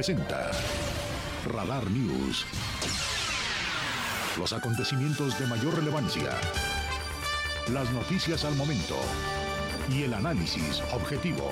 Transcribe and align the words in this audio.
Presenta 0.00 0.52
Radar 1.44 1.90
News. 1.90 2.46
Los 4.38 4.52
acontecimientos 4.52 5.36
de 5.40 5.46
mayor 5.48 5.74
relevancia. 5.74 6.30
Las 7.72 7.90
noticias 7.90 8.44
al 8.44 8.54
momento. 8.54 8.94
Y 9.90 10.04
el 10.04 10.14
análisis 10.14 10.82
objetivo. 10.92 11.50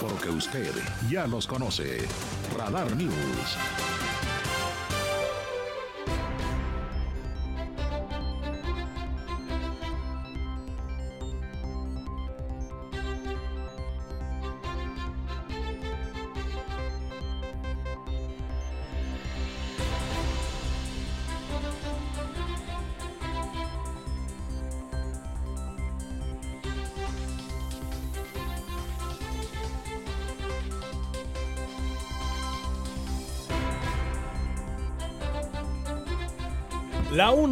Porque 0.00 0.30
usted 0.30 0.72
ya 1.08 1.28
los 1.28 1.46
conoce. 1.46 1.98
Radar 2.58 2.96
News. 2.96 3.56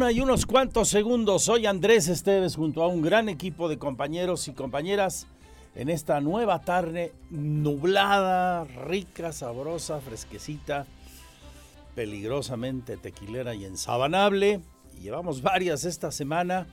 Y 0.09 0.19
unos 0.19 0.47
cuantos 0.47 0.89
segundos. 0.89 1.43
Soy 1.43 1.67
Andrés 1.67 2.07
Esteves 2.07 2.55
junto 2.55 2.81
a 2.81 2.87
un 2.87 3.03
gran 3.03 3.29
equipo 3.29 3.69
de 3.69 3.77
compañeros 3.77 4.47
y 4.47 4.53
compañeras 4.53 5.27
en 5.75 5.89
esta 5.89 6.19
nueva 6.21 6.61
tarde 6.61 7.13
nublada, 7.29 8.63
rica, 8.63 9.31
sabrosa, 9.31 10.01
fresquecita, 10.01 10.87
peligrosamente 11.93 12.97
tequilera 12.97 13.53
y 13.53 13.65
ensabanable. 13.65 14.61
Llevamos 14.99 15.43
varias 15.43 15.85
esta 15.85 16.11
semana. 16.11 16.65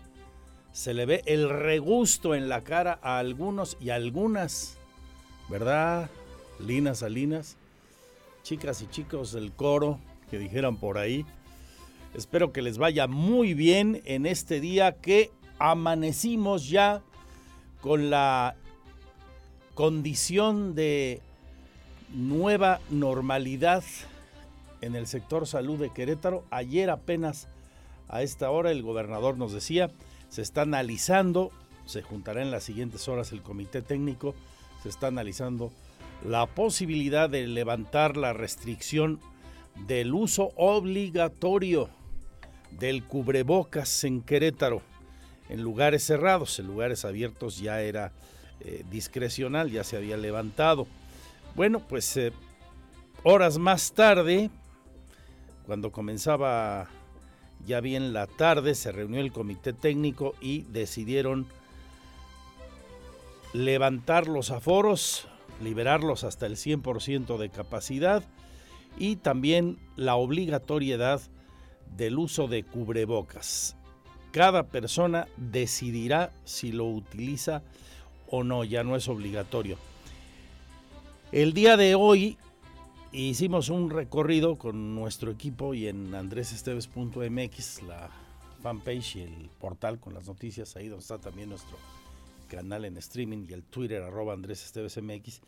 Se 0.72 0.94
le 0.94 1.04
ve 1.04 1.22
el 1.26 1.50
regusto 1.50 2.34
en 2.34 2.48
la 2.48 2.62
cara 2.64 2.98
a 3.02 3.18
algunos 3.18 3.76
y 3.78 3.90
algunas, 3.90 4.78
¿verdad? 5.50 6.08
Linas 6.60 7.00
Salinas, 7.00 7.56
chicas 8.42 8.80
y 8.80 8.86
chicos 8.86 9.32
del 9.32 9.52
coro 9.52 9.98
que 10.30 10.38
dijeran 10.38 10.78
por 10.78 10.96
ahí. 10.96 11.26
Espero 12.18 12.52
que 12.52 12.62
les 12.62 12.78
vaya 12.78 13.06
muy 13.06 13.54
bien 13.54 14.02
en 14.04 14.26
este 14.26 14.58
día 14.58 14.96
que 14.96 15.30
amanecimos 15.60 16.68
ya 16.68 17.00
con 17.80 18.10
la 18.10 18.56
condición 19.74 20.74
de 20.74 21.22
nueva 22.12 22.80
normalidad 22.90 23.84
en 24.80 24.96
el 24.96 25.06
sector 25.06 25.46
salud 25.46 25.78
de 25.78 25.90
Querétaro. 25.90 26.42
Ayer 26.50 26.90
apenas 26.90 27.46
a 28.08 28.22
esta 28.22 28.50
hora 28.50 28.72
el 28.72 28.82
gobernador 28.82 29.38
nos 29.38 29.52
decía, 29.52 29.88
se 30.28 30.42
está 30.42 30.62
analizando, 30.62 31.52
se 31.86 32.02
juntará 32.02 32.42
en 32.42 32.50
las 32.50 32.64
siguientes 32.64 33.06
horas 33.06 33.30
el 33.30 33.42
comité 33.42 33.80
técnico, 33.80 34.34
se 34.82 34.88
está 34.88 35.06
analizando 35.06 35.70
la 36.26 36.46
posibilidad 36.46 37.30
de 37.30 37.46
levantar 37.46 38.16
la 38.16 38.32
restricción 38.32 39.20
del 39.86 40.12
uso 40.14 40.50
obligatorio 40.56 41.90
del 42.70 43.04
cubrebocas 43.04 44.04
en 44.04 44.22
Querétaro, 44.22 44.82
en 45.48 45.62
lugares 45.62 46.04
cerrados, 46.04 46.58
en 46.58 46.66
lugares 46.66 47.04
abiertos 47.04 47.58
ya 47.58 47.80
era 47.80 48.12
eh, 48.60 48.84
discrecional, 48.90 49.70
ya 49.70 49.84
se 49.84 49.96
había 49.96 50.16
levantado. 50.16 50.86
Bueno, 51.54 51.80
pues 51.80 52.16
eh, 52.16 52.32
horas 53.22 53.58
más 53.58 53.92
tarde, 53.92 54.50
cuando 55.66 55.90
comenzaba 55.90 56.88
ya 57.66 57.80
bien 57.80 58.12
la 58.12 58.26
tarde, 58.26 58.74
se 58.74 58.92
reunió 58.92 59.20
el 59.20 59.32
comité 59.32 59.72
técnico 59.72 60.34
y 60.40 60.62
decidieron 60.62 61.46
levantar 63.52 64.28
los 64.28 64.50
aforos, 64.50 65.26
liberarlos 65.62 66.24
hasta 66.24 66.46
el 66.46 66.56
100% 66.56 67.38
de 67.38 67.50
capacidad 67.50 68.22
y 68.98 69.16
también 69.16 69.78
la 69.96 70.16
obligatoriedad 70.16 71.20
del 71.96 72.18
uso 72.18 72.48
de 72.48 72.64
cubrebocas. 72.64 73.76
Cada 74.30 74.68
persona 74.68 75.26
decidirá 75.36 76.32
si 76.44 76.72
lo 76.72 76.86
utiliza 76.86 77.62
o 78.26 78.44
no, 78.44 78.64
ya 78.64 78.84
no 78.84 78.96
es 78.96 79.08
obligatorio. 79.08 79.78
El 81.32 81.52
día 81.52 81.76
de 81.76 81.94
hoy 81.94 82.38
hicimos 83.12 83.68
un 83.68 83.90
recorrido 83.90 84.58
con 84.58 84.94
nuestro 84.94 85.30
equipo 85.30 85.74
y 85.74 85.88
en 85.88 86.14
andresesteves.mx, 86.14 87.82
la 87.82 88.10
fanpage 88.62 89.16
y 89.16 89.20
el 89.22 89.50
portal 89.58 89.98
con 89.98 90.14
las 90.14 90.26
noticias, 90.26 90.76
ahí 90.76 90.88
donde 90.88 91.02
está 91.02 91.18
también 91.18 91.50
nuestro 91.50 91.76
canal 92.48 92.84
en 92.84 92.96
streaming 92.96 93.46
y 93.48 93.52
el 93.52 93.62
Twitter 93.62 94.02
arroba 94.02 94.34
andresestevesmx. 94.34 95.40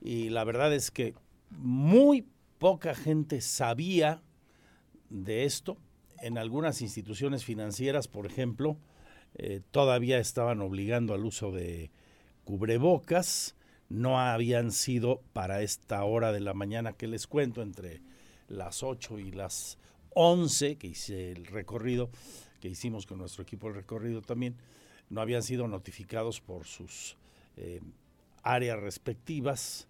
Y 0.00 0.30
la 0.30 0.44
verdad 0.44 0.72
es 0.72 0.90
que 0.90 1.14
muy 1.50 2.26
poca 2.58 2.94
gente 2.94 3.40
sabía 3.40 4.22
de 5.10 5.44
esto. 5.44 5.76
En 6.20 6.38
algunas 6.38 6.82
instituciones 6.82 7.44
financieras, 7.44 8.08
por 8.08 8.26
ejemplo, 8.26 8.76
eh, 9.34 9.60
todavía 9.70 10.18
estaban 10.18 10.60
obligando 10.60 11.14
al 11.14 11.24
uso 11.24 11.52
de 11.52 11.90
cubrebocas. 12.44 13.54
No 13.88 14.18
habían 14.18 14.72
sido 14.72 15.22
para 15.32 15.62
esta 15.62 16.04
hora 16.04 16.32
de 16.32 16.40
la 16.40 16.54
mañana 16.54 16.92
que 16.92 17.06
les 17.06 17.26
cuento, 17.26 17.62
entre 17.62 18.02
las 18.48 18.82
8 18.82 19.18
y 19.18 19.30
las 19.30 19.78
11, 20.14 20.76
que 20.76 20.88
hice 20.88 21.32
el 21.32 21.46
recorrido, 21.46 22.10
que 22.60 22.68
hicimos 22.68 23.06
con 23.06 23.18
nuestro 23.18 23.42
equipo 23.42 23.68
el 23.68 23.74
recorrido 23.74 24.22
también, 24.22 24.56
no 25.10 25.20
habían 25.20 25.42
sido 25.42 25.68
notificados 25.68 26.40
por 26.40 26.66
sus 26.66 27.16
eh, 27.56 27.80
áreas 28.42 28.78
respectivas 28.78 29.88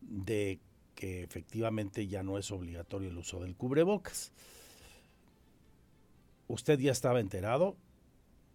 de 0.00 0.60
efectivamente 1.02 2.06
ya 2.06 2.22
no 2.22 2.38
es 2.38 2.50
obligatorio 2.50 3.10
el 3.10 3.18
uso 3.18 3.40
del 3.40 3.56
cubrebocas. 3.56 4.32
¿Usted 6.48 6.78
ya 6.78 6.92
estaba 6.92 7.20
enterado? 7.20 7.76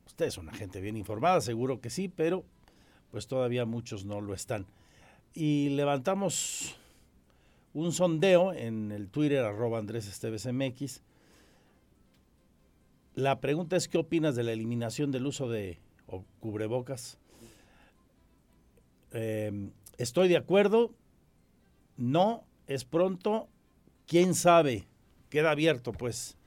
Usted 0.05 0.25
es 0.25 0.37
una 0.37 0.53
gente 0.53 0.81
bien 0.81 0.97
informada, 0.97 1.41
seguro 1.41 1.81
que 1.81 1.89
sí, 1.89 2.07
pero 2.07 2.45
pues 3.11 3.27
todavía 3.27 3.65
muchos 3.65 4.05
no 4.05 4.21
lo 4.21 4.33
están. 4.33 4.65
Y 5.33 5.69
levantamos 5.69 6.75
un 7.73 7.91
sondeo 7.91 8.53
en 8.53 8.91
el 8.91 9.09
Twitter 9.09 9.43
arroba 9.43 9.79
Andrés 9.79 10.07
Esteves 10.07 10.47
MX. 10.51 11.01
La 13.15 13.39
pregunta 13.39 13.75
es, 13.75 13.87
¿qué 13.87 13.97
opinas 13.97 14.35
de 14.35 14.43
la 14.43 14.51
eliminación 14.51 15.11
del 15.11 15.25
uso 15.25 15.49
de 15.49 15.79
cubrebocas? 16.39 17.17
Eh, 19.11 19.69
estoy 19.97 20.27
de 20.27 20.37
acuerdo, 20.37 20.93
no, 21.97 22.43
es 22.67 22.85
pronto, 22.85 23.49
quién 24.05 24.35
sabe, 24.35 24.87
queda 25.29 25.51
abierto 25.51 25.91
pues 25.91 26.37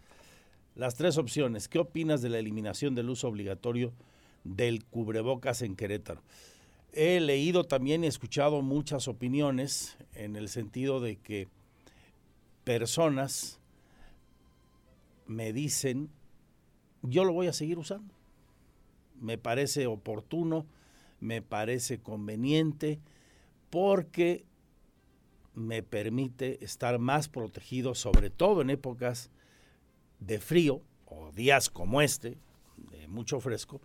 las 0.74 0.94
tres 0.94 1.18
opciones. 1.18 1.68
¿Qué 1.68 1.78
opinas 1.78 2.22
de 2.22 2.30
la 2.30 2.38
eliminación 2.38 2.94
del 2.94 3.10
uso 3.10 3.28
obligatorio 3.28 3.92
del 4.44 4.84
cubrebocas 4.84 5.62
en 5.62 5.76
Querétaro? 5.76 6.22
He 6.92 7.20
leído 7.20 7.64
también 7.64 8.02
y 8.02 8.06
escuchado 8.06 8.62
muchas 8.62 9.06
opiniones 9.06 9.96
en 10.14 10.36
el 10.36 10.48
sentido 10.48 11.00
de 11.00 11.16
que 11.16 11.48
personas 12.64 13.60
me 15.26 15.52
dicen, 15.52 16.10
yo 17.02 17.24
lo 17.24 17.32
voy 17.32 17.46
a 17.46 17.52
seguir 17.52 17.78
usando. 17.78 18.14
Me 19.20 19.38
parece 19.38 19.86
oportuno, 19.86 20.66
me 21.20 21.42
parece 21.42 22.00
conveniente, 22.00 23.00
porque 23.68 24.44
me 25.60 25.82
permite 25.82 26.64
estar 26.64 26.98
más 26.98 27.28
protegido, 27.28 27.94
sobre 27.94 28.30
todo 28.30 28.62
en 28.62 28.70
épocas 28.70 29.30
de 30.18 30.38
frío 30.38 30.82
o 31.06 31.32
días 31.32 31.70
como 31.70 32.00
este, 32.02 32.38
de 32.76 33.08
mucho 33.08 33.40
fresco, 33.40 33.80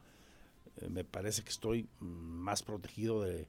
eh, 0.77 0.89
me 0.89 1.03
parece 1.03 1.43
que 1.43 1.49
estoy 1.49 1.87
más 1.99 2.63
protegido 2.63 3.21
de 3.21 3.47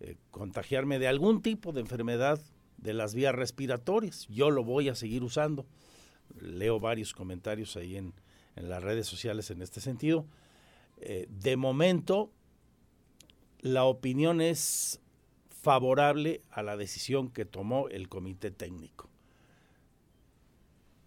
eh, 0.00 0.16
contagiarme 0.30 0.98
de 0.98 1.08
algún 1.08 1.42
tipo 1.42 1.72
de 1.72 1.80
enfermedad 1.80 2.40
de 2.76 2.94
las 2.94 3.14
vías 3.14 3.34
respiratorias. 3.34 4.26
Yo 4.28 4.50
lo 4.50 4.62
voy 4.62 4.88
a 4.88 4.94
seguir 4.94 5.22
usando. 5.22 5.66
Leo 6.40 6.80
varios 6.80 7.14
comentarios 7.14 7.76
ahí 7.76 7.96
en, 7.96 8.14
las 8.56 8.82
redes 8.82 9.06
sociales 9.06 9.50
en 9.50 9.60
este 9.60 9.82
sentido. 9.82 10.26
Eh, 10.98 11.26
de 11.28 11.56
momento, 11.58 12.30
la 13.60 13.84
opinión 13.84 14.40
es 14.40 15.00
favorable 15.66 16.42
a 16.52 16.62
la 16.62 16.76
decisión 16.76 17.28
que 17.28 17.44
tomó 17.44 17.88
el 17.88 18.08
comité 18.08 18.52
técnico 18.52 19.10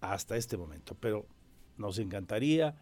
hasta 0.02 0.36
este 0.36 0.58
momento. 0.58 0.98
Pero 1.00 1.26
nos 1.78 1.98
encantaría 1.98 2.76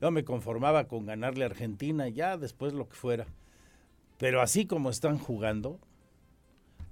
Yo 0.00 0.10
me 0.10 0.24
conformaba 0.24 0.88
con 0.88 1.06
ganarle 1.06 1.44
a 1.44 1.46
Argentina, 1.46 2.08
ya 2.08 2.36
después 2.36 2.72
lo 2.72 2.88
que 2.88 2.96
fuera. 2.96 3.28
Pero 4.18 4.42
así 4.42 4.66
como 4.66 4.90
están 4.90 5.18
jugando, 5.18 5.78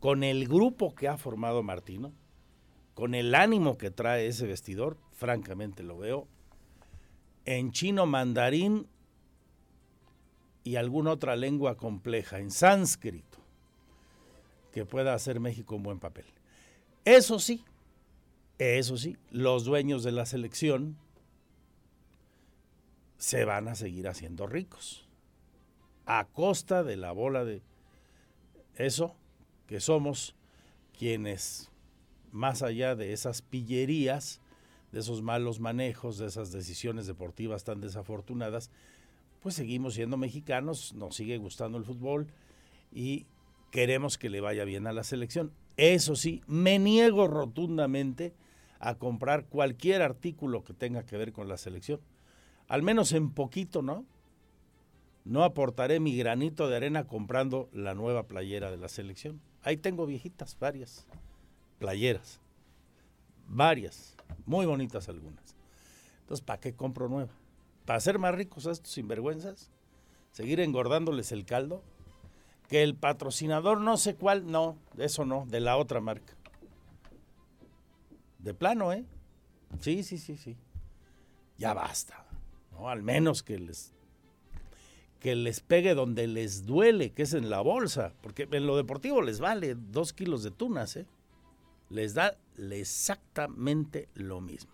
con 0.00 0.22
el 0.22 0.46
grupo 0.46 0.94
que 0.94 1.08
ha 1.08 1.16
formado 1.16 1.62
Martino, 1.62 2.12
con 2.94 3.14
el 3.14 3.34
ánimo 3.34 3.76
que 3.76 3.90
trae 3.90 4.28
ese 4.28 4.46
vestidor, 4.46 4.96
francamente 5.12 5.82
lo 5.82 5.98
veo, 5.98 6.28
en 7.44 7.72
chino 7.72 8.06
mandarín 8.06 8.86
y 10.62 10.76
alguna 10.76 11.10
otra 11.10 11.36
lengua 11.36 11.76
compleja, 11.76 12.38
en 12.38 12.50
sánscrito, 12.50 13.38
que 14.72 14.84
pueda 14.84 15.12
hacer 15.14 15.40
México 15.40 15.74
un 15.74 15.82
buen 15.82 15.98
papel. 15.98 16.26
Eso 17.04 17.38
sí, 17.38 17.64
eso 18.58 18.96
sí, 18.96 19.16
los 19.30 19.64
dueños 19.64 20.04
de 20.04 20.12
la 20.12 20.26
selección 20.26 20.96
se 23.18 23.44
van 23.44 23.68
a 23.68 23.74
seguir 23.74 24.08
haciendo 24.08 24.46
ricos 24.46 25.05
a 26.06 26.24
costa 26.24 26.84
de 26.84 26.96
la 26.96 27.12
bola 27.12 27.44
de 27.44 27.62
eso 28.76 29.14
que 29.66 29.80
somos 29.80 30.34
quienes 30.96 31.70
más 32.32 32.62
allá 32.62 32.94
de 32.94 33.12
esas 33.12 33.42
pillerías, 33.42 34.40
de 34.92 35.00
esos 35.00 35.22
malos 35.22 35.58
manejos, 35.58 36.18
de 36.18 36.26
esas 36.26 36.52
decisiones 36.52 37.06
deportivas 37.06 37.64
tan 37.64 37.80
desafortunadas, 37.80 38.70
pues 39.42 39.54
seguimos 39.54 39.94
siendo 39.94 40.16
mexicanos, 40.16 40.94
nos 40.94 41.16
sigue 41.16 41.38
gustando 41.38 41.78
el 41.78 41.84
fútbol 41.84 42.28
y 42.92 43.26
queremos 43.70 44.18
que 44.18 44.30
le 44.30 44.40
vaya 44.40 44.64
bien 44.64 44.86
a 44.86 44.92
la 44.92 45.04
selección. 45.04 45.52
Eso 45.76 46.16
sí, 46.16 46.42
me 46.46 46.78
niego 46.78 47.26
rotundamente 47.26 48.32
a 48.78 48.96
comprar 48.96 49.46
cualquier 49.46 50.02
artículo 50.02 50.64
que 50.64 50.72
tenga 50.72 51.04
que 51.04 51.16
ver 51.16 51.32
con 51.32 51.48
la 51.48 51.56
selección. 51.56 52.00
Al 52.68 52.82
menos 52.82 53.12
en 53.12 53.30
poquito, 53.30 53.82
¿no? 53.82 54.04
No 55.26 55.42
aportaré 55.42 55.98
mi 55.98 56.16
granito 56.16 56.68
de 56.68 56.76
arena 56.76 57.08
comprando 57.08 57.68
la 57.72 57.94
nueva 57.94 58.28
playera 58.28 58.70
de 58.70 58.76
la 58.76 58.88
selección. 58.88 59.40
Ahí 59.64 59.76
tengo 59.76 60.06
viejitas, 60.06 60.56
varias 60.56 61.04
playeras, 61.80 62.40
varias, 63.48 64.14
muy 64.46 64.66
bonitas 64.66 65.08
algunas. 65.08 65.56
Entonces, 66.20 66.46
¿para 66.46 66.60
qué 66.60 66.76
compro 66.76 67.08
nueva? 67.08 67.32
¿Para 67.84 67.96
hacer 67.96 68.20
más 68.20 68.36
ricos 68.36 68.68
a 68.68 68.70
estos 68.70 68.92
sinvergüenzas? 68.92 69.68
¿Seguir 70.30 70.60
engordándoles 70.60 71.32
el 71.32 71.44
caldo? 71.44 71.82
Que 72.68 72.84
el 72.84 72.94
patrocinador 72.94 73.80
no 73.80 73.96
sé 73.96 74.14
cuál, 74.14 74.48
no, 74.48 74.78
eso 74.96 75.24
no, 75.24 75.44
de 75.46 75.58
la 75.58 75.76
otra 75.76 76.00
marca. 76.00 76.34
De 78.38 78.54
plano, 78.54 78.92
¿eh? 78.92 79.04
Sí, 79.80 80.04
sí, 80.04 80.18
sí, 80.18 80.36
sí. 80.36 80.56
Ya 81.58 81.74
basta. 81.74 82.24
¿no? 82.70 82.88
Al 82.88 83.02
menos 83.02 83.42
que 83.42 83.58
les 83.58 83.95
que 85.20 85.34
les 85.34 85.60
pegue 85.60 85.94
donde 85.94 86.26
les 86.26 86.66
duele, 86.66 87.10
que 87.10 87.22
es 87.22 87.34
en 87.34 87.50
la 87.50 87.60
bolsa, 87.60 88.12
porque 88.20 88.48
en 88.50 88.66
lo 88.66 88.76
deportivo 88.76 89.22
les 89.22 89.40
vale 89.40 89.74
dos 89.74 90.12
kilos 90.12 90.42
de 90.42 90.50
tunas, 90.50 90.96
¿eh? 90.96 91.06
les 91.90 92.14
da 92.14 92.36
exactamente 92.58 94.08
lo 94.14 94.40
mismo. 94.40 94.72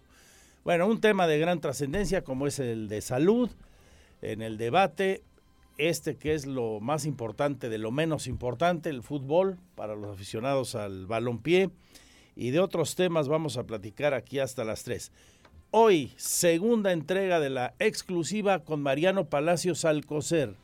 Bueno, 0.65 0.87
un 0.87 1.01
tema 1.01 1.27
de 1.27 1.39
gran 1.39 1.61
trascendencia 1.61 2.23
como 2.23 2.47
es 2.47 2.59
el 2.59 2.89
de 2.89 3.01
salud, 3.01 3.51
en 4.21 4.43
el 4.43 4.57
debate, 4.57 5.23
este 5.79 6.17
que 6.17 6.35
es 6.35 6.47
lo 6.47 6.81
más 6.81 7.07
importante 7.07 7.69
de 7.69 7.79
lo 7.79 7.91
menos 7.91 8.27
importante, 8.27 8.89
el 8.89 9.03
fútbol 9.03 9.59
para 9.75 9.97
los 9.97 10.15
aficionados 10.15 10.75
al 10.75 11.07
balompié, 11.07 11.71
y 12.37 12.51
de 12.51 12.61
otros 12.61 12.95
temas 12.95 13.29
vamos 13.29 13.57
a 13.57 13.65
platicar 13.65 14.15
aquí 14.15 14.39
hasta 14.39 14.65
las 14.65 14.85
3. 14.85 15.13
Hoy, 15.75 16.13
segunda 16.17 16.93
entrega 16.93 17.41
de 17.41 17.49
la 17.49 17.75
exclusiva 17.79 18.63
con 18.63 18.83
Mariano 18.83 19.31
Palacios 19.31 19.87
Alcocer, 19.87 20.55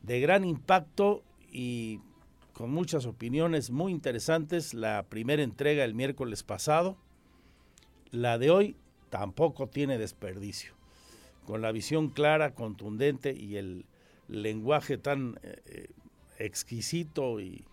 de 0.00 0.20
gran 0.20 0.46
impacto 0.46 1.22
y 1.50 2.00
con 2.54 2.70
muchas 2.70 3.04
opiniones 3.04 3.70
muy 3.70 3.92
interesantes. 3.92 4.72
La 4.72 5.02
primera 5.02 5.42
entrega 5.42 5.84
el 5.84 5.92
miércoles 5.92 6.42
pasado. 6.42 6.96
La 8.10 8.38
de 8.38 8.50
hoy 8.50 8.74
tampoco 9.10 9.66
tiene 9.66 9.98
desperdicio. 9.98 10.72
Con 11.44 11.60
la 11.60 11.72
visión 11.72 12.08
clara, 12.08 12.54
contundente 12.54 13.34
y 13.34 13.58
el 13.58 13.84
lenguaje 14.28 14.96
tan 14.96 15.38
eh, 15.42 15.88
exquisito 16.38 17.38
y 17.38 17.66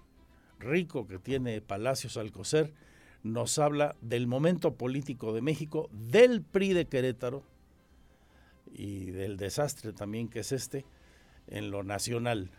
rico 0.60 1.08
que 1.08 1.20
tiene 1.20 1.62
Palacios 1.62 2.18
Alcocer, 2.18 2.74
nos 3.24 3.60
habla 3.60 3.96
del 4.02 4.28
momento 4.28 4.76
político 4.76 5.34
de 5.34 5.42
México, 5.42 5.90
del 5.92 6.42
PRI 6.42 6.74
de 6.74 6.86
Querétaro 6.86 7.44
y 8.72 9.12
del 9.12 9.38
desastre 9.38 9.94
también 9.94 10.30
que 10.30 10.40
es 10.40 10.52
este 10.52 10.86
en 11.48 11.72
lo 11.72 11.84
nacional 11.84 12.52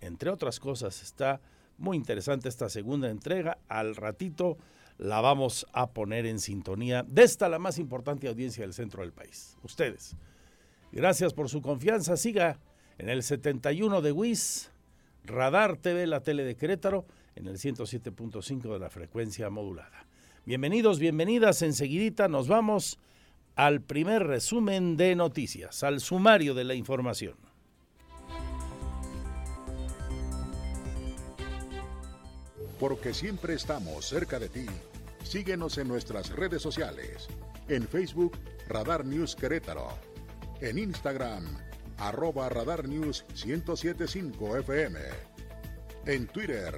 entre 0.00 0.30
otras 0.30 0.60
cosas. 0.60 1.02
Está 1.02 1.40
muy 1.78 1.96
interesante 1.96 2.48
esta 2.48 2.68
segunda 2.68 3.10
entrega. 3.10 3.58
Al 3.68 3.96
ratito 3.96 4.58
la 4.98 5.20
vamos 5.20 5.66
a 5.72 5.90
poner 5.90 6.26
en 6.26 6.38
sintonía 6.38 7.04
de 7.08 7.24
esta 7.24 7.48
la 7.48 7.58
más 7.58 7.78
importante 7.78 8.28
audiencia 8.28 8.62
del 8.62 8.74
centro 8.74 9.02
del 9.02 9.12
país. 9.12 9.56
Ustedes. 9.62 10.16
Gracias 10.92 11.34
por 11.34 11.48
su 11.48 11.60
confianza. 11.60 12.16
Siga 12.16 12.60
en 12.98 13.08
el 13.08 13.22
71 13.22 14.00
de 14.00 14.12
WIS, 14.12 14.70
Radar 15.24 15.76
TV, 15.76 16.06
la 16.06 16.22
tele 16.22 16.44
de 16.44 16.54
Querétaro, 16.54 17.04
en 17.36 17.46
el 17.46 17.56
107.5 17.56 18.72
de 18.72 18.78
la 18.78 18.90
frecuencia 18.90 19.50
modulada. 19.50 20.06
Bienvenidos, 20.46 20.98
bienvenidas. 20.98 21.62
Enseguidita 21.62 22.28
nos 22.28 22.48
vamos 22.48 22.98
al 23.56 23.80
primer 23.80 24.26
resumen 24.26 24.96
de 24.96 25.14
noticias, 25.14 25.82
al 25.82 26.00
sumario 26.00 26.54
de 26.54 26.64
la 26.64 26.74
información. 26.74 27.36
porque 32.78 33.14
siempre 33.14 33.54
estamos 33.54 34.04
cerca 34.06 34.38
de 34.38 34.48
ti. 34.48 34.66
Síguenos 35.22 35.78
en 35.78 35.88
nuestras 35.88 36.30
redes 36.30 36.60
sociales. 36.60 37.28
En 37.68 37.88
Facebook, 37.88 38.36
Radar 38.68 39.04
News 39.04 39.34
Querétaro. 39.34 39.88
En 40.60 40.78
Instagram, 40.78 41.46
arroba 41.96 42.48
Radar 42.48 42.86
News 42.86 43.24
1075 43.46 44.58
FM. 44.58 45.00
En 46.06 46.26
Twitter, 46.26 46.74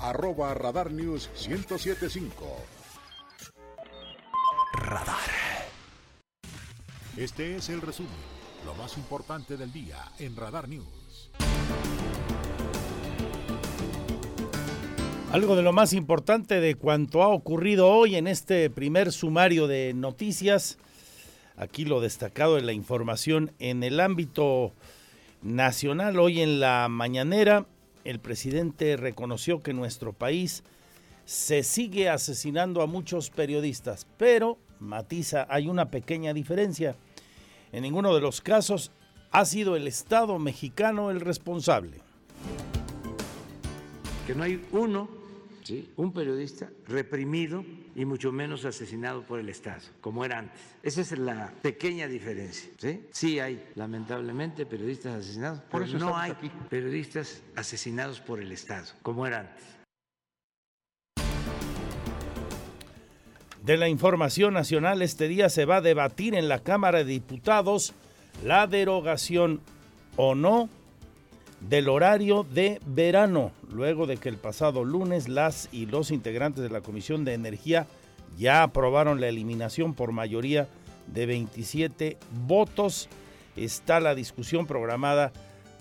arroba 0.00 0.54
Radar 0.54 0.90
News 0.90 1.30
1075. 1.48 2.56
Radar. 4.74 5.16
Este 7.16 7.56
es 7.56 7.68
el 7.68 7.80
resumen, 7.80 8.12
lo 8.64 8.74
más 8.74 8.96
importante 8.96 9.56
del 9.56 9.72
día 9.72 9.96
en 10.18 10.36
Radar 10.36 10.68
News. 10.68 11.30
Algo 15.32 15.56
de 15.56 15.62
lo 15.62 15.72
más 15.72 15.92
importante 15.92 16.60
de 16.60 16.76
cuanto 16.76 17.22
ha 17.22 17.28
ocurrido 17.28 17.88
hoy 17.88 18.16
en 18.16 18.26
este 18.26 18.70
primer 18.70 19.12
sumario 19.12 19.66
de 19.66 19.92
noticias. 19.94 20.78
Aquí 21.56 21.84
lo 21.84 22.00
destacado 22.00 22.54
de 22.54 22.62
la 22.62 22.72
información 22.72 23.52
en 23.58 23.82
el 23.82 24.00
ámbito 24.00 24.72
nacional. 25.42 26.18
Hoy 26.18 26.40
en 26.40 26.60
la 26.60 26.88
mañanera, 26.88 27.66
el 28.04 28.20
presidente 28.20 28.96
reconoció 28.96 29.62
que 29.62 29.72
nuestro 29.72 30.12
país 30.12 30.62
se 31.24 31.62
sigue 31.62 32.08
asesinando 32.08 32.80
a 32.80 32.86
muchos 32.86 33.30
periodistas, 33.30 34.06
pero 34.16 34.58
matiza, 34.80 35.46
hay 35.50 35.68
una 35.68 35.90
pequeña 35.90 36.32
diferencia. 36.32 36.96
En 37.72 37.82
ninguno 37.82 38.14
de 38.14 38.20
los 38.20 38.40
casos 38.40 38.92
ha 39.30 39.44
sido 39.44 39.76
el 39.76 39.86
Estado 39.86 40.38
mexicano 40.38 41.10
el 41.10 41.20
responsable. 41.20 42.00
Que 44.26 44.34
no 44.34 44.42
hay 44.42 44.64
uno, 44.72 45.08
¿sí? 45.68 45.92
un 45.96 46.14
periodista 46.14 46.70
reprimido 46.86 47.62
y 47.94 48.06
mucho 48.06 48.32
menos 48.32 48.64
asesinado 48.64 49.22
por 49.22 49.38
el 49.38 49.50
Estado, 49.50 49.82
como 50.00 50.24
era 50.24 50.38
antes. 50.38 50.58
Esa 50.82 51.02
es 51.02 51.18
la 51.18 51.52
pequeña 51.60 52.08
diferencia. 52.08 52.70
Sí, 52.78 53.06
sí 53.10 53.38
hay, 53.38 53.62
lamentablemente, 53.74 54.64
periodistas 54.64 55.16
asesinados, 55.16 55.60
por 55.60 55.82
eso 55.82 55.98
no 55.98 56.16
hay 56.16 56.32
periodistas 56.70 57.42
asesinados 57.54 58.18
por 58.20 58.40
el 58.40 58.50
Estado, 58.50 58.86
como 59.02 59.26
era 59.26 59.40
antes. 59.40 59.64
De 63.62 63.76
la 63.76 63.90
información 63.90 64.54
nacional, 64.54 65.02
este 65.02 65.28
día 65.28 65.50
se 65.50 65.66
va 65.66 65.76
a 65.76 65.80
debatir 65.82 66.34
en 66.34 66.48
la 66.48 66.60
Cámara 66.60 66.98
de 66.98 67.04
Diputados 67.04 67.92
la 68.42 68.66
derogación 68.66 69.60
o 70.16 70.34
no 70.34 70.70
del 71.60 71.88
horario 71.88 72.44
de 72.44 72.80
verano, 72.86 73.52
luego 73.70 74.06
de 74.06 74.16
que 74.16 74.28
el 74.28 74.36
pasado 74.36 74.84
lunes 74.84 75.28
las 75.28 75.68
y 75.72 75.86
los 75.86 76.10
integrantes 76.10 76.62
de 76.62 76.70
la 76.70 76.80
Comisión 76.80 77.24
de 77.24 77.34
Energía 77.34 77.86
ya 78.38 78.62
aprobaron 78.62 79.20
la 79.20 79.28
eliminación 79.28 79.94
por 79.94 80.12
mayoría 80.12 80.68
de 81.06 81.26
27 81.26 82.16
votos. 82.46 83.08
Está 83.56 83.98
la 84.00 84.14
discusión 84.14 84.66
programada 84.66 85.32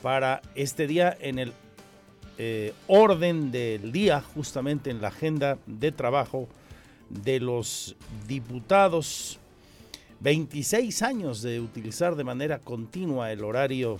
para 0.01 0.41
este 0.55 0.87
día 0.87 1.15
en 1.19 1.39
el 1.39 1.53
eh, 2.39 2.73
orden 2.87 3.51
del 3.51 3.91
día, 3.91 4.21
justamente 4.21 4.89
en 4.89 5.01
la 5.01 5.09
agenda 5.09 5.57
de 5.65 5.91
trabajo 5.91 6.47
de 7.09 7.39
los 7.39 7.95
diputados. 8.27 9.39
26 10.19 11.03
años 11.03 11.43
de 11.43 11.59
utilizar 11.59 12.15
de 12.15 12.23
manera 12.23 12.59
continua 12.59 13.31
el 13.31 13.43
horario 13.43 13.99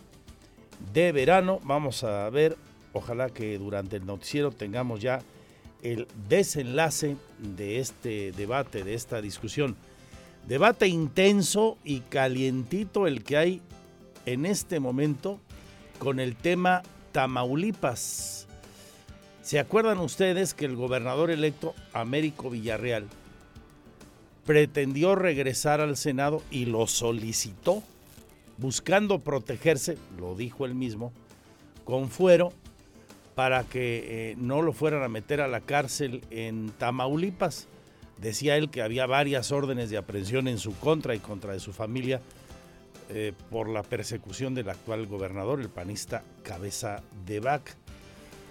de 0.93 1.11
verano. 1.11 1.59
Vamos 1.63 2.03
a 2.03 2.29
ver, 2.29 2.57
ojalá 2.93 3.29
que 3.29 3.57
durante 3.57 3.97
el 3.97 4.05
noticiero 4.05 4.51
tengamos 4.51 5.01
ya 5.01 5.21
el 5.83 6.07
desenlace 6.27 7.17
de 7.39 7.79
este 7.79 8.31
debate, 8.31 8.83
de 8.83 8.93
esta 8.93 9.21
discusión. 9.21 9.75
Debate 10.47 10.87
intenso 10.87 11.77
y 11.83 11.99
calientito 12.01 13.05
el 13.07 13.23
que 13.23 13.37
hay 13.37 13.61
en 14.25 14.45
este 14.45 14.79
momento 14.79 15.39
con 15.99 16.19
el 16.19 16.35
tema 16.35 16.83
Tamaulipas. 17.11 18.47
¿Se 19.41 19.59
acuerdan 19.59 19.99
ustedes 19.99 20.53
que 20.53 20.65
el 20.65 20.75
gobernador 20.75 21.31
electo 21.31 21.73
Américo 21.93 22.49
Villarreal 22.49 23.07
pretendió 24.45 25.15
regresar 25.15 25.81
al 25.81 25.97
Senado 25.97 26.41
y 26.49 26.65
lo 26.65 26.87
solicitó, 26.87 27.83
buscando 28.57 29.19
protegerse, 29.19 29.97
lo 30.19 30.35
dijo 30.35 30.65
él 30.65 30.75
mismo, 30.75 31.11
con 31.83 32.09
fuero 32.09 32.51
para 33.35 33.63
que 33.63 34.31
eh, 34.31 34.35
no 34.37 34.61
lo 34.61 34.73
fueran 34.73 35.03
a 35.03 35.09
meter 35.09 35.41
a 35.41 35.47
la 35.47 35.61
cárcel 35.61 36.23
en 36.31 36.71
Tamaulipas? 36.77 37.67
Decía 38.19 38.57
él 38.57 38.69
que 38.69 38.81
había 38.81 39.05
varias 39.05 39.51
órdenes 39.51 39.89
de 39.89 39.97
aprehensión 39.97 40.47
en 40.47 40.57
su 40.57 40.75
contra 40.79 41.13
y 41.13 41.19
contra 41.19 41.53
de 41.53 41.59
su 41.59 41.71
familia 41.71 42.19
eh, 43.09 43.33
por 43.51 43.69
la 43.69 43.83
persecución 43.83 44.55
del 44.55 44.69
actual 44.69 45.05
gobernador, 45.05 45.61
el 45.61 45.69
panista 45.69 46.23
Cabeza 46.43 47.03
de 47.25 47.39
Vaca. 47.39 47.73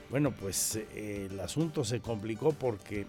Bueno, 0.09 0.31
pues 0.31 0.77
eh, 0.77 1.29
el 1.31 1.41
asunto 1.41 1.85
se 1.85 2.01
complicó 2.01 2.53
porque 2.53 3.07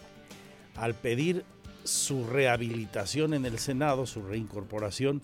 al 0.75 0.95
pedir 0.95 1.45
su 1.83 2.25
rehabilitación 2.25 3.33
en 3.33 3.45
el 3.45 3.59
Senado, 3.59 4.05
su 4.05 4.23
reincorporación, 4.23 5.21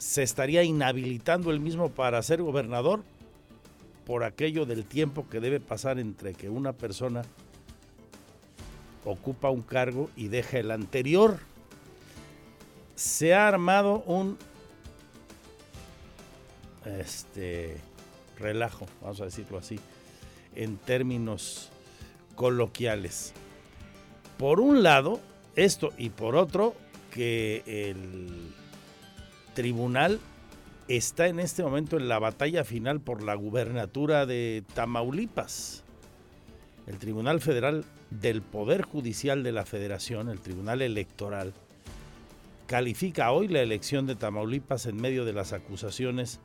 se 0.00 0.22
estaría 0.22 0.62
inhabilitando 0.62 1.50
él 1.50 1.60
mismo 1.60 1.90
para 1.90 2.22
ser 2.22 2.42
gobernador 2.42 3.02
por 4.06 4.24
aquello 4.24 4.64
del 4.64 4.86
tiempo 4.86 5.28
que 5.28 5.40
debe 5.40 5.60
pasar 5.60 5.98
entre 5.98 6.32
que 6.32 6.48
una 6.48 6.72
persona 6.72 7.22
ocupa 9.04 9.50
un 9.50 9.60
cargo 9.60 10.08
y 10.16 10.28
deja 10.28 10.58
el 10.58 10.70
anterior. 10.70 11.38
Se 12.94 13.34
ha 13.34 13.46
armado 13.46 14.02
un 14.06 14.38
este 16.86 17.76
relajo, 18.38 18.86
vamos 19.02 19.20
a 19.20 19.26
decirlo 19.26 19.58
así, 19.58 19.78
en 20.54 20.78
términos 20.78 21.68
coloquiales. 22.36 23.34
Por 24.38 24.60
un 24.60 24.82
lado, 24.82 25.20
esto 25.56 25.90
y 25.98 26.08
por 26.08 26.36
otro, 26.36 26.74
que 27.10 27.62
el 27.66 28.54
tribunal 29.54 30.20
está 30.88 31.28
en 31.28 31.40
este 31.40 31.62
momento 31.62 31.96
en 31.96 32.08
la 32.08 32.18
batalla 32.18 32.64
final 32.64 33.00
por 33.00 33.22
la 33.22 33.34
gubernatura 33.34 34.26
de 34.26 34.64
Tamaulipas. 34.74 35.84
El 36.86 36.98
Tribunal 36.98 37.40
Federal 37.40 37.84
del 38.10 38.42
Poder 38.42 38.82
Judicial 38.82 39.42
de 39.42 39.52
la 39.52 39.64
Federación, 39.64 40.28
el 40.28 40.40
Tribunal 40.40 40.82
Electoral, 40.82 41.52
califica 42.66 43.30
hoy 43.30 43.48
la 43.48 43.60
elección 43.60 44.06
de 44.06 44.16
Tamaulipas 44.16 44.86
en 44.86 44.96
medio 45.00 45.24
de 45.24 45.32
las 45.32 45.52
acusaciones 45.52 46.40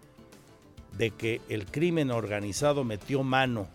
de 0.98 1.12
que 1.12 1.42
el 1.50 1.66
crimen 1.66 2.12
organizado 2.12 2.84
metió 2.84 3.24
mano 3.24 3.68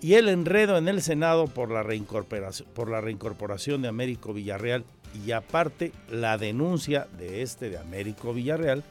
y 0.00 0.14
el 0.14 0.28
enredo 0.28 0.76
en 0.76 0.88
el 0.88 1.02
Senado 1.02 1.46
por 1.46 1.70
la 1.70 1.82
reincorporación, 1.82 2.68
por 2.74 2.90
la 2.90 3.00
reincorporación 3.00 3.82
de 3.82 3.88
Américo 3.88 4.32
Villarreal 4.32 4.84
y 5.24 5.32
aparte 5.32 5.92
la 6.10 6.38
denuncia 6.38 7.06
de 7.18 7.42
este 7.42 7.70
de 7.70 7.78
Américo 7.78 8.32
Villarreal 8.32 8.82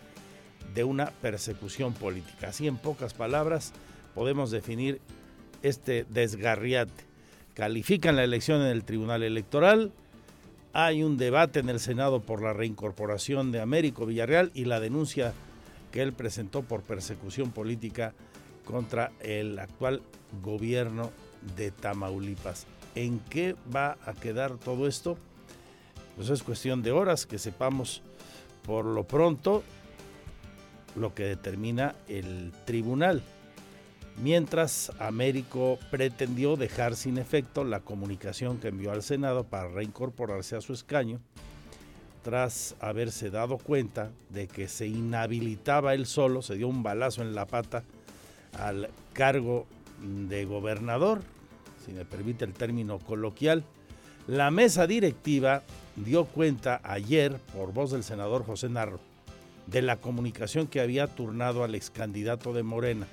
de 0.74 0.84
una 0.84 1.08
persecución 1.08 1.94
política. 1.94 2.50
Así 2.50 2.68
en 2.68 2.78
pocas 2.78 3.14
palabras 3.14 3.74
podemos 4.14 4.52
definir 4.52 5.00
este 5.62 6.06
desgarriate. 6.10 7.04
Califican 7.54 8.16
la 8.16 8.24
elección 8.24 8.62
en 8.62 8.68
el 8.68 8.84
Tribunal 8.84 9.24
Electoral, 9.24 9.92
hay 10.74 11.04
un 11.04 11.16
debate 11.16 11.62
en 11.62 11.70
el 11.70 11.80
Senado 11.80 12.22
por 12.22 12.42
la 12.42 12.52
reincorporación 12.52 13.54
de 13.54 13.62
Américo 13.62 14.06
Villarreal 14.06 14.52
y 14.54 14.66
la 14.66 14.82
denuncia 14.82 15.34
que 15.94 16.02
él 16.02 16.12
presentó 16.12 16.64
por 16.64 16.82
persecución 16.82 17.52
política 17.52 18.14
contra 18.66 19.14
el 19.22 19.58
actual 19.58 20.02
gobierno 20.44 21.12
de 21.56 21.72
Tamaulipas. 21.72 22.68
¿En 22.94 23.20
qué 23.20 23.56
va 23.74 23.98
a 24.06 24.14
quedar 24.14 24.58
todo 24.58 24.86
esto? 24.86 25.18
Pues 26.16 26.30
es 26.30 26.44
cuestión 26.44 26.82
de 26.82 26.92
horas 26.92 27.26
que 27.26 27.38
sepamos 27.38 28.02
por 28.66 28.86
lo 28.86 29.04
pronto 29.04 29.64
lo 30.96 31.14
que 31.14 31.24
determina 31.26 31.96
el 32.08 32.52
tribunal. 32.66 33.22
Mientras 34.22 34.94
Américo 35.00 35.78
pretendió 35.92 36.56
dejar 36.56 36.96
sin 36.96 37.18
efecto 37.18 37.66
la 37.66 37.82
comunicación 37.82 38.60
que 38.60 38.70
envió 38.70 38.94
al 38.94 39.04
Senado 39.04 39.44
para 39.44 39.68
reincorporarse 39.68 40.56
a 40.56 40.62
su 40.62 40.72
escaño, 40.72 41.20
tras 42.24 42.76
haberse 42.80 43.30
dado 43.30 43.58
cuenta 43.58 44.12
de 44.30 44.48
que 44.48 44.70
se 44.70 44.88
inhabilitaba 44.88 45.94
él 45.94 46.06
solo, 46.06 46.42
se 46.42 46.56
dio 46.56 46.70
un 46.70 46.82
balazo 46.82 47.22
en 47.22 47.36
la 47.36 47.46
pata 47.46 47.84
al 48.58 48.90
cargo 49.14 49.68
de 50.02 50.46
gobernador, 50.46 51.22
si 51.86 51.92
me 51.92 52.06
permite 52.06 52.46
el 52.46 52.54
término 52.54 53.00
coloquial. 53.00 53.66
La 54.28 54.50
mesa 54.50 54.88
directiva 54.88 55.62
dio 55.96 56.26
cuenta 56.26 56.82
ayer, 56.84 57.40
por 57.54 57.74
voz 57.74 57.92
del 57.92 58.04
senador 58.04 58.46
José 58.46 58.70
Narro, 58.70 59.00
de 59.68 59.82
la 59.82 59.98
comunicación 59.98 60.68
que 60.68 60.82
había 60.82 61.08
turnado 61.08 61.64
al 61.64 61.76
ex 61.76 61.90
candidato 61.90 62.54
de 62.54 62.64
Morena 62.64 63.08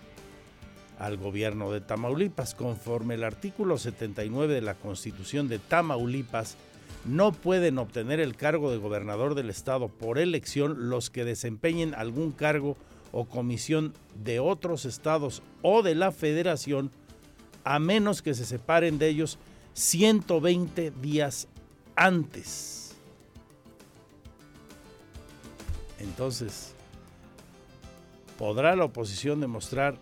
al 0.98 1.16
gobierno 1.16 1.72
de 1.72 1.80
Tamaulipas. 1.80 2.54
Conforme 2.54 3.14
el 3.14 3.24
artículo 3.24 3.76
79 3.76 4.54
de 4.54 4.60
la 4.60 4.74
Constitución 4.74 5.48
de 5.48 5.58
Tamaulipas, 5.58 6.56
no 7.04 7.32
pueden 7.32 7.78
obtener 7.78 8.20
el 8.20 8.36
cargo 8.36 8.70
de 8.70 8.78
gobernador 8.78 9.34
del 9.34 9.50
estado 9.50 9.88
por 9.88 10.18
elección 10.18 10.90
los 10.90 11.10
que 11.10 11.24
desempeñen 11.24 11.94
algún 11.94 12.30
cargo 12.30 12.76
o 13.10 13.24
comisión 13.24 13.92
de 14.22 14.38
otros 14.38 14.84
estados 14.84 15.42
o 15.62 15.82
de 15.82 15.96
la 15.96 16.12
federación, 16.12 16.92
a 17.64 17.80
menos 17.80 18.22
que 18.22 18.34
se 18.34 18.44
separen 18.44 18.98
de 18.98 19.08
ellos 19.08 19.38
120 19.74 20.92
días 21.02 21.48
antes. 21.96 22.94
Entonces, 25.98 26.74
¿podrá 28.38 28.74
la 28.76 28.84
oposición 28.84 29.40
demostrar 29.40 29.96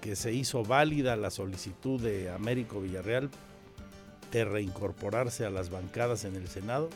que 0.00 0.16
se 0.16 0.32
hizo 0.32 0.62
válida 0.62 1.16
la 1.16 1.30
solicitud 1.30 2.00
de 2.00 2.30
Américo 2.30 2.80
Villarreal 2.80 3.30
de 4.32 4.44
reincorporarse 4.44 5.44
a 5.44 5.50
las 5.50 5.70
bancadas 5.70 6.24
en 6.24 6.36
el 6.36 6.48
Senado? 6.48 6.88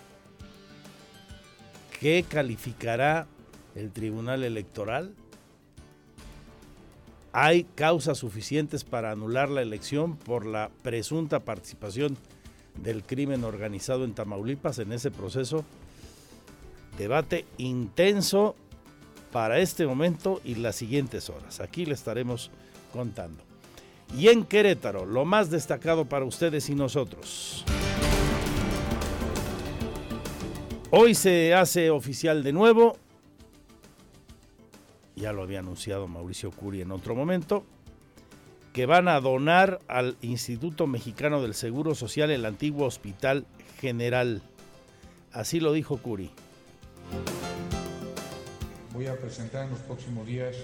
¿Qué 2.01 2.25
calificará 2.29 3.27
el 3.75 3.91
Tribunal 3.91 4.45
Electoral? 4.45 5.15
¿Hay 7.33 7.65
causas 7.75 8.19
suficientes 8.19 8.85
para 8.85 9.11
anular 9.11 9.51
la 9.51 9.61
elección 9.61 10.17
por 10.17 10.47
la 10.47 10.71
presunta 10.83 11.41
participación 11.41 12.17
del 12.83 13.03
crimen 13.05 13.45
organizado 13.45 14.05
en 14.05 14.15
Tamaulipas 14.15 14.79
en 14.79 14.93
ese 14.93 15.11
proceso? 15.11 15.65
Debate 16.99 17.45
intenso 17.59 18.55
para 19.33 19.59
este 19.59 19.87
momento 19.87 20.41
y 20.45 20.55
las 20.55 20.77
siguientes 20.77 21.29
horas. 21.29 21.61
Aquí 21.61 21.87
le 21.87 21.95
estaremos 21.95 22.51
contando. 22.93 23.43
Y 24.17 24.29
en 24.29 24.45
Querétaro, 24.45 25.07
lo 25.07 25.25
más 25.25 25.51
destacado 25.51 26.05
para 26.05 26.25
ustedes 26.25 26.69
y 26.71 26.75
nosotros. 26.75 27.65
Hoy 30.91 31.17
se 31.17 31.53
hace 31.53 31.91
oficial 31.91 32.45
de 32.45 32.53
nuevo, 32.53 32.97
ya 35.17 35.33
lo 35.33 35.43
había 35.43 35.59
anunciado 35.59 36.07
Mauricio 36.07 36.53
Curi 36.53 36.83
en 36.83 36.93
otro 36.93 37.17
momento, 37.17 37.65
que 38.75 38.87
van 38.87 39.07
a 39.07 39.21
donar 39.21 39.79
al 39.87 40.17
Instituto 40.21 40.89
Mexicano 40.89 41.41
del 41.41 41.55
Seguro 41.55 41.95
Social 41.95 42.33
el 42.33 42.45
antiguo 42.45 42.87
Hospital 42.87 43.47
General. 43.81 44.43
Así 45.33 45.61
lo 45.61 45.73
dijo 45.73 45.99
Curi. 45.99 46.33
Voy 48.93 49.07
a 49.07 49.17
presentar 49.17 49.67
en 49.67 49.71
los 49.71 49.79
próximos 49.79 50.27
días 50.27 50.57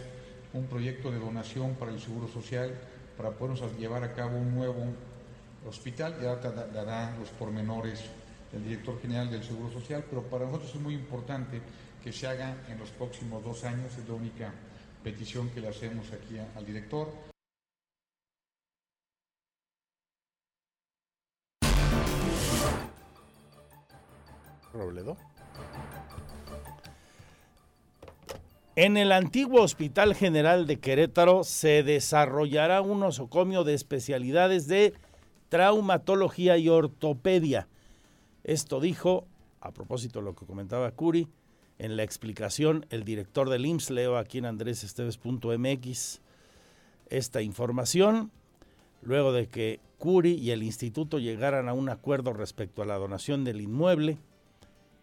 un 0.52 0.66
proyecto 0.66 1.12
de 1.12 1.20
donación 1.20 1.76
para 1.76 1.92
el 1.92 2.00
Seguro 2.00 2.26
Social 2.26 2.74
para 3.16 3.30
podernos 3.30 3.78
llevar 3.78 4.02
a 4.02 4.12
cabo 4.12 4.38
un 4.38 4.56
nuevo 4.56 4.86
hospital. 5.68 6.16
Ya 6.20 6.34
dará 6.34 7.16
los 7.16 7.28
pormenores 7.28 8.02
el 8.52 8.64
director 8.64 9.00
general 9.00 9.30
del 9.30 9.44
Seguro 9.44 9.72
Social, 9.72 10.04
pero 10.10 10.22
para 10.22 10.46
nosotros 10.46 10.74
es 10.74 10.80
muy 10.80 10.94
importante 10.94 11.60
que 12.02 12.12
se 12.12 12.26
haga 12.26 12.56
en 12.68 12.76
los 12.76 12.90
próximos 12.90 13.44
dos 13.44 13.62
años. 13.62 13.96
Es 13.96 14.08
la 14.08 14.14
única 14.14 14.52
petición 15.04 15.48
que 15.50 15.60
le 15.60 15.68
hacemos 15.68 16.06
aquí 16.12 16.36
al 16.56 16.66
director. 16.66 17.29
Robledo. 24.72 25.16
En 28.76 28.96
el 28.96 29.12
antiguo 29.12 29.62
Hospital 29.62 30.14
General 30.14 30.66
de 30.66 30.78
Querétaro 30.78 31.44
se 31.44 31.82
desarrollará 31.82 32.80
un 32.80 33.00
nosocomio 33.00 33.64
de 33.64 33.74
especialidades 33.74 34.68
de 34.68 34.94
traumatología 35.48 36.56
y 36.56 36.68
ortopedia. 36.68 37.68
Esto 38.44 38.80
dijo, 38.80 39.26
a 39.60 39.72
propósito 39.72 40.20
de 40.20 40.26
lo 40.26 40.34
que 40.34 40.46
comentaba 40.46 40.90
Curi, 40.92 41.28
en 41.78 41.96
la 41.96 42.04
explicación 42.04 42.86
el 42.90 43.04
director 43.04 43.50
del 43.50 43.66
IMSS, 43.66 43.90
leo 43.90 44.16
aquí 44.16 44.38
en 44.38 44.46
andresesteves.mx 44.46 46.20
esta 47.10 47.42
información, 47.42 48.30
luego 49.02 49.32
de 49.32 49.48
que 49.48 49.80
Curi 49.98 50.34
y 50.34 50.52
el 50.52 50.62
instituto 50.62 51.18
llegaran 51.18 51.68
a 51.68 51.74
un 51.74 51.88
acuerdo 51.88 52.32
respecto 52.32 52.82
a 52.82 52.86
la 52.86 52.96
donación 52.96 53.44
del 53.44 53.60
inmueble 53.60 54.18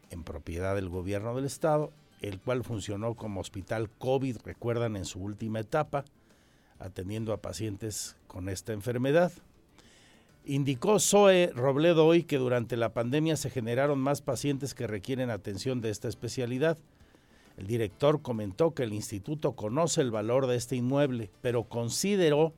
en 0.10 0.24
propiedad 0.24 0.76
del 0.76 0.90
gobierno 0.90 1.36
del 1.36 1.46
estado 1.46 1.92
el 2.22 2.40
cual 2.40 2.64
funcionó 2.64 3.16
como 3.16 3.40
hospital 3.40 3.90
COVID, 3.90 4.38
recuerdan, 4.44 4.96
en 4.96 5.06
su 5.06 5.20
última 5.20 5.60
etapa, 5.60 6.06
atendiendo 6.80 7.34
a 7.34 7.42
pacientes 7.42 8.16
con 8.28 8.50
esta 8.50 8.74
enfermedad. 8.74 9.32
Indicó 10.46 11.00
Zoe 11.00 11.52
Robledo 11.54 12.06
hoy 12.06 12.24
que 12.24 12.38
durante 12.38 12.78
la 12.78 12.94
pandemia 12.94 13.36
se 13.36 13.50
generaron 13.50 14.00
más 14.00 14.22
pacientes 14.22 14.74
que 14.74 14.88
requieren 14.88 15.30
atención 15.30 15.82
de 15.82 15.90
esta 15.90 16.08
especialidad. 16.08 16.78
El 17.58 17.68
director 17.68 18.22
comentó 18.22 18.74
que 18.74 18.84
el 18.84 18.94
instituto 18.94 19.54
conoce 19.54 20.02
el 20.02 20.12
valor 20.12 20.48
de 20.48 20.56
este 20.56 20.76
inmueble, 20.76 21.32
pero 21.42 21.64
consideró 21.64 22.54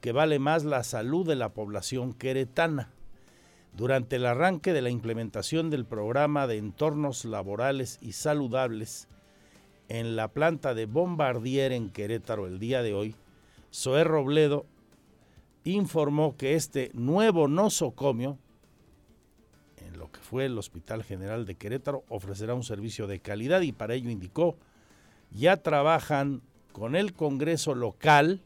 que 0.00 0.12
vale 0.12 0.38
más 0.38 0.64
la 0.64 0.84
salud 0.84 1.26
de 1.26 1.34
la 1.34 1.48
población 1.48 2.12
queretana. 2.12 2.90
Durante 3.76 4.16
el 4.16 4.26
arranque 4.26 4.72
de 4.72 4.82
la 4.82 4.90
implementación 4.90 5.68
del 5.68 5.84
programa 5.84 6.46
de 6.46 6.58
entornos 6.58 7.24
laborales 7.24 7.98
y 8.00 8.12
saludables 8.12 9.08
en 9.88 10.14
la 10.14 10.28
planta 10.28 10.74
de 10.74 10.86
Bombardier 10.86 11.72
en 11.72 11.90
Querétaro 11.90 12.46
el 12.46 12.60
día 12.60 12.82
de 12.82 12.94
hoy, 12.94 13.16
Zoé 13.72 14.04
Robledo 14.04 14.64
informó 15.64 16.36
que 16.36 16.54
este 16.54 16.92
nuevo 16.94 17.48
nosocomio, 17.48 18.38
en 19.76 19.98
lo 19.98 20.12
que 20.12 20.20
fue 20.20 20.44
el 20.44 20.56
Hospital 20.56 21.02
General 21.02 21.44
de 21.44 21.56
Querétaro, 21.56 22.04
ofrecerá 22.08 22.54
un 22.54 22.62
servicio 22.62 23.08
de 23.08 23.18
calidad 23.18 23.62
y 23.62 23.72
para 23.72 23.94
ello 23.94 24.08
indicó, 24.08 24.56
ya 25.32 25.56
trabajan 25.56 26.42
con 26.70 26.94
el 26.94 27.12
Congreso 27.12 27.74
local 27.74 28.40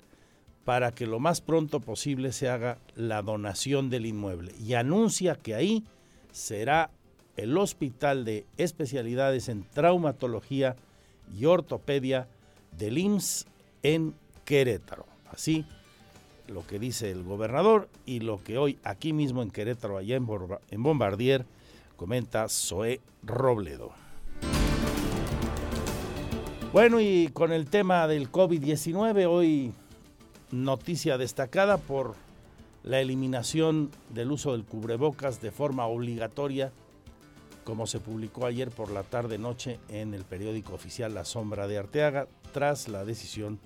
para 0.68 0.92
que 0.92 1.06
lo 1.06 1.18
más 1.18 1.40
pronto 1.40 1.80
posible 1.80 2.30
se 2.30 2.50
haga 2.50 2.76
la 2.94 3.22
donación 3.22 3.88
del 3.88 4.04
inmueble 4.04 4.52
y 4.62 4.74
anuncia 4.74 5.34
que 5.34 5.54
ahí 5.54 5.82
será 6.30 6.90
el 7.38 7.56
Hospital 7.56 8.26
de 8.26 8.44
Especialidades 8.58 9.48
en 9.48 9.62
Traumatología 9.62 10.76
y 11.34 11.46
Ortopedia 11.46 12.28
del 12.76 12.98
IMSS 12.98 13.46
en 13.82 14.14
Querétaro. 14.44 15.06
Así 15.32 15.64
lo 16.48 16.66
que 16.66 16.78
dice 16.78 17.10
el 17.12 17.22
gobernador 17.22 17.88
y 18.04 18.20
lo 18.20 18.44
que 18.44 18.58
hoy 18.58 18.78
aquí 18.84 19.14
mismo 19.14 19.40
en 19.40 19.50
Querétaro, 19.50 19.96
allá 19.96 20.16
en 20.16 20.82
Bombardier, 20.82 21.46
comenta 21.96 22.46
Zoé 22.50 23.00
Robledo. 23.22 23.92
Bueno, 26.74 27.00
y 27.00 27.30
con 27.32 27.52
el 27.52 27.70
tema 27.70 28.06
del 28.06 28.30
COVID-19, 28.30 29.26
hoy 29.26 29.72
noticia 30.50 31.18
destacada 31.18 31.78
por 31.78 32.14
la 32.82 33.00
eliminación 33.00 33.90
del 34.10 34.30
uso 34.30 34.52
del 34.52 34.64
cubrebocas 34.64 35.40
de 35.40 35.50
forma 35.50 35.86
obligatoria, 35.86 36.72
como 37.64 37.86
se 37.86 38.00
publicó 38.00 38.46
ayer 38.46 38.70
por 38.70 38.90
la 38.90 39.02
tarde-noche 39.02 39.78
en 39.88 40.14
el 40.14 40.24
periódico 40.24 40.74
oficial 40.74 41.12
La 41.14 41.24
Sombra 41.24 41.66
de 41.66 41.78
Arteaga, 41.78 42.28
tras 42.52 42.88
la 42.88 43.04
decisión 43.04 43.58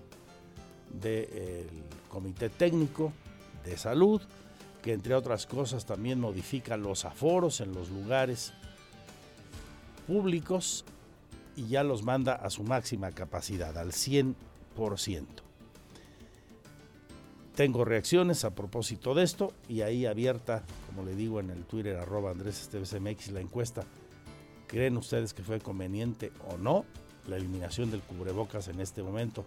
del 1.00 1.68
Comité 2.08 2.48
Técnico 2.48 3.12
de 3.64 3.76
Salud, 3.76 4.20
que 4.82 4.92
entre 4.92 5.14
otras 5.14 5.46
cosas 5.46 5.86
también 5.86 6.18
modifica 6.18 6.76
los 6.76 7.04
aforos 7.04 7.60
en 7.60 7.72
los 7.72 7.90
lugares 7.90 8.52
públicos 10.08 10.84
y 11.54 11.68
ya 11.68 11.84
los 11.84 12.02
manda 12.02 12.34
a 12.34 12.50
su 12.50 12.64
máxima 12.64 13.12
capacidad, 13.12 13.76
al 13.78 13.92
100%. 13.92 15.41
Tengo 17.54 17.84
reacciones 17.84 18.46
a 18.46 18.54
propósito 18.54 19.14
de 19.14 19.24
esto 19.24 19.52
y 19.68 19.82
ahí 19.82 20.06
abierta, 20.06 20.62
como 20.86 21.04
le 21.04 21.14
digo 21.14 21.38
en 21.38 21.50
el 21.50 21.64
Twitter 21.64 21.96
arroba 21.96 22.30
Andrés 22.30 22.70
MX, 22.72 23.30
la 23.32 23.40
encuesta. 23.40 23.84
¿Creen 24.66 24.96
ustedes 24.96 25.34
que 25.34 25.42
fue 25.42 25.60
conveniente 25.60 26.32
o 26.48 26.56
no 26.56 26.86
la 27.26 27.36
eliminación 27.36 27.90
del 27.90 28.00
cubrebocas 28.00 28.68
en 28.68 28.80
este 28.80 29.02
momento? 29.02 29.44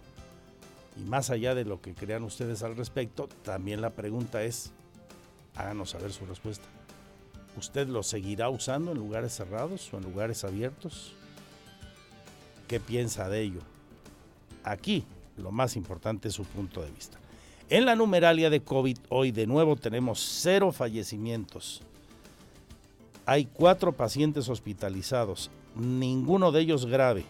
Y 0.96 1.00
más 1.00 1.30
allá 1.30 1.56
de 1.56 1.64
lo 1.64 1.80
que 1.80 1.94
crean 1.94 2.22
ustedes 2.22 2.62
al 2.62 2.76
respecto, 2.76 3.28
también 3.42 3.80
la 3.80 3.90
pregunta 3.90 4.44
es, 4.44 4.70
háganos 5.56 5.90
saber 5.90 6.12
su 6.12 6.26
respuesta. 6.26 6.66
¿Usted 7.58 7.88
lo 7.88 8.04
seguirá 8.04 8.50
usando 8.50 8.92
en 8.92 8.98
lugares 8.98 9.34
cerrados 9.34 9.92
o 9.92 9.96
en 9.96 10.04
lugares 10.04 10.44
abiertos? 10.44 11.12
¿Qué 12.68 12.78
piensa 12.78 13.28
de 13.28 13.40
ello? 13.40 13.60
Aquí 14.62 15.04
lo 15.36 15.50
más 15.50 15.74
importante 15.74 16.28
es 16.28 16.34
su 16.34 16.44
punto 16.44 16.82
de 16.82 16.90
vista. 16.92 17.18
En 17.68 17.84
la 17.84 17.96
numeralia 17.96 18.48
de 18.48 18.60
COVID 18.60 18.96
hoy 19.08 19.32
de 19.32 19.48
nuevo 19.48 19.74
tenemos 19.74 20.20
cero 20.20 20.70
fallecimientos. 20.70 21.82
Hay 23.24 23.46
cuatro 23.46 23.90
pacientes 23.90 24.48
hospitalizados, 24.48 25.50
ninguno 25.74 26.52
de 26.52 26.60
ellos 26.60 26.86
grave. 26.86 27.24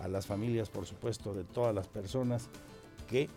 a 0.00 0.08
las 0.08 0.26
familias, 0.26 0.68
por 0.68 0.86
supuesto, 0.86 1.32
de 1.34 1.44
todas 1.44 1.74
las 1.74 1.86
personas 1.86 2.48
que 3.08 3.28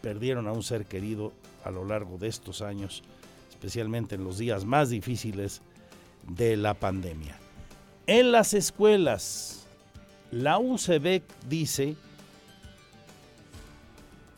perdieron 0.00 0.46
a 0.46 0.52
un 0.52 0.62
ser 0.62 0.86
querido 0.86 1.32
a 1.64 1.70
lo 1.70 1.84
largo 1.84 2.16
de 2.16 2.28
estos 2.28 2.62
años, 2.62 3.02
especialmente 3.50 4.14
en 4.14 4.24
los 4.24 4.38
días 4.38 4.64
más 4.64 4.90
difíciles 4.90 5.60
de 6.28 6.56
la 6.56 6.74
pandemia. 6.74 7.36
En 8.06 8.30
las 8.32 8.54
escuelas, 8.54 9.66
la 10.30 10.58
UCB 10.58 11.22
dice 11.48 11.96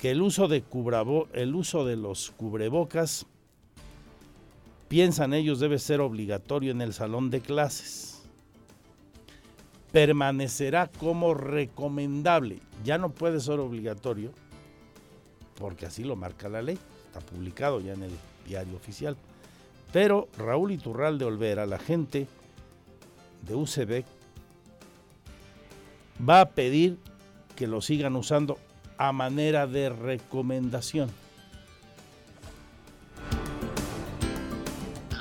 que 0.02 0.10
el 0.10 0.20
uso 0.20 0.48
de, 0.48 0.64
el 1.32 1.54
uso 1.54 1.84
de 1.84 1.94
los 1.94 2.32
cubrebocas, 2.32 3.24
piensan 4.88 5.32
ellos, 5.32 5.60
debe 5.60 5.78
ser 5.78 6.00
obligatorio 6.00 6.72
en 6.72 6.80
el 6.80 6.92
salón 6.92 7.30
de 7.30 7.40
clases. 7.40 8.24
Permanecerá 9.92 10.88
como 10.88 11.34
recomendable. 11.34 12.58
Ya 12.82 12.98
no 12.98 13.10
puede 13.10 13.38
ser 13.38 13.60
obligatorio 13.60 14.32
porque 15.60 15.86
así 15.86 16.02
lo 16.02 16.16
marca 16.16 16.48
la 16.48 16.62
ley. 16.62 16.80
Está 17.06 17.20
publicado 17.20 17.78
ya 17.78 17.92
en 17.92 18.02
el 18.02 18.12
diario 18.44 18.74
oficial. 18.74 19.16
Pero 19.92 20.26
Raúl 20.36 20.72
Iturralde 20.72 21.26
Olvera, 21.26 21.64
la 21.64 21.78
gente 21.78 22.26
de 23.46 23.54
UCB, 23.54 24.04
va 26.28 26.40
a 26.40 26.48
pedir 26.50 26.98
que 27.54 27.68
lo 27.68 27.80
sigan 27.80 28.16
usando 28.16 28.58
a 29.02 29.10
manera 29.10 29.66
de 29.66 29.88
recomendación. 29.88 31.10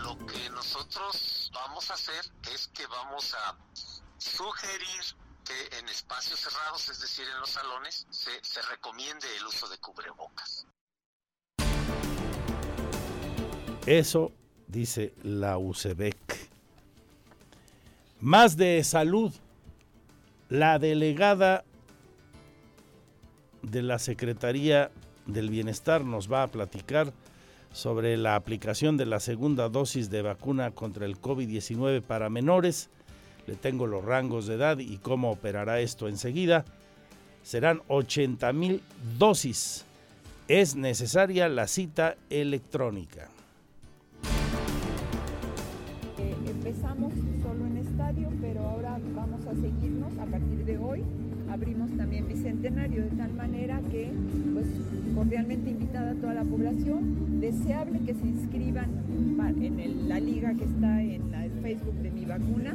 Lo 0.04 0.15
que 0.28 0.50
nosotros 0.52 1.50
vamos 1.52 1.89
a 1.89 1.96
hacer 1.96 2.24
es 2.54 2.67
que 2.76 2.86
vamos 2.86 3.34
a 3.34 3.58
sugerir 4.20 5.02
que 5.44 5.80
en 5.80 5.89
espacios 5.89 6.41
cerrados, 6.41 6.89
es 6.89 7.02
decir, 7.02 7.26
en 7.34 7.39
los 7.39 7.50
salones, 7.50 8.06
se, 8.12 8.30
se 8.44 8.62
recomiende 8.62 9.26
el 9.38 9.48
uso 9.48 9.67
de 9.67 9.80
cubrebocas. 9.80 10.67
Eso 13.88 14.32
dice 14.67 15.15
la 15.24 15.58
UCEBEC. 15.58 16.52
Más 18.20 18.58
de 18.58 18.84
salud. 18.84 19.34
La 20.50 20.78
delegada 20.78 21.63
de 23.72 23.82
la 23.82 24.00
Secretaría 24.00 24.92
del 25.26 25.50
Bienestar 25.50 26.04
nos 26.04 26.32
va 26.32 26.44
a 26.44 26.48
platicar 26.48 27.14
sobre 27.72 28.18
la 28.18 28.36
aplicación 28.36 28.98
de 28.98 29.06
la 29.06 29.20
segunda 29.20 29.70
dosis 29.70 30.10
de 30.10 30.22
vacuna 30.22 30.72
contra 30.72 31.06
el 31.06 31.20
COVID-19 31.20 32.02
para 32.02 32.30
menores. 32.30 32.90
Le 33.48 33.56
tengo 33.56 33.88
los 33.88 34.04
rangos 34.04 34.46
de 34.46 34.56
edad 34.56 34.78
y 34.80 34.98
cómo 34.98 35.32
operará 35.32 35.80
esto 35.80 36.08
enseguida. 36.08 36.66
Serán 37.44 37.82
80 37.88 38.52
mil 38.54 38.82
dosis. 39.18 39.86
Es 40.48 40.76
necesaria 40.76 41.48
la 41.48 41.68
cita 41.68 42.18
electrónica. 42.30 43.30
Bicentenario, 52.72 53.04
de 53.04 53.10
tal 53.18 53.34
manera 53.34 53.82
que, 53.92 54.12
pues, 54.54 54.66
cordialmente 55.14 55.70
invitada 55.70 56.12
a 56.12 56.16
toda 56.16 56.34
la 56.34 56.44
población, 56.44 57.40
deseable 57.42 58.00
que 58.00 58.14
se 58.14 58.26
inscriban 58.26 58.90
en 59.62 60.08
la 60.08 60.20
liga 60.20 60.54
que 60.54 60.64
está 60.64 61.02
en 61.02 61.34
el 61.34 61.52
Facebook 61.62 61.96
de 61.96 62.12
Mi 62.12 62.26
Vacuna 62.26 62.74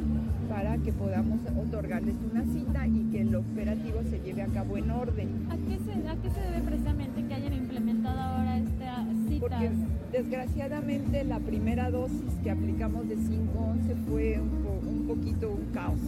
para 0.49 0.77
que 0.77 0.91
podamos 0.93 1.39
otorgarles 1.57 2.15
una 2.31 2.43
cita 2.45 2.87
y 2.87 3.05
que 3.11 3.21
el 3.21 3.35
operativo 3.35 4.01
se 4.09 4.19
lleve 4.19 4.43
a 4.43 4.47
cabo 4.47 4.77
en 4.77 4.91
orden. 4.91 5.29
¿A 5.49 5.55
qué 5.55 5.79
se, 5.79 6.07
a 6.07 6.15
qué 6.15 6.29
se 6.29 6.41
debe 6.41 6.61
precisamente 6.61 7.23
que 7.23 7.33
hayan 7.33 7.53
implementado 7.53 8.19
ahora 8.19 8.57
esta 8.57 9.05
cita? 9.27 9.39
Porque 9.39 9.71
desgraciadamente 10.11 11.23
la 11.23 11.39
primera 11.39 11.89
dosis 11.89 12.33
que 12.43 12.51
aplicamos 12.51 13.07
de 13.09 13.17
5-11 13.17 13.95
fue 14.07 14.39
un, 14.39 14.87
un 14.87 15.07
poquito 15.07 15.49
un 15.49 15.73
caos. 15.73 15.99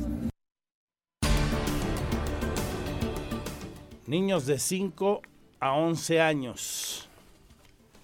Niños 4.09 4.47
de 4.47 4.57
5 4.57 5.21
a 5.59 5.73
11 5.73 6.19
años 6.19 7.07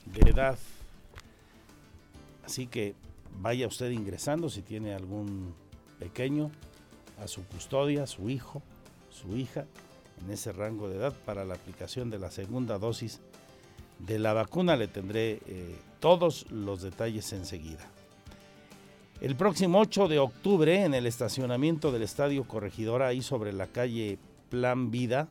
de 0.06 0.30
edad. 0.30 0.56
Así 2.46 2.68
que 2.68 2.94
vaya 3.42 3.66
usted 3.66 3.90
ingresando 3.90 4.48
si 4.52 4.62
tiene 4.62 4.94
algún 4.94 5.56
pequeño 5.98 6.52
a 7.20 7.28
su 7.28 7.44
custodia, 7.46 8.06
su 8.06 8.30
hijo, 8.30 8.62
su 9.10 9.36
hija, 9.36 9.66
en 10.24 10.30
ese 10.30 10.52
rango 10.52 10.90
de 10.90 10.98
edad 10.98 11.14
para 11.26 11.44
la 11.44 11.56
aplicación 11.56 12.12
de 12.12 12.20
la 12.20 12.30
segunda 12.30 12.78
dosis 12.78 13.20
de 13.98 14.20
la 14.20 14.34
vacuna. 14.34 14.76
Le 14.76 14.88
tendré 14.88 15.40
eh, 15.48 15.76
todos 16.00 16.46
los 16.52 16.84
detalles 16.84 17.34
enseguida. 17.34 17.84
El 19.22 19.36
próximo 19.36 19.80
8 19.80 20.08
de 20.08 20.20
octubre, 20.20 20.84
en 20.84 20.94
el 20.94 21.08
estacionamiento 21.08 21.92
del 21.92 22.04
Estadio 22.04 22.44
Corregidora, 22.44 23.08
ahí 23.08 23.24
sobre 23.24 23.54
la 23.54 23.66
calle 23.66 24.20
Plan 24.52 24.92
Vida, 24.92 25.30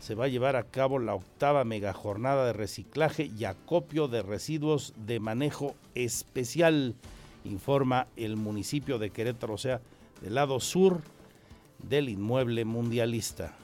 se 0.00 0.14
va 0.14 0.26
a 0.26 0.28
llevar 0.28 0.56
a 0.56 0.64
cabo 0.64 0.98
la 0.98 1.14
octava 1.14 1.64
megajornada 1.64 2.46
de 2.46 2.52
reciclaje 2.52 3.30
y 3.36 3.44
acopio 3.44 4.08
de 4.08 4.22
residuos 4.22 4.94
de 4.96 5.20
manejo 5.20 5.74
especial, 5.94 6.94
informa 7.44 8.06
el 8.16 8.36
municipio 8.36 8.98
de 8.98 9.10
Querétaro, 9.10 9.54
o 9.54 9.58
sea, 9.58 9.80
del 10.22 10.34
lado 10.34 10.60
sur 10.60 11.02
del 11.82 12.08
inmueble 12.08 12.64
mundialista. 12.64 13.54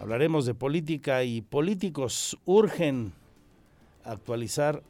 Hablaremos 0.00 0.46
de 0.46 0.54
política 0.54 1.24
y 1.24 1.42
políticos 1.42 2.38
urgen 2.46 3.12
actualizar 4.04 4.82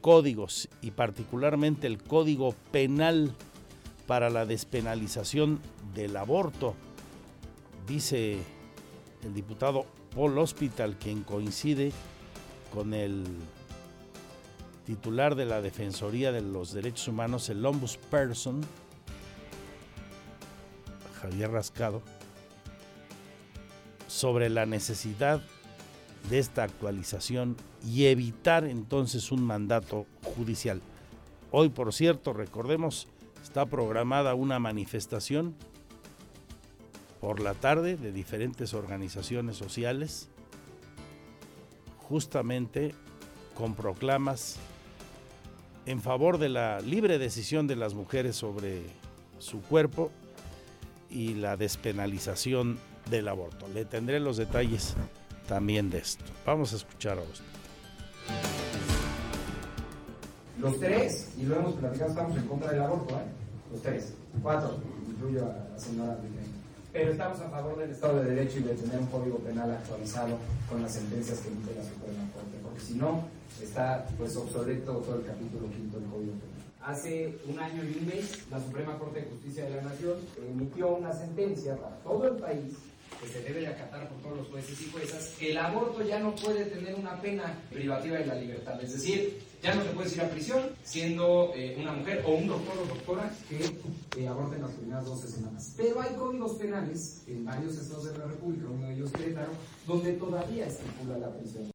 códigos 0.00 0.68
y 0.82 0.90
particularmente 0.90 1.86
el 1.86 2.02
código 2.02 2.54
penal 2.72 3.32
para 4.06 4.28
la 4.30 4.44
despenalización 4.44 5.60
del 5.94 6.16
aborto, 6.16 6.74
dice 7.86 8.38
el 9.26 9.34
diputado 9.34 9.86
Paul 10.14 10.38
Hospital, 10.38 10.96
quien 10.96 11.22
coincide 11.22 11.92
con 12.72 12.94
el 12.94 13.24
titular 14.84 15.34
de 15.34 15.44
la 15.44 15.60
Defensoría 15.60 16.32
de 16.32 16.40
los 16.40 16.72
Derechos 16.72 17.08
Humanos, 17.08 17.48
el 17.48 17.64
Ombudsperson, 17.64 18.60
Javier 21.20 21.50
Rascado, 21.50 22.02
sobre 24.06 24.48
la 24.48 24.64
necesidad 24.64 25.42
de 26.30 26.38
esta 26.38 26.62
actualización 26.62 27.56
y 27.84 28.06
evitar 28.06 28.64
entonces 28.64 29.32
un 29.32 29.42
mandato 29.42 30.06
judicial. 30.22 30.80
Hoy, 31.50 31.68
por 31.68 31.92
cierto, 31.92 32.32
recordemos, 32.32 33.08
está 33.42 33.66
programada 33.66 34.34
una 34.34 34.58
manifestación 34.58 35.54
por 37.26 37.40
la 37.40 37.54
tarde 37.54 37.96
de 37.96 38.12
diferentes 38.12 38.72
organizaciones 38.72 39.56
sociales, 39.56 40.28
justamente 41.98 42.94
con 43.56 43.74
proclamas 43.74 44.58
en 45.86 46.00
favor 46.00 46.38
de 46.38 46.50
la 46.50 46.78
libre 46.78 47.18
decisión 47.18 47.66
de 47.66 47.74
las 47.74 47.94
mujeres 47.94 48.36
sobre 48.36 48.82
su 49.40 49.60
cuerpo 49.60 50.12
y 51.10 51.34
la 51.34 51.56
despenalización 51.56 52.78
del 53.10 53.26
aborto. 53.26 53.66
Le 53.74 53.84
tendré 53.84 54.20
los 54.20 54.36
detalles 54.36 54.94
también 55.48 55.90
de 55.90 55.98
esto. 55.98 56.22
Vamos 56.46 56.74
a 56.74 56.76
escuchar 56.76 57.18
a 57.18 57.22
usted. 57.22 57.44
Los 60.60 60.78
tres, 60.78 61.32
y 61.36 61.42
lo 61.42 61.56
hemos 61.56 61.74
platicado, 61.74 62.10
estamos 62.10 62.36
en 62.36 62.46
contra 62.46 62.70
del 62.70 62.82
aborto, 62.82 63.16
¿eh? 63.16 63.72
Los 63.72 63.82
tres, 63.82 64.14
cuatro, 64.40 64.78
incluyo 65.10 65.44
a 65.44 65.72
la 65.72 65.76
señora 65.76 66.16
pero 66.96 67.12
estamos 67.12 67.38
a 67.40 67.50
favor 67.50 67.76
del 67.76 67.90
Estado 67.90 68.22
de 68.22 68.34
Derecho 68.34 68.58
y 68.58 68.62
de 68.62 68.74
tener 68.74 68.98
un 68.98 69.06
código 69.08 69.36
penal 69.40 69.70
actualizado 69.70 70.38
con 70.66 70.80
las 70.80 70.94
sentencias 70.94 71.40
que 71.40 71.48
emite 71.48 71.74
la 71.74 71.84
Suprema 71.84 72.32
Corte, 72.32 72.56
porque 72.62 72.80
si 72.80 72.94
no, 72.94 73.28
está 73.62 74.06
pues 74.16 74.34
obsoleto 74.34 74.92
todo 74.92 75.16
el 75.16 75.26
capítulo 75.26 75.68
quinto 75.68 76.00
del 76.00 76.08
Código 76.08 76.32
Penal. 76.32 76.56
Hace 76.80 77.36
un 77.46 77.58
año 77.58 77.84
y 77.84 77.98
un 77.98 78.06
mes, 78.06 78.50
la 78.50 78.58
Suprema 78.60 78.98
Corte 78.98 79.20
de 79.20 79.26
Justicia 79.26 79.64
de 79.64 79.76
la 79.76 79.82
Nación 79.82 80.16
emitió 80.48 80.96
una 80.96 81.12
sentencia 81.12 81.76
para 81.76 81.96
todo 81.96 82.28
el 82.28 82.36
país 82.36 82.72
que 83.20 83.28
se 83.28 83.42
debe 83.42 83.60
de 83.60 83.68
acatar 83.68 84.08
por 84.08 84.22
todos 84.22 84.38
los 84.38 84.48
jueces 84.48 84.80
y 84.80 84.90
juezas, 84.90 85.34
que 85.38 85.50
el 85.50 85.58
aborto 85.58 86.02
ya 86.02 86.18
no 86.18 86.34
puede 86.34 86.64
tener 86.64 86.94
una 86.94 87.20
pena 87.20 87.58
privativa 87.70 88.16
de 88.18 88.26
la 88.26 88.34
libertad. 88.36 88.82
Es 88.82 88.94
decir, 88.94 89.42
ya 89.62 89.74
no 89.74 89.82
se 89.82 89.90
puede 89.90 90.14
ir 90.14 90.20
a 90.20 90.28
prisión 90.28 90.62
siendo 90.84 91.52
eh, 91.54 91.76
una 91.80 91.92
mujer 91.92 92.22
o 92.26 92.34
un 92.34 92.46
doctor 92.46 92.78
o 92.78 92.86
doctora 92.86 93.32
que 93.48 94.20
eh, 94.20 94.28
aborten 94.28 94.62
las 94.62 94.72
primeras 94.72 95.04
12 95.04 95.28
semanas. 95.28 95.74
Pero 95.76 96.00
hay 96.00 96.14
códigos 96.14 96.52
penales 96.52 97.22
en 97.26 97.44
varios 97.44 97.76
estados 97.76 98.12
de 98.12 98.18
la 98.18 98.26
República, 98.26 98.66
uno 98.70 98.86
de 98.86 98.94
ellos 98.94 99.10
Querétaro, 99.12 99.52
donde 99.86 100.12
todavía 100.12 100.66
estipula 100.66 101.18
la 101.18 101.30
prisión. 101.30 101.70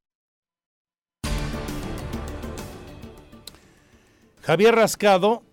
Javier 4.41 4.75
Rascado 4.75 5.43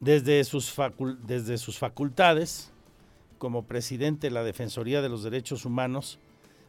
desde 0.00 0.42
sus, 0.44 0.74
desde 1.24 1.58
sus 1.58 1.78
facultades, 1.78 2.70
como 3.38 3.64
presidente 3.66 4.26
de 4.28 4.32
la 4.32 4.42
Defensoría 4.42 5.00
de 5.00 5.08
los 5.08 5.22
Derechos 5.22 5.64
Humanos, 5.64 6.18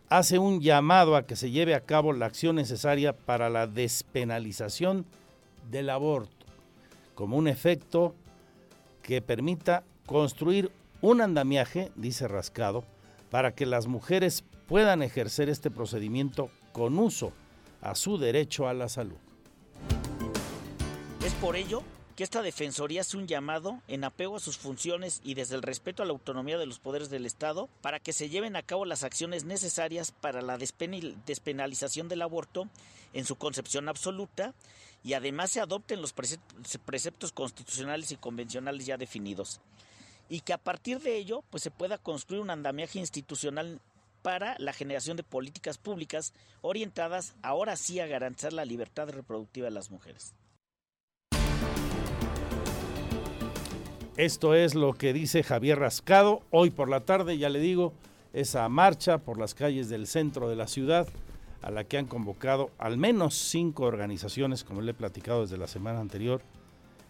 hace 0.10 0.40
un 0.40 0.62
llamado 0.62 1.16
a 1.16 1.26
que 1.26 1.36
se 1.36 1.52
lleve 1.52 1.76
a 1.76 1.82
cabo 1.82 2.14
la 2.14 2.26
acción 2.26 2.56
necesaria 2.56 3.14
para 3.14 3.50
la 3.50 3.68
despenalización 3.68 5.06
del 5.70 5.90
aborto, 5.90 6.46
como 7.16 7.38
un 7.38 7.48
efecto 7.48 8.16
que 9.02 9.22
permita 9.22 9.84
construir 10.06 10.72
un 11.02 11.22
andamiaje, 11.22 11.92
dice 11.96 12.28
Rascado, 12.28 12.84
para 13.30 13.54
que 13.54 13.66
las 13.66 13.88
mujeres 13.88 14.44
puedan 14.68 15.02
ejercer 15.02 15.50
este 15.50 15.70
procedimiento 15.70 16.50
con 16.72 16.98
uso 16.98 17.34
a 17.82 17.96
su 17.96 18.18
derecho 18.18 18.68
a 18.68 18.74
la 18.74 18.88
salud. 18.90 19.18
Es 21.26 21.34
por 21.36 21.56
ello 21.56 21.84
que 22.14 22.24
esta 22.24 22.42
Defensoría 22.42 23.02
hace 23.02 23.18
un 23.18 23.28
llamado 23.28 23.82
en 23.88 24.04
apego 24.04 24.36
a 24.36 24.40
sus 24.40 24.58
funciones 24.58 25.22
y 25.24 25.34
desde 25.34 25.56
el 25.56 25.64
respeto 25.64 26.04
a 26.04 26.06
la 26.06 26.12
autonomía 26.12 26.58
de 26.58 26.66
los 26.66 26.80
poderes 26.80 27.10
del 27.10 27.26
Estado 27.26 27.70
para 27.82 28.00
que 28.00 28.14
se 28.14 28.30
lleven 28.30 28.56
a 28.56 28.62
cabo 28.62 28.86
las 28.86 29.04
acciones 29.04 29.46
necesarias 29.46 30.12
para 30.12 30.42
la 30.42 30.58
despenalización 30.58 32.10
del 32.10 32.22
aborto 32.22 32.68
en 33.14 33.26
su 33.26 33.36
concepción 33.36 33.90
absoluta 33.90 34.54
y 35.04 35.14
además 35.14 35.52
se 35.52 35.60
adopten 35.60 36.02
los 36.02 36.14
preceptos 36.14 37.32
constitucionales 37.32 38.12
y 38.12 38.18
convencionales 38.18 38.86
ya 38.86 38.98
definidos 38.98 39.60
y 40.30 40.42
que 40.42 40.54
a 40.54 40.58
partir 40.58 41.00
de 41.00 41.18
ello 41.18 41.44
pues 41.50 41.64
se 41.64 41.72
pueda 41.72 41.98
construir 41.98 42.42
un 42.42 42.52
andamiaje 42.52 43.00
institucional 43.00 43.82
para 44.22 44.56
la 44.60 44.72
generación 44.72 45.18
de 45.18 45.24
políticas 45.24 45.78
públicas 45.78 46.34
orientadas 46.62 47.36
ahora 47.42 47.76
sí 47.76 48.00
a 48.00 48.08
garantizar 48.08 48.54
la 48.54 48.66
libertad 48.66 49.10
reproductiva 49.10 49.66
de 49.66 49.72
las 49.72 49.92
mujeres. 49.92 50.34
Esto 54.18 54.54
es 54.54 54.76
lo 54.76 54.94
que 54.94 55.12
dice 55.12 55.42
Javier 55.42 55.80
Rascado. 55.80 56.44
Hoy 56.52 56.70
por 56.70 56.88
la 56.88 57.00
tarde, 57.00 57.40
ya 57.40 57.50
le 57.50 57.60
digo, 57.60 57.94
esa 58.32 58.70
marcha 58.70 59.18
por 59.18 59.40
las 59.40 59.56
calles 59.56 59.90
del 59.90 60.06
centro 60.06 60.48
de 60.50 60.56
la 60.56 60.68
ciudad 60.68 61.08
a 61.64 61.72
la 61.72 61.86
que 61.86 61.98
han 61.98 62.06
convocado 62.06 62.70
al 62.78 62.98
menos 62.98 63.34
cinco 63.34 63.86
organizaciones, 63.86 64.64
como 64.64 64.82
le 64.82 64.92
he 64.92 64.94
platicado 64.94 65.42
desde 65.42 65.58
la 65.58 65.66
semana 65.66 66.00
anterior, 66.00 66.44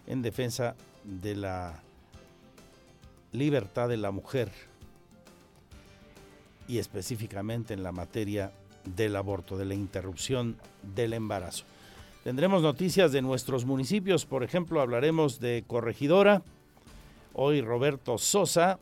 en 0.07 0.21
defensa 0.21 0.75
de 1.03 1.35
la 1.35 1.83
libertad 3.33 3.89
de 3.89 3.97
la 3.97 4.11
mujer 4.11 4.49
y 6.69 6.77
específicamente 6.77 7.73
en 7.73 7.83
la 7.83 7.91
materia 7.91 8.53
del 8.85 9.17
aborto, 9.17 9.57
de 9.57 9.65
la 9.65 9.73
interrupción 9.73 10.55
del 10.95 11.11
embarazo. 11.11 11.65
Tendremos 12.23 12.61
noticias 12.61 13.11
de 13.11 13.21
nuestros 13.21 13.65
municipios, 13.65 14.25
por 14.25 14.43
ejemplo, 14.43 14.79
hablaremos 14.79 15.41
de 15.41 15.65
Corregidora, 15.67 16.43
Hoy 17.35 17.61
Roberto 17.61 18.19
Sosa 18.19 18.77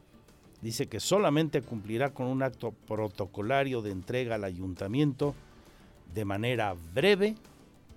dice 0.62 0.88
que 0.88 1.00
solamente 1.00 1.62
cumplirá 1.62 2.10
con 2.10 2.28
un 2.28 2.44
acto 2.44 2.74
protocolario 2.86 3.82
de 3.82 3.92
entrega 3.92 4.36
al 4.36 4.44
ayuntamiento 4.44 5.34
de 6.14 6.26
manera 6.26 6.76
breve, 6.94 7.36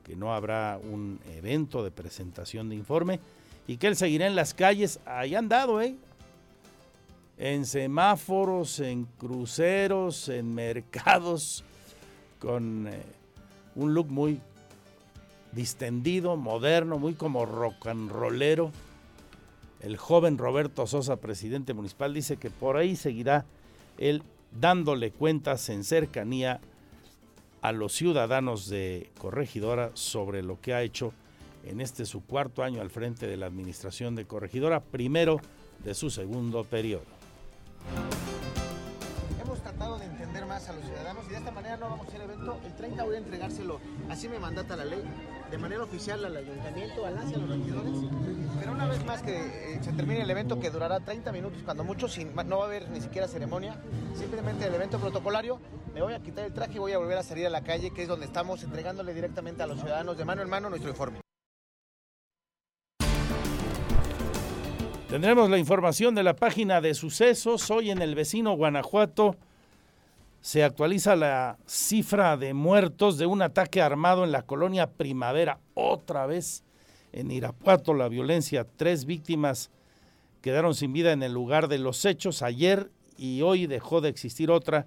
que 0.05 0.15
no 0.15 0.33
habrá 0.33 0.79
un 0.81 1.19
evento 1.35 1.83
de 1.83 1.91
presentación 1.91 2.69
de 2.69 2.77
informe 2.77 3.19
y 3.67 3.79
que 3.79 3.89
él 3.89 3.97
seguirá 3.97 4.29
en 4.29 4.37
las 4.37 4.55
calles, 4.55 5.01
ahí 5.07 5.35
han 5.35 5.49
dado, 5.49 5.83
¿eh? 5.83 5.97
En 7.37 7.67
semáforos, 7.67 8.79
en 8.79 9.07
cruceros, 9.19 10.29
en 10.29 10.55
mercados, 10.55 11.65
con 12.39 12.87
eh, 12.87 13.03
un 13.75 13.93
look 13.93 14.07
muy 14.07 14.41
distendido, 15.51 16.37
moderno, 16.37 16.97
muy 17.01 17.15
como 17.15 17.45
rock 17.45 17.89
and 17.89 18.13
rollero 18.13 18.71
el 19.85 19.99
joven 19.99 20.39
Roberto 20.39 20.87
Sosa, 20.87 21.17
presidente 21.17 21.75
municipal, 21.75 22.15
dice 22.15 22.39
que 22.39 22.49
por 22.49 22.79
ahí 22.79 22.97
seguirá 22.97 23.45
él 23.99 24.23
dándole 24.51 25.11
cuentas 25.11 25.69
en 25.69 25.85
cercanía 25.85 26.61
a 27.61 27.73
los 27.73 27.93
ciudadanos 27.93 28.69
de 28.69 29.11
Corregidora 29.19 29.91
sobre 29.93 30.43
lo 30.43 30.59
que 30.61 30.73
ha 30.73 30.83
hecho 30.83 31.13
en 31.67 31.83
este 31.83 32.07
su 32.07 32.25
cuarto 32.25 32.63
año 32.63 32.81
al 32.81 32.89
frente 32.89 33.27
de 33.27 33.37
la 33.37 33.47
administración 33.47 34.15
de 34.15 34.25
Corregidora, 34.25 34.81
primero 34.81 35.41
de 35.85 35.95
su 35.95 36.09
segundo 36.09 36.65
periodo. 36.65 37.05
Hemos 39.43 39.61
tratado 39.61 39.99
de 39.99 40.07
entender 40.07 40.47
más 40.47 40.67
a 40.69 40.73
los 40.73 40.85
ciudadanos 40.85 41.27
y 41.27 41.31
de 41.31 41.37
esta 41.37 41.51
manera 41.51 41.77
no 41.77 41.91
vamos 41.91 42.07
a 42.07 42.09
hacer 42.09 42.23
evento. 42.23 42.59
El 42.65 42.75
30 42.75 43.05
voy 43.05 43.15
a 43.17 43.19
entregárselo, 43.19 43.81
así 44.09 44.29
me 44.29 44.39
mandata 44.39 44.77
la 44.77 44.87
ley, 44.87 45.03
de 45.55 45.59
manera 45.59 45.85
oficial 45.85 46.25
al 46.25 46.37
ayuntamiento, 46.37 47.07
al 47.07 47.17
hacia 47.17 47.39
los 47.39 47.49
regidores. 47.49 47.93
Pero 48.59 48.73
una 48.73 48.89
vez 48.89 49.05
más 49.05 49.23
que 49.23 49.37
eh, 49.37 49.79
se 49.81 49.93
termine 49.93 50.23
el 50.23 50.31
evento, 50.31 50.59
que 50.59 50.69
durará 50.69 50.99
30 50.99 51.31
minutos, 51.31 51.63
cuando 51.65 51.85
mucho, 51.85 52.09
no 52.45 52.59
va 52.59 52.65
a 52.65 52.67
haber 52.67 52.91
ni 52.91 53.01
siquiera 53.01 53.29
ceremonia, 53.29 53.81
simplemente 54.15 54.67
el 54.67 54.75
evento 54.75 54.99
protocolario, 54.99 55.61
me 55.95 56.03
voy 56.03 56.13
a 56.13 56.19
quitar 56.19 56.45
el 56.45 56.53
traje 56.53 56.75
y 56.75 56.79
voy 56.81 56.91
a 56.91 56.99
volver 56.99 57.19
a 57.19 57.23
salir 57.23 57.47
a 57.47 57.51
la 57.51 57.63
calle, 57.63 57.93
que 57.93 58.03
es 58.03 58.09
donde 58.09 58.27
estamos 58.27 58.65
entregándole 58.65 59.15
directamente 59.15 59.63
a 59.63 59.69
los 59.69 59.79
ciudadanos 59.79 60.19
de 60.19 60.25
mano 60.25 60.43
en 60.43 60.51
mano 60.51 60.71
nuestro 60.71 60.91
informe. 60.91 61.21
Tendremos 65.09 65.49
la 65.49 65.59
información 65.59 66.17
de 66.17 66.25
la 66.25 66.35
página 66.35 66.81
de 66.81 66.95
sucesos 66.95 67.71
hoy 67.71 67.93
en 67.93 68.03
el 68.03 68.17
vecino 68.17 68.57
Guanajuato 68.57 69.37
se 70.45 70.63
actualiza 70.63 71.17
la 71.17 71.57
cifra 71.65 72.37
de 72.37 72.53
muertos 72.53 73.17
de 73.17 73.25
un 73.25 73.41
ataque 73.41 73.81
armado 73.81 74.25
en 74.25 74.31
la 74.31 74.43
colonia 74.43 74.91
Primavera. 74.91 75.59
Otra 75.73 76.27
vez 76.27 76.65
en 77.13 77.31
Irapuato 77.31 77.95
la 77.95 78.11
violencia. 78.11 78.67
Tres 78.77 79.07
víctimas 79.07 79.71
quedaron 80.43 80.75
sin 80.75 80.93
vida 80.93 81.13
en 81.13 81.23
el 81.23 81.33
lugar 81.33 81.69
de 81.69 81.79
los 81.79 82.05
hechos 82.05 82.43
ayer 82.43 82.91
y 83.17 83.41
hoy 83.41 83.67
dejó 83.67 84.03
de 84.03 84.11
existir 84.11 84.51
otra 84.51 84.87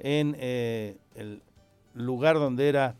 en 0.00 0.34
eh, 0.40 0.96
el 1.14 1.42
lugar 1.94 2.40
donde 2.40 2.68
era 2.68 2.96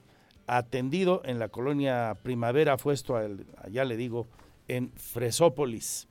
atendido 0.47 1.21
en 1.25 1.41
la 1.41 1.49
colonia 1.49 2.17
Primavera. 2.23 2.79
Fue 2.79 2.95
esto, 2.95 3.17
allá 3.17 3.85
le 3.85 3.97
digo, 3.97 4.29
en 4.69 4.93
Fresópolis. 4.93 6.07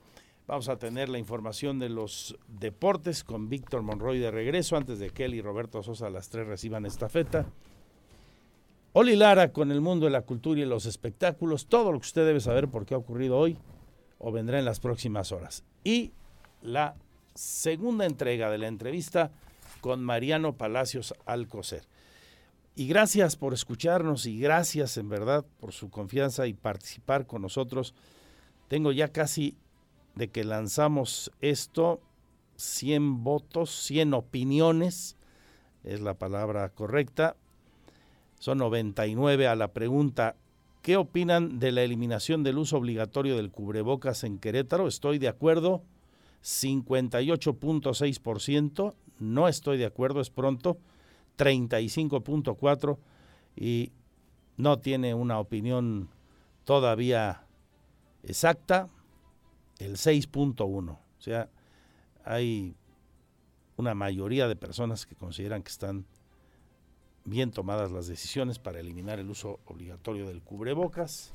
Vamos 0.46 0.68
a 0.68 0.76
tener 0.76 1.08
la 1.08 1.18
información 1.18 1.78
de 1.78 1.88
los 1.88 2.36
deportes 2.48 3.22
con 3.22 3.48
Víctor 3.48 3.82
Monroy 3.82 4.18
de 4.18 4.30
regreso 4.30 4.76
antes 4.76 4.98
de 4.98 5.10
que 5.10 5.24
él 5.26 5.34
y 5.34 5.40
Roberto 5.40 5.82
Sosa 5.82 6.10
las 6.10 6.30
tres 6.30 6.46
reciban 6.46 6.84
esta 6.84 7.08
feta. 7.08 7.46
Oli 8.92 9.16
Lara 9.16 9.52
con 9.52 9.70
el 9.70 9.80
mundo 9.80 10.06
de 10.06 10.12
la 10.12 10.22
cultura 10.22 10.60
y 10.60 10.64
los 10.64 10.84
espectáculos, 10.84 11.66
todo 11.66 11.92
lo 11.92 11.98
que 11.98 12.06
usted 12.06 12.26
debe 12.26 12.40
saber 12.40 12.68
por 12.68 12.84
qué 12.84 12.94
ha 12.94 12.98
ocurrido 12.98 13.38
hoy 13.38 13.56
o 14.18 14.32
vendrá 14.32 14.58
en 14.58 14.64
las 14.64 14.80
próximas 14.80 15.30
horas. 15.32 15.64
Y 15.84 16.12
la 16.60 16.96
segunda 17.34 18.04
entrega 18.04 18.50
de 18.50 18.58
la 18.58 18.66
entrevista 18.66 19.30
con 19.80 20.02
Mariano 20.02 20.56
Palacios 20.56 21.14
Alcocer. 21.24 21.84
Y 22.74 22.88
gracias 22.88 23.36
por 23.36 23.54
escucharnos 23.54 24.26
y 24.26 24.38
gracias 24.38 24.96
en 24.96 25.08
verdad 25.08 25.44
por 25.60 25.72
su 25.72 25.88
confianza 25.88 26.46
y 26.46 26.52
participar 26.52 27.26
con 27.26 27.42
nosotros. 27.42 27.94
Tengo 28.68 28.92
ya 28.92 29.08
casi 29.08 29.56
de 30.14 30.30
que 30.30 30.44
lanzamos 30.44 31.32
esto, 31.40 32.00
100 32.56 33.24
votos, 33.24 33.70
100 33.70 34.14
opiniones, 34.14 35.16
es 35.84 36.00
la 36.00 36.14
palabra 36.14 36.68
correcta. 36.70 37.36
Son 38.38 38.58
99 38.58 39.46
a 39.46 39.56
la 39.56 39.72
pregunta, 39.72 40.36
¿qué 40.82 40.96
opinan 40.96 41.58
de 41.58 41.72
la 41.72 41.82
eliminación 41.82 42.42
del 42.42 42.58
uso 42.58 42.76
obligatorio 42.76 43.36
del 43.36 43.50
cubrebocas 43.50 44.24
en 44.24 44.38
Querétaro? 44.38 44.88
Estoy 44.88 45.18
de 45.18 45.28
acuerdo, 45.28 45.82
58.6%, 46.42 48.94
no 49.18 49.48
estoy 49.48 49.78
de 49.78 49.86
acuerdo, 49.86 50.20
es 50.20 50.28
pronto, 50.30 50.78
35.4% 51.38 52.98
y 53.56 53.92
no 54.56 54.80
tiene 54.80 55.14
una 55.14 55.38
opinión 55.38 56.08
todavía 56.64 57.46
exacta, 58.22 58.88
el 59.84 59.96
6.1. 59.96 60.90
O 60.92 60.98
sea, 61.18 61.48
hay 62.24 62.74
una 63.76 63.94
mayoría 63.94 64.48
de 64.48 64.56
personas 64.56 65.06
que 65.06 65.14
consideran 65.14 65.62
que 65.62 65.70
están 65.70 66.06
bien 67.24 67.50
tomadas 67.50 67.90
las 67.90 68.06
decisiones 68.06 68.58
para 68.58 68.80
eliminar 68.80 69.18
el 69.18 69.30
uso 69.30 69.60
obligatorio 69.66 70.26
del 70.26 70.42
cubrebocas. 70.42 71.32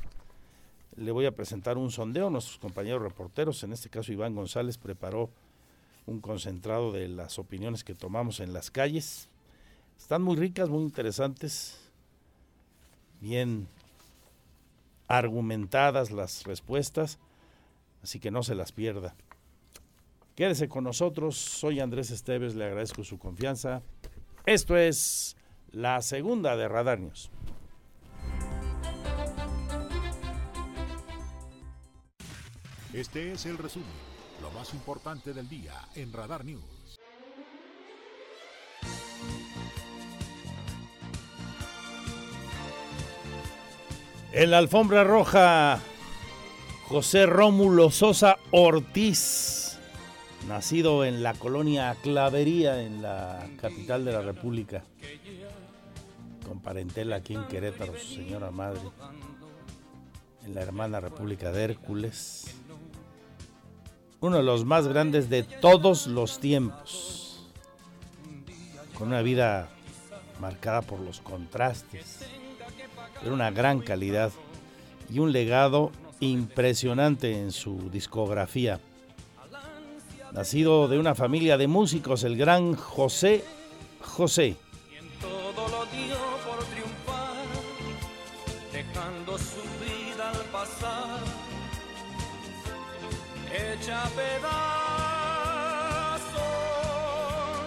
Le 0.95 1.11
voy 1.11 1.25
a 1.25 1.35
presentar 1.35 1.77
un 1.77 1.91
sondeo. 1.91 2.29
Nuestros 2.29 2.57
compañeros 2.57 3.01
reporteros, 3.01 3.63
en 3.63 3.73
este 3.73 3.89
caso 3.89 4.11
Iván 4.11 4.35
González, 4.35 4.77
preparó 4.77 5.29
un 6.05 6.21
concentrado 6.21 6.91
de 6.91 7.07
las 7.07 7.39
opiniones 7.39 7.83
que 7.83 7.93
tomamos 7.93 8.39
en 8.39 8.53
las 8.53 8.71
calles. 8.71 9.29
Están 9.97 10.21
muy 10.21 10.35
ricas, 10.35 10.69
muy 10.69 10.83
interesantes, 10.83 11.79
bien 13.19 13.67
argumentadas 15.07 16.11
las 16.11 16.43
respuestas 16.43 17.19
así 18.07 18.21
que 18.21 18.31
no 18.31 18.41
se 18.41 18.55
las 18.55 18.71
pierda. 18.71 19.15
Quédese 20.33 20.69
con 20.69 20.85
nosotros, 20.85 21.35
soy 21.35 21.81
Andrés 21.81 22.09
Esteves, 22.09 22.55
le 22.55 22.63
agradezco 22.63 23.03
su 23.03 23.19
confianza. 23.19 23.81
Esto 24.45 24.77
es 24.77 25.35
la 25.71 26.01
segunda 26.01 26.55
de 26.55 26.69
Radar 26.69 27.01
News. 27.01 27.29
Este 32.93 33.33
es 33.33 33.45
el 33.45 33.57
resumen, 33.57 33.89
lo 34.41 34.51
más 34.51 34.73
importante 34.73 35.33
del 35.33 35.49
día 35.49 35.73
en 35.95 36.13
Radar 36.13 36.45
News. 36.45 36.63
En 44.31 44.51
la 44.51 44.59
alfombra 44.59 45.03
roja, 45.03 45.81
José 46.89 47.25
Rómulo 47.25 47.91
Sosa 47.91 48.37
Ortiz, 48.51 49.77
nacido 50.47 51.03
en 51.03 51.21
la 51.21 51.33
colonia 51.33 51.97
Clavería, 52.01 52.81
en 52.81 53.01
la 53.01 53.45
capital 53.59 54.05
de 54.05 54.13
la 54.13 54.21
República, 54.21 54.85
con 56.47 56.61
parentela 56.61 57.17
aquí 57.17 57.33
en 57.33 57.45
Querétaro, 57.47 57.91
su 57.99 58.15
señora 58.15 58.51
madre, 58.51 58.79
en 60.45 60.55
la 60.55 60.61
hermana 60.61 61.01
República 61.01 61.51
de 61.51 61.65
Hércules, 61.65 62.55
uno 64.21 64.37
de 64.37 64.43
los 64.43 64.63
más 64.63 64.87
grandes 64.87 65.29
de 65.29 65.43
todos 65.43 66.07
los 66.07 66.39
tiempos, 66.39 67.49
con 68.97 69.09
una 69.09 69.21
vida 69.21 69.67
marcada 70.39 70.81
por 70.83 71.01
los 71.01 71.19
contrastes. 71.19 72.21
De 73.23 73.31
una 73.31 73.49
gran 73.49 73.79
calidad 73.79 74.31
y 75.09 75.17
un 75.19 75.31
legado 75.31 75.91
impresionante 76.19 77.39
en 77.39 77.51
su 77.51 77.89
discografía. 77.89 78.79
Nacido 80.33 80.87
de 80.87 80.99
una 80.99 81.15
familia 81.15 81.57
de 81.57 81.67
músicos, 81.67 82.23
el 82.23 82.37
gran 82.37 82.75
José 82.75 83.43
José. 84.01 84.55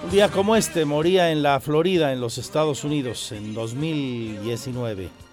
Un 0.02 0.10
día 0.10 0.28
como 0.28 0.56
este 0.56 0.84
moría 0.84 1.30
en 1.30 1.42
la 1.42 1.60
Florida, 1.60 2.12
en 2.12 2.20
los 2.20 2.38
Estados 2.38 2.84
Unidos, 2.84 3.32
en 3.32 3.54
2019. 3.54 5.29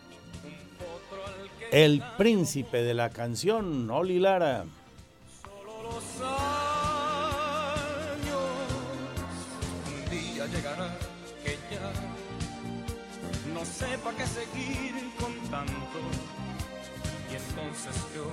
El 1.71 2.01
príncipe 2.17 2.81
de 2.81 2.93
la 2.93 3.09
canción, 3.09 3.89
Oli 3.91 4.19
Lara. 4.19 4.63
Los 5.83 6.21
años, 8.21 8.41
un 9.85 10.09
día 10.09 10.45
llegará 10.47 10.97
que 11.43 11.57
ya 11.69 11.91
no 13.53 13.65
sepa 13.65 14.13
qué 14.15 14.25
seguir 14.25 14.93
con 15.19 15.33
tanto, 15.49 15.99
y 17.31 17.35
entonces 17.35 17.95
yo 18.15 18.25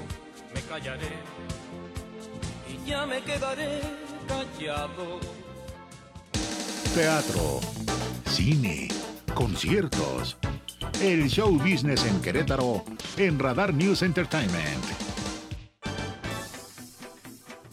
me 0.55 0.61
callaré 0.63 1.13
y 2.69 2.89
ya 2.89 3.05
me 3.07 3.21
quedaré 3.23 3.81
callado. 4.29 5.21
Teatro, 6.95 7.61
cine, 8.27 8.89
conciertos. 9.35 10.37
El 11.01 11.29
show 11.29 11.53
business 11.59 12.05
en 12.07 12.21
Querétaro 12.21 12.85
en 13.17 13.39
Radar 13.39 13.75
News 13.75 14.03
Entertainment. 14.03 14.85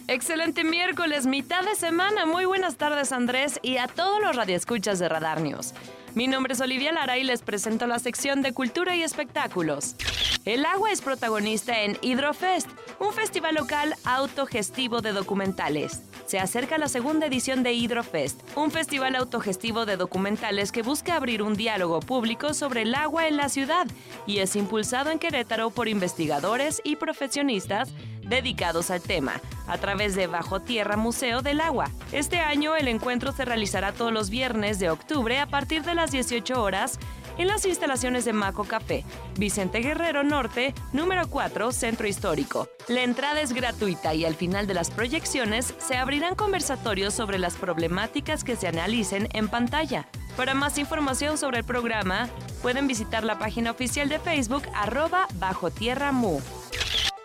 Excelente 0.08 0.64
miércoles, 0.64 1.26
mitad 1.26 1.64
de 1.64 1.76
semana. 1.76 2.26
Muy 2.26 2.46
buenas 2.46 2.76
tardes, 2.76 3.14
Andrés, 3.14 3.60
y 3.62 3.78
a 3.78 3.88
todos 3.88 4.22
los 4.22 4.36
radioescuchas 4.36 5.00
de 5.00 5.08
Radar 5.08 5.40
News. 5.40 5.74
Mi 6.16 6.28
nombre 6.28 6.54
es 6.54 6.60
Olivia 6.60 6.92
Lara 6.92 7.18
y 7.18 7.24
les 7.24 7.42
presento 7.42 7.88
la 7.88 7.98
sección 7.98 8.42
de 8.42 8.54
Cultura 8.54 8.96
y 8.98 9.04
Espectáculos. 9.04 9.96
El 10.44 10.66
agua 10.66 10.92
es 10.92 11.02
protagonista 11.02 11.84
en 11.84 11.98
Hidrofest, 12.02 12.68
un 13.00 13.14
festival 13.14 13.56
local 13.56 13.96
autogestivo 14.04 15.00
de 15.02 15.14
documentales. 15.14 16.02
Se 16.32 16.40
acerca 16.40 16.78
la 16.78 16.88
segunda 16.88 17.26
edición 17.26 17.62
de 17.62 17.74
Hidrofest, 17.74 18.40
un 18.56 18.72
festival 18.72 19.18
autogestivo 19.18 19.86
de 19.86 19.98
documentales 19.98 20.72
que 20.72 20.82
busca 20.82 21.18
abrir 21.18 21.42
un 21.42 21.56
diálogo 21.56 22.00
público 22.00 22.54
sobre 22.54 22.84
el 22.84 22.96
agua 22.96 23.28
en 23.28 23.36
la 23.36 23.50
ciudad 23.50 23.86
y 24.26 24.38
es 24.38 24.56
impulsado 24.56 25.12
en 25.12 25.20
Querétaro 25.20 25.72
por 25.72 25.90
investigadores 25.90 26.82
y 26.86 26.96
profesionistas 26.96 27.90
dedicados 28.22 28.92
al 28.92 29.02
tema, 29.02 29.42
a 29.68 29.78
través 29.78 30.16
de 30.16 30.28
Bajo 30.28 30.62
Tierra 30.62 30.96
Museo 30.96 31.42
del 31.42 31.60
Agua. 31.60 31.92
Este 32.14 32.40
año 32.40 32.78
el 32.78 32.88
encuentro 32.88 33.34
se 33.34 33.44
realizará 33.44 33.92
todos 33.92 34.14
los 34.14 34.30
viernes 34.30 34.80
de 34.80 34.90
octubre 34.90 35.38
a 35.38 35.48
partir 35.48 35.84
de 35.84 35.96
las 35.96 36.12
18 36.12 36.64
horas 36.64 36.98
en 37.42 37.48
las 37.48 37.66
instalaciones 37.66 38.24
de 38.24 38.34
Maco 38.34 38.66
Café, 38.66 39.04
Vicente 39.38 39.80
Guerrero 39.80 40.24
Norte, 40.24 40.76
número 40.94 41.28
4, 41.28 41.72
Centro 41.72 42.08
Histórico. 42.08 42.70
La 42.88 43.02
entrada 43.02 43.42
es 43.42 43.54
gratuita 43.54 44.14
y 44.14 44.26
al 44.26 44.36
final 44.36 44.68
de 44.68 44.76
las 44.76 44.92
proyecciones 44.92 45.74
se 45.80 45.98
abrirán 45.98 46.36
conversatorios 46.36 47.14
sobre 47.14 47.40
las 47.40 47.56
problemáticas 47.56 48.44
que 48.44 48.56
se 48.56 48.68
analicen 48.68 49.28
en 49.34 49.48
pantalla. 49.48 50.08
Para 50.38 50.54
más 50.54 50.78
información 50.78 51.38
sobre 51.38 51.60
el 51.60 51.64
programa, 51.64 52.30
pueden 52.62 52.88
visitar 52.88 53.24
la 53.24 53.40
página 53.40 53.72
oficial 53.72 54.08
de 54.08 54.20
Facebook 54.20 54.64
arroba 54.76 55.28
Bajo 55.36 55.72
Tierra 55.72 56.12
Mu. 56.12 56.40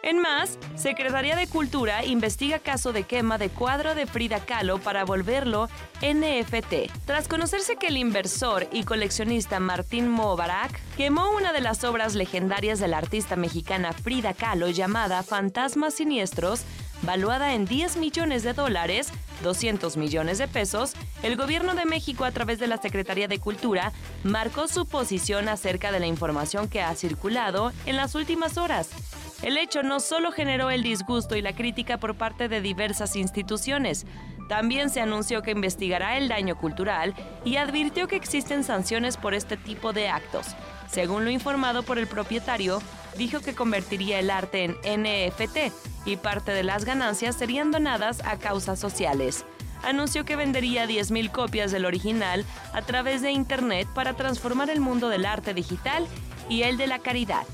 En 0.07 0.21
más, 0.21 0.61
Secretaría 0.77 1.35
de 1.35 1.49
Cultura 1.49 2.05
investiga 2.05 2.61
caso 2.61 2.93
de 2.93 3.03
quema 3.03 3.39
de 3.39 3.49
cuadro 3.49 3.97
de 3.97 4.07
Frida 4.07 4.39
Kahlo 4.39 4.79
para 4.79 5.05
volverlo 5.05 5.69
NFT. 6.01 6.93
Tras 7.07 7.27
conocerse 7.27 7.75
que 7.75 7.89
el 7.89 7.97
inversor 7.97 8.69
y 8.71 8.85
coleccionista 8.85 9.59
Martín 9.59 10.09
Mobarak 10.09 10.81
quemó 10.97 11.33
una 11.33 11.53
de 11.53 11.61
las 11.61 11.83
obras 11.83 12.15
legendarias 12.15 12.79
de 12.79 12.87
la 12.87 12.99
artista 12.99 13.35
mexicana 13.35 13.93
Frida 13.93 14.33
Kahlo 14.33 14.71
llamada 14.71 15.25
Fantasmas 15.25 15.95
Siniestros, 15.95 16.63
valuada 17.03 17.55
en 17.55 17.65
10 17.65 17.97
millones 17.97 18.45
de 18.45 18.53
dólares, 18.53 19.09
200 19.43 19.97
millones 19.97 20.39
de 20.39 20.47
pesos, 20.47 20.93
el 21.25 21.35
gobierno 21.35 21.75
de 21.75 21.85
México 21.85 22.25
a 22.25 22.31
través 22.31 22.61
de 22.61 22.69
la 22.69 22.77
Secretaría 22.77 23.27
de 23.27 23.41
Cultura 23.41 23.93
marcó 24.23 24.69
su 24.69 24.87
posición 24.87 25.49
acerca 25.49 25.91
de 25.91 25.99
la 25.99 26.07
información 26.07 26.69
que 26.69 26.81
ha 26.81 26.95
circulado 26.95 27.73
en 27.87 27.97
las 27.97 28.15
últimas 28.15 28.57
horas. 28.57 28.89
El 29.43 29.59
hecho 29.59 29.83
no 29.83 30.01
solo 30.01 30.33
generó 30.33 30.71
el 30.71 30.83
disgusto 30.83 31.37
y 31.37 31.43
la 31.43 31.55
crítica 31.55 31.99
por 31.99 32.15
parte 32.17 32.49
de 32.49 32.61
diversas 32.61 33.17
instituciones, 33.17 34.07
también 34.49 34.91
se 34.91 35.01
anunció 35.01 35.43
que 35.43 35.51
investigará 35.51 36.17
el 36.17 36.29
daño 36.29 36.57
cultural 36.57 37.15
y 37.45 37.57
advirtió 37.57 38.09
que 38.09 38.17
existen 38.17 38.65
sanciones 38.65 39.17
por 39.17 39.35
este 39.35 39.57
tipo 39.57 39.93
de 39.93 40.09
actos. 40.09 40.47
Según 40.89 41.25
lo 41.25 41.31
informado 41.31 41.83
por 41.83 41.99
el 41.99 42.07
propietario, 42.07 42.81
dijo 43.19 43.41
que 43.41 43.55
convertiría 43.55 44.21
el 44.21 44.31
arte 44.31 44.77
en 44.85 45.03
NFT 45.03 45.73
y 46.05 46.17
parte 46.17 46.53
de 46.53 46.63
las 46.63 46.85
ganancias 46.85 47.37
serían 47.37 47.73
donadas 47.73 48.23
a 48.25 48.39
causas 48.39 48.79
sociales. 48.79 49.45
Anunció 49.83 50.25
que 50.25 50.37
vendería 50.37 50.87
10.000 50.87 51.31
copias 51.31 51.73
del 51.73 51.85
original 51.85 52.45
a 52.73 52.83
través 52.83 53.23
de 53.23 53.33
Internet 53.33 53.89
para 53.95 54.15
transformar 54.15 54.71
el 54.71 54.81
mundo 54.81 55.09
del 55.09 55.27
arte 55.27 55.55
digital 55.55 56.07
y 56.49 56.63
el 56.63 56.77
de 56.77 56.87
la 56.87 57.01
caridad. 57.01 57.45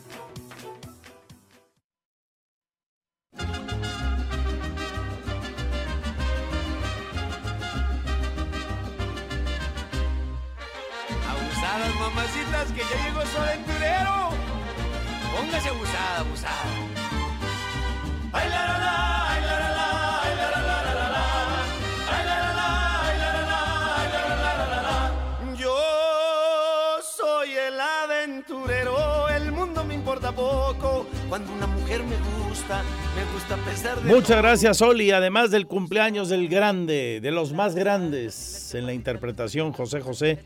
Cuando 31.30 31.52
una 31.52 31.68
mujer 31.68 32.02
me 32.02 32.16
gusta, 32.48 32.82
me 33.14 33.32
gusta 33.32 33.54
a 33.54 33.58
pesar 33.58 34.00
de. 34.00 34.12
Muchas 34.12 34.36
gracias, 34.38 34.82
Oli. 34.82 35.12
Además 35.12 35.52
del 35.52 35.68
cumpleaños 35.68 36.28
del 36.28 36.48
grande, 36.48 37.20
de 37.22 37.30
los 37.30 37.52
más 37.52 37.76
grandes 37.76 38.74
en 38.74 38.84
la 38.84 38.92
interpretación, 38.92 39.72
José 39.72 40.00
José, 40.00 40.40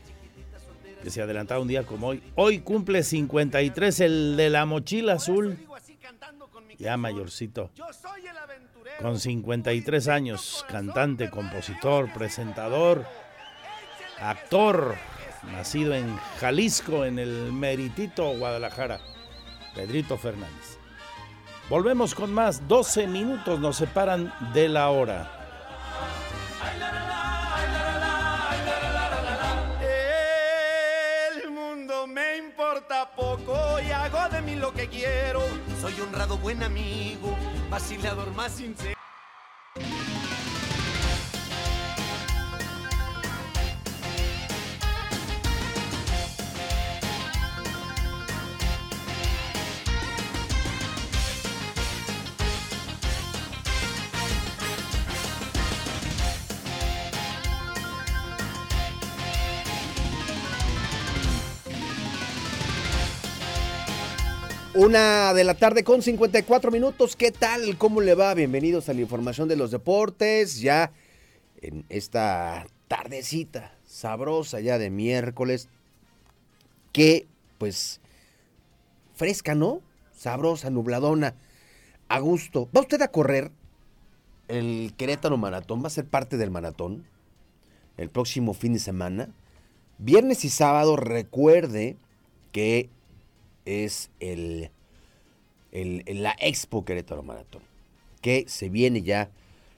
que 1.01 1.09
se 1.09 1.23
adelantaba 1.23 1.59
un 1.59 1.67
día 1.67 1.87
como 1.87 2.09
hoy. 2.09 2.21
Hoy 2.35 2.59
cumple 2.59 3.01
53 3.01 3.99
el 4.01 4.37
de 4.37 4.51
la 4.51 4.67
mochila 4.67 5.13
azul. 5.13 5.57
Ya 6.77 6.97
mayorcito. 6.97 7.71
Con 9.01 9.19
53 9.19 10.07
años, 10.07 10.63
cantante, 10.69 11.31
compositor, 11.31 12.13
presentador, 12.13 13.07
actor, 14.19 14.93
nacido 15.51 15.95
en 15.95 16.15
Jalisco, 16.39 17.05
en 17.05 17.17
el 17.17 17.51
Meritito, 17.51 18.37
Guadalajara. 18.37 19.14
Pedrito 19.75 20.17
Fernández. 20.17 20.79
Volvemos 21.69 22.15
con 22.15 22.33
más. 22.33 22.67
12 22.67 23.07
minutos 23.07 23.59
nos 23.59 23.75
separan 23.75 24.33
de 24.53 24.69
la 24.69 24.89
hora. 24.89 25.31
El 31.43 31.51
mundo 31.51 32.07
me 32.07 32.37
importa 32.37 33.11
poco 33.15 33.79
y 33.85 33.91
hago 33.91 34.29
de 34.29 34.41
mí 34.41 34.55
lo 34.55 34.71
que 34.73 34.87
quiero. 34.87 35.41
Soy 35.81 35.93
honrado, 35.99 36.37
buen 36.37 36.63
amigo, 36.63 37.35
vacilador 37.69 38.31
más 38.31 38.53
sincero. 38.53 38.94
Una 64.75 65.33
de 65.33 65.45
la 65.45 65.53
tarde 65.53 65.85
con 65.85 66.01
54 66.01 66.69
minutos. 66.69 67.15
¿Qué 67.15 67.31
tal? 67.31 67.77
¿Cómo 67.77 68.01
le 68.01 68.13
va? 68.13 68.33
Bienvenidos 68.33 68.89
a 68.89 68.93
la 68.93 68.99
información 68.99 69.47
de 69.47 69.55
los 69.55 69.71
deportes. 69.71 70.59
Ya 70.59 70.91
en 71.61 71.85
esta 71.87 72.67
tardecita 72.89 73.73
sabrosa 73.85 74.59
ya 74.59 74.77
de 74.77 74.89
miércoles. 74.89 75.69
Que 76.91 77.25
pues 77.57 78.01
fresca, 79.15 79.55
¿no? 79.55 79.79
Sabrosa, 80.13 80.69
nubladona, 80.69 81.35
a 82.09 82.19
gusto. 82.19 82.67
¿Va 82.75 82.81
usted 82.81 83.01
a 83.01 83.07
correr 83.07 83.51
el 84.49 84.93
Querétaro 84.97 85.37
Maratón? 85.37 85.83
¿Va 85.83 85.87
a 85.87 85.91
ser 85.91 86.03
parte 86.03 86.35
del 86.35 86.51
maratón 86.51 87.05
el 87.95 88.09
próximo 88.09 88.53
fin 88.53 88.73
de 88.73 88.79
semana? 88.79 89.29
Viernes 89.99 90.43
y 90.43 90.49
sábado 90.49 90.97
recuerde 90.97 91.95
que 92.51 92.89
es 93.65 94.09
el, 94.19 94.71
el, 95.71 96.03
la 96.07 96.35
Expo 96.39 96.85
Querétaro 96.85 97.23
Maratón, 97.23 97.63
que 98.21 98.45
se 98.47 98.69
viene 98.69 99.01
ya 99.01 99.29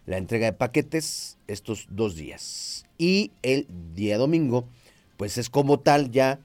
la 0.06 0.18
entrega 0.18 0.46
de 0.48 0.54
paquetes 0.54 1.38
estos 1.48 1.88
dos 1.90 2.16
días. 2.16 2.86
Y 2.98 3.32
el 3.42 3.68
día 3.94 4.18
domingo, 4.18 4.68
pues 5.18 5.38
es 5.38 5.50
como 5.50 5.80
tal 5.80 6.12
ya 6.12 6.40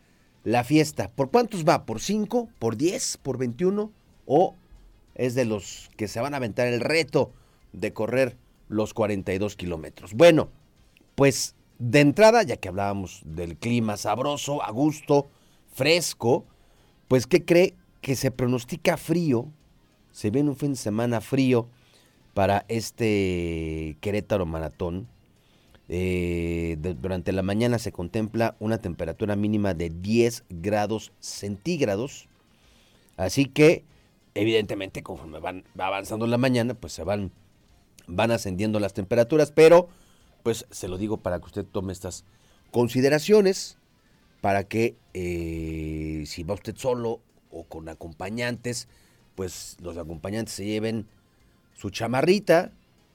la 0.45 0.65
fiesta. 0.65 1.11
¿Por 1.11 1.31
cuántos 1.31 1.65
va? 1.67 1.87
¿Por 1.87 2.01
5? 2.01 2.49
¿Por 2.59 2.77
10? 2.77 3.19
¿Por 3.19 3.39
21? 3.39 3.93
¿O 4.27 4.57
es 5.15 5.35
de 5.35 5.45
los 5.45 5.91
que 5.97 6.09
se 6.09 6.21
van 6.21 6.35
a 6.35 6.39
aventar 6.39 6.67
el 6.67 6.81
reto 6.81 7.33
de 7.73 7.93
correr 7.93 8.37
los 8.69 8.95
42 8.95 9.57
kilómetros? 9.57 10.15
Bueno, 10.15 10.49
pues 11.15 11.55
de 11.79 12.01
entrada, 12.01 12.43
ya 12.43 12.57
que 12.57 12.69
hablábamos 12.69 13.23
del 13.25 13.57
clima 13.57 13.97
sabroso, 13.97 14.63
a 14.63 14.71
gusto, 14.71 15.29
fresco, 15.73 16.45
pues 17.13 17.27
¿qué 17.27 17.45
cree? 17.45 17.75
Que 18.01 18.17
se 18.17 18.31
pronostica 18.31 18.97
frío, 18.97 19.53
se 20.13 20.31
viene 20.31 20.49
un 20.49 20.57
fin 20.57 20.71
de 20.71 20.79
semana 20.79 21.21
frío 21.21 21.69
para 22.33 22.65
este 22.69 23.99
Querétaro 24.01 24.47
Maratón. 24.47 25.09
Eh, 25.91 26.79
durante 26.81 27.33
la 27.33 27.43
mañana 27.43 27.79
se 27.79 27.93
contempla 27.93 28.57
una 28.61 28.79
temperatura 28.79 29.37
mínima 29.37 29.75
de 29.75 29.91
10 29.91 30.45
grados 30.49 31.13
centígrados. 31.21 32.31
Así 33.19 33.45
que, 33.45 33.85
evidentemente, 34.35 35.03
conforme 35.03 35.39
van, 35.39 35.65
va 35.79 35.89
avanzando 35.89 36.27
la 36.27 36.39
mañana, 36.39 36.73
pues 36.73 36.95
se 36.95 37.05
van, 37.05 37.31
van 38.07 38.31
ascendiendo 38.31 38.81
las 38.81 38.95
temperaturas. 38.95 39.53
Pero, 39.53 39.91
pues 40.43 40.65
se 40.71 40.89
lo 40.89 40.97
digo 40.97 41.19
para 41.19 41.41
que 41.41 41.45
usted 41.45 41.67
tome 41.67 41.93
estas 41.93 42.25
consideraciones 42.71 43.77
para 44.43 44.65
que 44.65 44.97
eh, 45.15 46.25
si 46.27 46.43
va 46.43 46.55
usted 46.55 46.77
solo 46.77 47.21
o 47.51 47.63
con 47.63 47.89
acompañantes, 47.89 48.89
pues 49.37 49.77
los 49.81 49.97
acompañantes 49.97 50.53
se 50.53 50.67
lleven 50.67 51.07
su 51.75 51.91
chamarrita, 51.91 52.73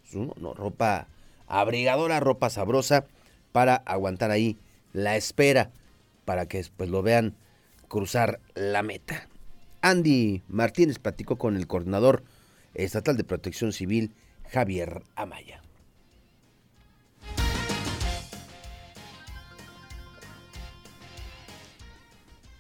su 0.09 0.34
ropa 0.55 1.07
abrigadora, 1.45 2.21
ropa 2.21 2.49
sabrosa, 2.49 3.05
para 3.51 3.75
aguantar 3.75 4.32
ahí 4.32 4.57
la 4.93 5.17
espera, 5.17 5.69
para 6.23 6.47
que 6.47 6.65
pues 6.78 6.89
lo 6.89 7.03
vean 7.03 7.36
cruzar 7.89 8.39
la 8.55 8.82
meta. 8.82 9.28
Andy 9.82 10.43
Martínez 10.47 10.97
platicó 10.97 11.38
con 11.38 11.57
el 11.57 11.67
coordinador 11.67 12.23
estatal 12.73 13.17
de 13.17 13.25
protección 13.25 13.73
civil, 13.73 14.13
Javier 14.49 15.03
Amaya. 15.15 15.66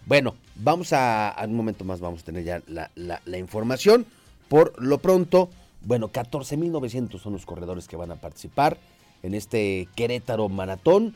Bueno, 0.07 0.35
vamos 0.55 0.93
a, 0.93 1.35
un 1.43 1.53
momento 1.53 1.83
más, 1.83 1.99
vamos 1.99 2.21
a 2.21 2.25
tener 2.25 2.45
ya 2.45 2.63
la, 2.67 2.89
la, 2.95 3.21
la 3.25 3.37
información. 3.37 4.05
Por 4.47 4.81
lo 4.81 4.99
pronto, 4.99 5.49
bueno, 5.81 6.13
14.900 6.13 7.19
son 7.19 7.33
los 7.33 7.45
corredores 7.45 7.89
que 7.89 7.97
van 7.97 8.11
a 8.11 8.15
participar 8.15 8.77
en 9.21 9.33
este 9.33 9.89
Querétaro 9.95 10.47
Maratón. 10.47 11.13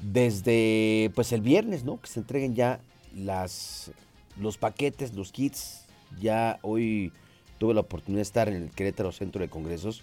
Desde 0.00 1.12
pues 1.14 1.30
el 1.30 1.40
viernes, 1.40 1.84
¿no? 1.84 2.00
Que 2.00 2.08
se 2.08 2.18
entreguen 2.18 2.56
ya 2.56 2.80
las, 3.14 3.92
los 4.40 4.58
paquetes, 4.58 5.14
los 5.14 5.30
kits. 5.30 5.84
Ya 6.18 6.58
hoy 6.62 7.12
tuve 7.58 7.74
la 7.74 7.80
oportunidad 7.80 8.18
de 8.18 8.22
estar 8.22 8.48
en 8.48 8.56
el 8.56 8.70
Querétaro 8.70 9.12
Centro 9.12 9.40
de 9.40 9.48
Congresos 9.48 10.02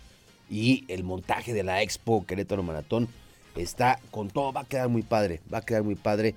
y 0.50 0.86
el 0.88 1.04
montaje 1.04 1.54
de 1.54 1.64
la 1.64 1.82
Expo 1.82 2.26
Querétaro 2.26 2.64
Maratón 2.64 3.10
está 3.56 4.00
con 4.12 4.30
todo, 4.30 4.54
va 4.54 4.62
a 4.62 4.66
quedar 4.66 4.88
muy 4.88 5.02
padre, 5.02 5.42
va 5.52 5.58
a 5.58 5.66
quedar 5.66 5.84
muy 5.84 5.96
padre 5.96 6.36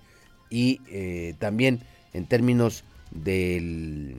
y 0.50 0.80
eh, 0.88 1.34
también 1.38 1.80
en 2.12 2.26
términos 2.26 2.84
del, 3.10 4.16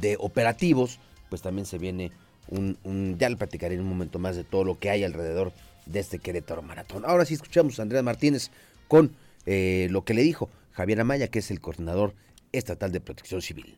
de 0.00 0.16
operativos, 0.18 0.98
pues 1.28 1.42
también 1.42 1.66
se 1.66 1.78
viene 1.78 2.12
un, 2.48 2.78
un, 2.84 3.18
ya 3.18 3.28
le 3.28 3.36
platicaré 3.36 3.74
en 3.74 3.80
un 3.80 3.88
momento 3.88 4.18
más 4.18 4.36
de 4.36 4.44
todo 4.44 4.64
lo 4.64 4.78
que 4.78 4.90
hay 4.90 5.04
alrededor 5.04 5.52
de 5.86 6.00
este 6.00 6.18
Querétaro 6.18 6.62
Maratón. 6.62 7.04
Ahora 7.04 7.24
sí 7.24 7.34
escuchamos 7.34 7.78
a 7.78 7.82
Andrea 7.82 8.02
Martínez 8.02 8.50
con 8.88 9.12
eh, 9.46 9.88
lo 9.90 10.04
que 10.04 10.14
le 10.14 10.22
dijo 10.22 10.48
Javier 10.72 11.00
Amaya, 11.00 11.28
que 11.28 11.40
es 11.40 11.50
el 11.50 11.60
coordinador 11.60 12.14
estatal 12.52 12.92
de 12.92 13.00
protección 13.00 13.42
civil. 13.42 13.76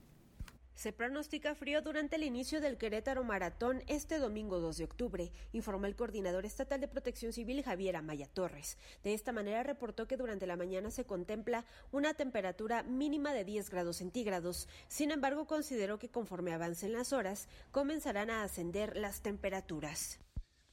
Se 0.84 0.92
pronostica 0.92 1.54
frío 1.54 1.80
durante 1.80 2.16
el 2.16 2.24
inicio 2.24 2.60
del 2.60 2.76
Querétaro 2.76 3.24
Maratón 3.24 3.82
este 3.88 4.18
domingo 4.18 4.60
2 4.60 4.76
de 4.76 4.84
octubre, 4.84 5.32
informó 5.54 5.86
el 5.86 5.96
coordinador 5.96 6.44
estatal 6.44 6.78
de 6.78 6.88
protección 6.88 7.32
civil 7.32 7.64
Javier 7.64 7.96
Amaya 7.96 8.26
Torres. 8.26 8.76
De 9.02 9.14
esta 9.14 9.32
manera 9.32 9.62
reportó 9.62 10.06
que 10.06 10.18
durante 10.18 10.46
la 10.46 10.56
mañana 10.56 10.90
se 10.90 11.06
contempla 11.06 11.64
una 11.90 12.12
temperatura 12.12 12.82
mínima 12.82 13.32
de 13.32 13.46
10 13.46 13.70
grados 13.70 13.96
centígrados. 13.96 14.68
Sin 14.86 15.10
embargo, 15.10 15.46
consideró 15.46 15.98
que 15.98 16.10
conforme 16.10 16.52
avancen 16.52 16.92
las 16.92 17.14
horas, 17.14 17.48
comenzarán 17.70 18.28
a 18.28 18.42
ascender 18.42 18.94
las 18.94 19.22
temperaturas. 19.22 20.18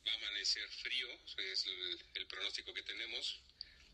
Va 0.06 0.12
a 0.12 0.16
amanecer 0.28 0.68
frío, 0.84 1.08
es 1.54 1.66
el, 1.66 2.22
el 2.22 2.28
pronóstico 2.28 2.74
que 2.74 2.84
tenemos, 2.84 3.42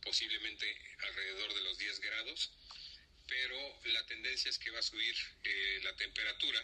posiblemente 0.02 0.66
alrededor 0.98 1.54
de 1.54 1.62
los 1.62 1.78
10 1.78 2.00
grados 2.00 2.52
pero 3.28 3.80
la 3.86 4.06
tendencia 4.06 4.50
es 4.50 4.58
que 4.58 4.72
va 4.72 4.80
a 4.80 4.84
subir 4.84 5.16
eh, 5.44 5.80
la 5.84 5.96
temperatura 5.96 6.64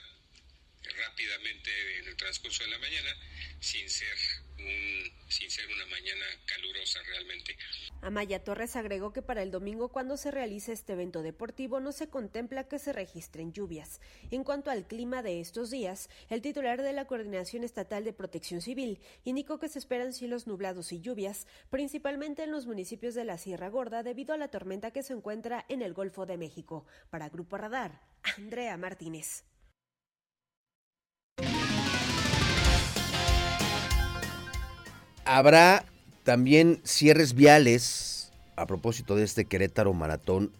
rápidamente 0.83 1.99
en 1.99 2.07
el 2.07 2.17
transcurso 2.17 2.63
de 2.63 2.69
la 2.69 2.77
mañana 2.79 3.15
sin 3.59 3.89
ser 3.89 4.17
un, 4.57 5.25
sin 5.29 5.49
ser 5.49 5.67
una 5.67 5.85
mañana 5.87 6.25
calurosa 6.45 7.01
realmente. 7.03 7.57
Amaya 8.03 8.43
Torres 8.43 8.75
agregó 8.75 9.13
que 9.13 9.21
para 9.21 9.43
el 9.43 9.49
domingo 9.49 9.87
cuando 9.87 10.17
se 10.17 10.29
realice 10.29 10.73
este 10.73 10.91
evento 10.91 11.21
deportivo 11.21 11.79
no 11.79 11.93
se 11.93 12.09
contempla 12.09 12.65
que 12.65 12.77
se 12.77 12.91
registren 12.91 13.53
lluvias. 13.53 14.01
En 14.29 14.43
cuanto 14.43 14.71
al 14.71 14.85
clima 14.85 15.23
de 15.23 15.39
estos 15.39 15.71
días, 15.71 16.09
el 16.29 16.41
titular 16.41 16.81
de 16.81 16.91
la 16.91 17.05
Coordinación 17.05 17.63
Estatal 17.63 18.03
de 18.03 18.11
Protección 18.11 18.59
Civil 18.59 18.99
indicó 19.23 19.57
que 19.57 19.69
se 19.69 19.79
esperan 19.79 20.11
cielos 20.11 20.47
nublados 20.47 20.91
y 20.91 20.99
lluvias, 20.99 21.47
principalmente 21.69 22.43
en 22.43 22.51
los 22.51 22.67
municipios 22.67 23.15
de 23.15 23.23
la 23.23 23.37
Sierra 23.37 23.69
Gorda 23.69 24.03
debido 24.03 24.33
a 24.33 24.37
la 24.37 24.49
tormenta 24.49 24.91
que 24.91 25.01
se 25.01 25.13
encuentra 25.13 25.63
en 25.69 25.81
el 25.81 25.93
Golfo 25.93 26.25
de 26.25 26.37
México. 26.37 26.85
Para 27.09 27.29
Grupo 27.29 27.57
Radar, 27.57 28.01
Andrea 28.37 28.75
Martínez. 28.75 29.45
Habrá 35.25 35.85
también 36.23 36.79
cierres 36.83 37.33
viales 37.33 38.31
a 38.55 38.65
propósito 38.65 39.15
de 39.15 39.23
este 39.23 39.45
Querétaro 39.45 39.93
Maratón 39.93 40.51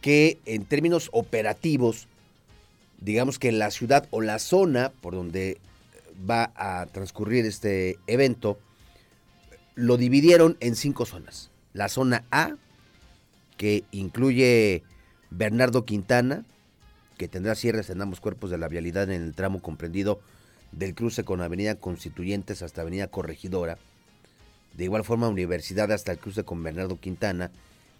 que 0.00 0.38
en 0.46 0.64
términos 0.64 1.10
operativos, 1.12 2.08
digamos 3.00 3.38
que 3.38 3.52
la 3.52 3.70
ciudad 3.70 4.06
o 4.10 4.20
la 4.20 4.38
zona 4.38 4.92
por 5.00 5.14
donde 5.14 5.58
va 6.28 6.52
a 6.54 6.86
transcurrir 6.86 7.44
este 7.46 7.98
evento, 8.06 8.58
lo 9.74 9.96
dividieron 9.96 10.56
en 10.60 10.76
cinco 10.76 11.06
zonas. 11.06 11.50
La 11.72 11.88
zona 11.88 12.24
A, 12.30 12.56
que 13.56 13.84
incluye 13.90 14.82
Bernardo 15.30 15.84
Quintana, 15.84 16.44
que 17.18 17.28
tendrá 17.28 17.54
cierres 17.54 17.90
en 17.90 18.00
ambos 18.00 18.20
cuerpos 18.20 18.50
de 18.50 18.58
la 18.58 18.68
vialidad 18.68 19.10
en 19.10 19.22
el 19.22 19.34
tramo 19.34 19.60
comprendido 19.60 20.20
del 20.72 20.94
cruce 20.94 21.24
con 21.24 21.40
Avenida 21.42 21.74
Constituyentes 21.74 22.62
hasta 22.62 22.80
Avenida 22.80 23.08
Corregidora. 23.08 23.78
De 24.80 24.86
igual 24.86 25.04
forma, 25.04 25.28
Universidad 25.28 25.92
hasta 25.92 26.12
el 26.12 26.18
cruce 26.18 26.42
con 26.42 26.62
Bernardo 26.62 26.98
Quintana 26.98 27.50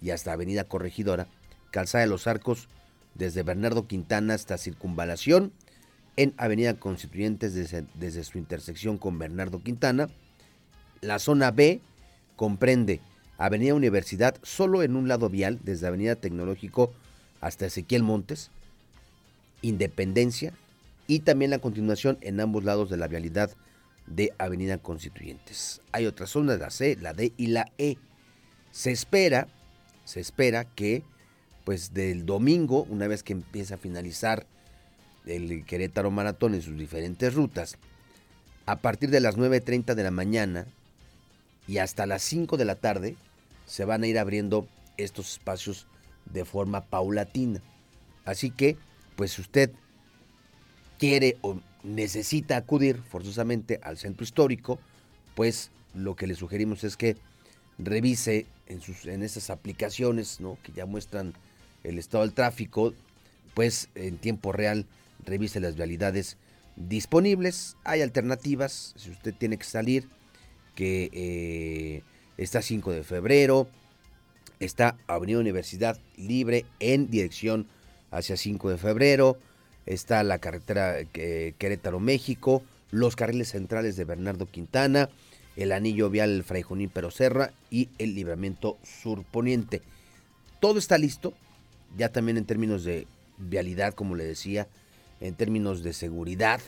y 0.00 0.12
hasta 0.12 0.32
Avenida 0.32 0.64
Corregidora. 0.64 1.26
Calzada 1.70 2.04
de 2.04 2.08
los 2.08 2.26
Arcos 2.26 2.68
desde 3.14 3.42
Bernardo 3.42 3.86
Quintana 3.86 4.32
hasta 4.32 4.56
Circunvalación 4.56 5.52
en 6.16 6.32
Avenida 6.38 6.72
Constituyentes 6.72 7.52
desde, 7.52 7.84
desde 7.96 8.24
su 8.24 8.38
intersección 8.38 8.96
con 8.96 9.18
Bernardo 9.18 9.62
Quintana. 9.62 10.08
La 11.02 11.18
zona 11.18 11.50
B 11.50 11.82
comprende 12.34 13.02
Avenida 13.36 13.74
Universidad 13.74 14.36
solo 14.42 14.82
en 14.82 14.96
un 14.96 15.06
lado 15.06 15.28
vial 15.28 15.58
desde 15.62 15.86
Avenida 15.86 16.16
Tecnológico 16.16 16.94
hasta 17.42 17.66
Ezequiel 17.66 18.04
Montes, 18.04 18.50
Independencia 19.60 20.54
y 21.06 21.18
también 21.18 21.50
la 21.50 21.58
continuación 21.58 22.16
en 22.22 22.40
ambos 22.40 22.64
lados 22.64 22.88
de 22.88 22.96
la 22.96 23.06
vialidad 23.06 23.50
de 24.06 24.32
Avenida 24.38 24.78
Constituyentes. 24.78 25.80
Hay 25.92 26.06
otras 26.06 26.30
zonas, 26.30 26.58
la 26.58 26.70
C, 26.70 26.96
la 27.00 27.14
D 27.14 27.32
y 27.36 27.48
la 27.48 27.70
E. 27.78 27.96
Se 28.70 28.90
espera, 28.90 29.48
se 30.04 30.20
espera 30.20 30.64
que 30.64 31.04
pues 31.64 31.94
del 31.94 32.26
domingo, 32.26 32.84
una 32.84 33.06
vez 33.06 33.22
que 33.22 33.32
empieza 33.32 33.76
a 33.76 33.78
finalizar 33.78 34.46
el 35.26 35.64
Querétaro 35.64 36.10
Maratón 36.10 36.54
en 36.54 36.62
sus 36.62 36.76
diferentes 36.76 37.34
rutas, 37.34 37.76
a 38.66 38.76
partir 38.76 39.10
de 39.10 39.20
las 39.20 39.36
9.30 39.36 39.94
de 39.94 40.02
la 40.02 40.10
mañana 40.10 40.66
y 41.66 41.78
hasta 41.78 42.06
las 42.06 42.22
5 42.22 42.56
de 42.56 42.64
la 42.64 42.76
tarde, 42.76 43.16
se 43.66 43.84
van 43.84 44.02
a 44.02 44.06
ir 44.06 44.18
abriendo 44.18 44.66
estos 44.96 45.32
espacios 45.32 45.86
de 46.26 46.44
forma 46.44 46.82
paulatina. 46.86 47.60
Así 48.24 48.50
que, 48.50 48.76
pues 49.16 49.32
si 49.32 49.42
usted 49.42 49.70
quiere 50.98 51.38
o 51.42 51.60
necesita 51.82 52.56
acudir 52.56 53.00
forzosamente 53.02 53.80
al 53.82 53.96
centro 53.96 54.24
histórico, 54.24 54.78
pues 55.34 55.70
lo 55.94 56.16
que 56.16 56.26
le 56.26 56.34
sugerimos 56.34 56.84
es 56.84 56.96
que 56.96 57.16
revise 57.78 58.46
en, 58.66 58.80
sus, 58.80 59.06
en 59.06 59.22
esas 59.22 59.50
aplicaciones 59.50 60.40
¿no? 60.40 60.58
que 60.62 60.72
ya 60.72 60.86
muestran 60.86 61.34
el 61.82 61.98
estado 61.98 62.24
del 62.24 62.34
tráfico, 62.34 62.94
pues 63.54 63.88
en 63.94 64.18
tiempo 64.18 64.52
real 64.52 64.86
revise 65.24 65.60
las 65.60 65.76
vialidades 65.76 66.36
disponibles. 66.76 67.76
Hay 67.84 68.02
alternativas, 68.02 68.94
si 68.96 69.10
usted 69.10 69.34
tiene 69.34 69.56
que 69.56 69.64
salir, 69.64 70.08
que 70.74 71.10
eh, 71.12 72.02
está 72.36 72.62
5 72.62 72.92
de 72.92 73.02
febrero, 73.02 73.68
está 74.60 74.96
Avenida 75.06 75.38
Universidad 75.38 75.98
Libre 76.16 76.64
en 76.78 77.10
dirección 77.10 77.66
hacia 78.10 78.36
5 78.36 78.70
de 78.70 78.78
febrero, 78.78 79.38
está 79.94 80.22
la 80.22 80.38
carretera 80.38 80.96
eh, 81.00 81.54
Querétaro 81.58 81.98
México, 81.98 82.62
los 82.90 83.16
carriles 83.16 83.50
centrales 83.50 83.96
de 83.96 84.04
Bernardo 84.04 84.46
Quintana, 84.46 85.10
el 85.56 85.72
anillo 85.72 86.10
vial 86.10 86.44
Fray 86.44 86.62
Junín 86.62 86.92
Serra 87.10 87.52
y 87.70 87.88
el 87.98 88.14
libramiento 88.14 88.78
sur 88.84 89.24
poniente. 89.24 89.82
Todo 90.60 90.78
está 90.78 90.96
listo, 90.96 91.34
ya 91.96 92.10
también 92.10 92.36
en 92.36 92.44
términos 92.44 92.84
de 92.84 93.06
vialidad, 93.38 93.94
como 93.94 94.14
le 94.14 94.24
decía, 94.24 94.68
en 95.20 95.34
términos 95.34 95.82
de 95.82 95.92
seguridad 95.92 96.60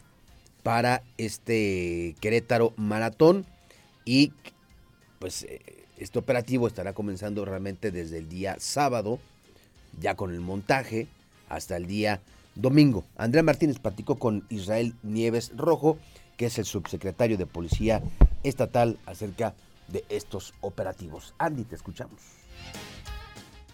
para 0.64 1.02
este 1.16 2.16
Querétaro 2.20 2.72
Maratón 2.76 3.46
y 4.04 4.32
pues 5.20 5.44
eh, 5.44 5.60
este 5.96 6.18
operativo 6.18 6.66
estará 6.66 6.92
comenzando 6.92 7.44
realmente 7.44 7.92
desde 7.92 8.18
el 8.18 8.28
día 8.28 8.56
sábado, 8.58 9.20
ya 10.00 10.16
con 10.16 10.32
el 10.32 10.40
montaje, 10.40 11.06
hasta 11.48 11.76
el 11.76 11.86
día 11.86 12.20
domingo. 12.54 13.04
Andrea 13.16 13.42
Martínez 13.42 13.78
platicó 13.78 14.16
con 14.16 14.44
Israel 14.48 14.94
Nieves 15.02 15.52
Rojo, 15.56 15.98
que 16.36 16.46
es 16.46 16.58
el 16.58 16.64
subsecretario 16.64 17.38
de 17.38 17.46
Policía 17.46 18.02
Estatal, 18.42 18.98
acerca 19.06 19.54
de 19.88 20.04
estos 20.08 20.54
operativos. 20.60 21.34
Andy, 21.38 21.64
te 21.64 21.76
escuchamos. 21.76 22.20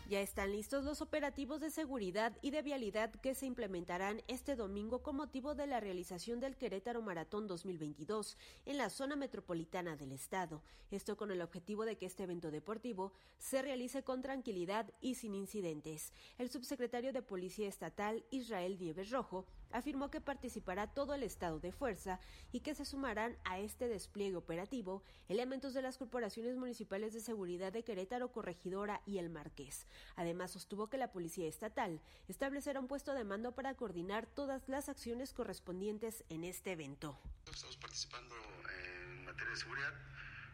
Ya 0.09 0.23
están 0.23 0.53
listos 0.53 0.87
los 0.87 1.03
operativos 1.03 1.61
de 1.61 1.71
seguridad 1.71 2.35
y 2.41 2.51
de 2.51 2.63
vialidad 2.63 3.11
que 3.11 3.35
se 3.35 3.45
implementarán 3.45 4.23
este 4.27 4.57
domingo 4.57 5.03
con 5.03 5.17
motivo 5.17 5.55
de 5.55 5.67
la 5.67 5.81
realización 5.81 6.41
del 6.41 6.57
Querétaro 6.57 7.03
Maratón 7.03 7.47
2022 7.47 8.39
en 8.65 8.79
la 8.79 8.89
zona 8.89 9.17
metropolitana 9.17 9.97
del 9.97 10.13
estado. 10.13 10.63
Esto 10.91 11.19
con 11.19 11.31
el 11.31 11.43
objetivo 11.43 11.85
de 11.85 11.99
que 11.99 12.07
este 12.07 12.23
evento 12.23 12.51
deportivo 12.51 13.13
se 13.37 13.61
realice 13.61 14.03
con 14.03 14.23
tranquilidad 14.23 14.91
y 15.03 15.17
sin 15.17 15.35
incidentes. 15.35 16.15
El 16.39 16.49
subsecretario 16.49 17.13
de 17.13 17.21
Policía 17.21 17.69
Estatal, 17.69 18.25
Israel 18.31 18.79
Nieves 18.79 19.11
Rojo, 19.11 19.45
afirmó 19.73 20.11
que 20.11 20.21
participará 20.21 20.87
todo 20.87 21.15
el 21.15 21.23
estado 21.23 21.61
de 21.61 21.73
fuerza 21.73 22.21
y 22.53 22.61
que 22.61 22.75
se 22.75 22.85
sumarán 22.85 23.37
a 23.45 23.59
este 23.59 23.89
despliegue 23.89 24.37
operativo 24.37 25.03
elementos 25.29 25.75
de 25.75 25.83
las 25.83 25.99
corporaciones 25.99 26.57
municipales 26.57 27.13
de 27.13 27.21
seguridad 27.21 27.73
de 27.73 27.85
Querétaro, 27.85 28.33
Corregidora 28.33 29.01
y 29.07 29.19
El 29.19 29.31
Marqués. 29.31 29.87
Además, 30.17 30.53
sostuvo 30.53 30.89
que 30.89 30.99
la 30.99 31.13
Policía 31.13 31.49
Estatal 31.49 32.01
establecerá 32.29 32.81
un 32.81 32.89
puesto 32.89 33.15
de 33.15 33.25
mando 33.25 33.53
para 33.53 33.75
coordinar 33.75 34.27
todas 34.27 34.69
las 34.69 34.89
acciones 34.89 35.33
correspondientes 35.33 36.25
en 36.29 36.45
este 36.45 36.73
evento. 36.73 37.19
Estamos 37.51 37.77
participando 37.77 38.35
en 38.35 39.25
materia 39.25 39.51
de 39.51 39.57
seguridad 39.57 39.95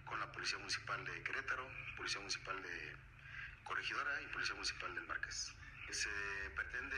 con 0.06 0.20
la 0.20 0.30
Policía 0.32 0.58
Municipal 0.58 1.04
de 1.04 1.22
Querétaro, 1.22 1.66
Policía 1.96 2.20
Municipal 2.20 2.62
de 2.62 3.64
Corregidora 3.64 4.22
y 4.22 4.32
Policía 4.32 4.54
Municipal 4.54 4.94
del 4.94 5.06
Marqués. 5.06 5.52
Se 5.90 6.10
pretende 6.56 6.96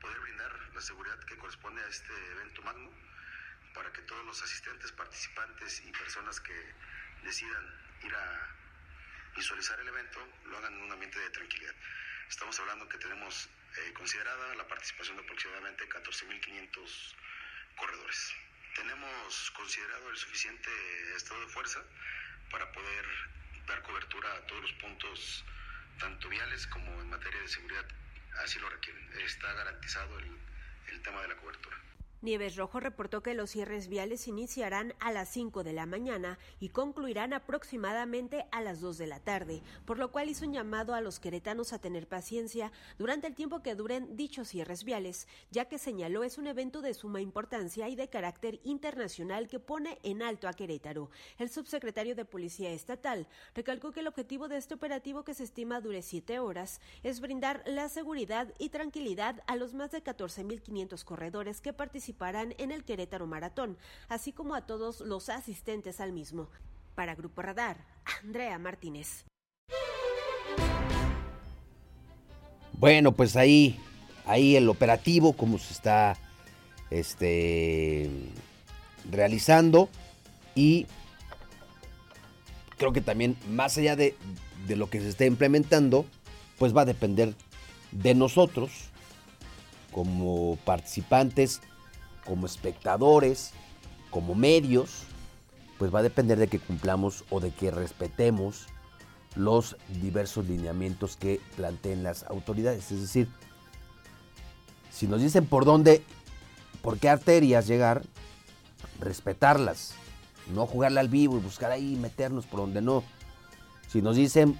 poder 0.00 0.18
brindar 0.20 0.52
la 0.74 0.80
seguridad 0.80 1.18
que 1.24 1.36
corresponde 1.36 1.82
a 1.82 1.88
este 1.88 2.12
evento 2.32 2.62
magno 2.62 2.90
para 3.74 3.92
que 3.92 4.02
todos 4.02 4.24
los 4.24 4.42
asistentes, 4.42 4.92
participantes 4.92 5.82
y 5.84 5.92
personas 5.92 6.40
que 6.40 6.74
decidan 7.22 7.64
ir 8.02 8.14
a 8.14 8.54
visualizar 9.36 9.78
el 9.80 9.88
evento 9.88 10.18
lo 10.46 10.58
hagan 10.58 10.74
en 10.74 10.82
un 10.82 10.92
ambiente 10.92 11.18
de 11.18 11.30
tranquilidad. 11.30 11.74
Estamos 12.28 12.58
hablando 12.60 12.88
que 12.88 12.98
tenemos 12.98 13.48
eh, 13.76 13.92
considerada 13.92 14.54
la 14.56 14.66
participación 14.66 15.16
de 15.16 15.22
aproximadamente 15.22 15.88
14.500 15.88 17.14
corredores. 17.76 18.34
Tenemos 18.74 19.50
considerado 19.52 20.10
el 20.10 20.16
suficiente 20.16 20.70
estado 21.16 21.40
de 21.40 21.48
fuerza 21.48 21.82
para 22.50 22.70
poder 22.72 23.06
dar 23.66 23.82
cobertura 23.82 24.32
a 24.34 24.46
todos 24.46 24.62
los 24.62 24.72
puntos, 24.74 25.44
tanto 25.98 26.28
viales 26.28 26.66
como 26.66 27.00
en 27.00 27.10
materia 27.10 27.40
de 27.40 27.48
seguridad, 27.48 27.86
así 28.44 28.58
lo 28.58 28.68
requieren. 28.68 29.02
Está 29.24 29.52
garantizado 29.52 30.18
el, 30.18 30.26
el 30.92 31.02
tema 31.02 31.22
de 31.22 31.28
la 31.28 31.36
cobertura. 31.36 31.76
Nieves 32.20 32.56
Rojo 32.56 32.80
reportó 32.80 33.22
que 33.22 33.34
los 33.34 33.50
cierres 33.50 33.86
viales 33.86 34.26
iniciarán 34.26 34.92
a 34.98 35.12
las 35.12 35.28
5 35.28 35.62
de 35.62 35.72
la 35.72 35.86
mañana 35.86 36.36
y 36.58 36.70
concluirán 36.70 37.32
aproximadamente 37.32 38.46
a 38.50 38.60
las 38.60 38.80
2 38.80 38.98
de 38.98 39.06
la 39.06 39.20
tarde, 39.20 39.62
por 39.84 40.00
lo 40.00 40.10
cual 40.10 40.28
hizo 40.28 40.44
un 40.44 40.52
llamado 40.52 40.94
a 40.94 41.00
los 41.00 41.20
queretanos 41.20 41.72
a 41.72 41.78
tener 41.78 42.08
paciencia 42.08 42.72
durante 42.98 43.28
el 43.28 43.36
tiempo 43.36 43.62
que 43.62 43.76
duren 43.76 44.16
dichos 44.16 44.48
cierres 44.48 44.82
viales, 44.82 45.28
ya 45.52 45.66
que 45.66 45.78
señaló 45.78 46.24
es 46.24 46.38
un 46.38 46.48
evento 46.48 46.82
de 46.82 46.92
suma 46.92 47.20
importancia 47.20 47.88
y 47.88 47.94
de 47.94 48.08
carácter 48.08 48.58
internacional 48.64 49.46
que 49.46 49.60
pone 49.60 50.00
en 50.02 50.20
alto 50.20 50.48
a 50.48 50.54
Querétaro. 50.54 51.10
El 51.38 51.50
subsecretario 51.50 52.16
de 52.16 52.24
Policía 52.24 52.70
Estatal 52.70 53.28
recalcó 53.54 53.92
que 53.92 54.00
el 54.00 54.08
objetivo 54.08 54.48
de 54.48 54.56
este 54.56 54.74
operativo 54.74 55.22
que 55.22 55.34
se 55.34 55.44
estima 55.44 55.80
dure 55.80 56.02
siete 56.02 56.40
horas 56.40 56.80
es 57.04 57.20
brindar 57.20 57.62
la 57.64 57.88
seguridad 57.88 58.52
y 58.58 58.70
tranquilidad 58.70 59.40
a 59.46 59.54
los 59.54 59.72
más 59.72 59.92
de 59.92 60.02
14.500 60.02 61.04
corredores 61.04 61.60
que 61.60 61.72
participan 61.72 62.07
participarán 62.12 62.54
en 62.58 62.70
el 62.70 62.84
Querétaro 62.84 63.26
Maratón, 63.26 63.76
así 64.08 64.32
como 64.32 64.54
a 64.54 64.62
todos 64.62 65.00
los 65.00 65.28
asistentes 65.28 66.00
al 66.00 66.12
mismo. 66.12 66.48
Para 66.94 67.14
Grupo 67.14 67.42
Radar, 67.42 67.76
Andrea 68.22 68.58
Martínez. 68.58 69.24
Bueno, 72.72 73.12
pues 73.12 73.36
ahí, 73.36 73.78
ahí 74.24 74.56
el 74.56 74.68
operativo, 74.68 75.34
como 75.34 75.58
se 75.58 75.74
está 75.74 76.16
este, 76.90 78.10
realizando 79.10 79.88
y 80.54 80.86
creo 82.78 82.92
que 82.92 83.00
también 83.00 83.36
más 83.50 83.76
allá 83.76 83.96
de, 83.96 84.16
de 84.66 84.76
lo 84.76 84.88
que 84.88 85.00
se 85.00 85.08
está 85.08 85.26
implementando, 85.26 86.06
pues 86.58 86.74
va 86.74 86.82
a 86.82 86.86
depender 86.86 87.34
de 87.92 88.14
nosotros 88.14 88.70
como 89.92 90.56
participantes 90.64 91.60
como 92.28 92.46
espectadores, 92.46 93.52
como 94.10 94.34
medios, 94.34 95.04
pues 95.78 95.92
va 95.92 96.00
a 96.00 96.02
depender 96.02 96.38
de 96.38 96.48
que 96.48 96.58
cumplamos 96.58 97.24
o 97.30 97.40
de 97.40 97.50
que 97.50 97.70
respetemos 97.70 98.66
los 99.34 99.76
diversos 100.02 100.46
lineamientos 100.46 101.16
que 101.16 101.40
planteen 101.56 102.02
las 102.02 102.24
autoridades. 102.24 102.92
Es 102.92 103.00
decir, 103.00 103.28
si 104.92 105.06
nos 105.06 105.22
dicen 105.22 105.46
por 105.46 105.64
dónde, 105.64 106.02
por 106.82 106.98
qué 106.98 107.08
arterias 107.08 107.66
llegar, 107.66 108.02
respetarlas, 109.00 109.94
no 110.52 110.66
jugarla 110.66 111.00
al 111.00 111.08
vivo 111.08 111.38
y 111.38 111.40
buscar 111.40 111.70
ahí 111.70 111.96
meternos 111.96 112.44
por 112.44 112.60
donde 112.60 112.82
no. 112.82 113.02
Si 113.88 114.02
nos 114.02 114.16
dicen 114.16 114.58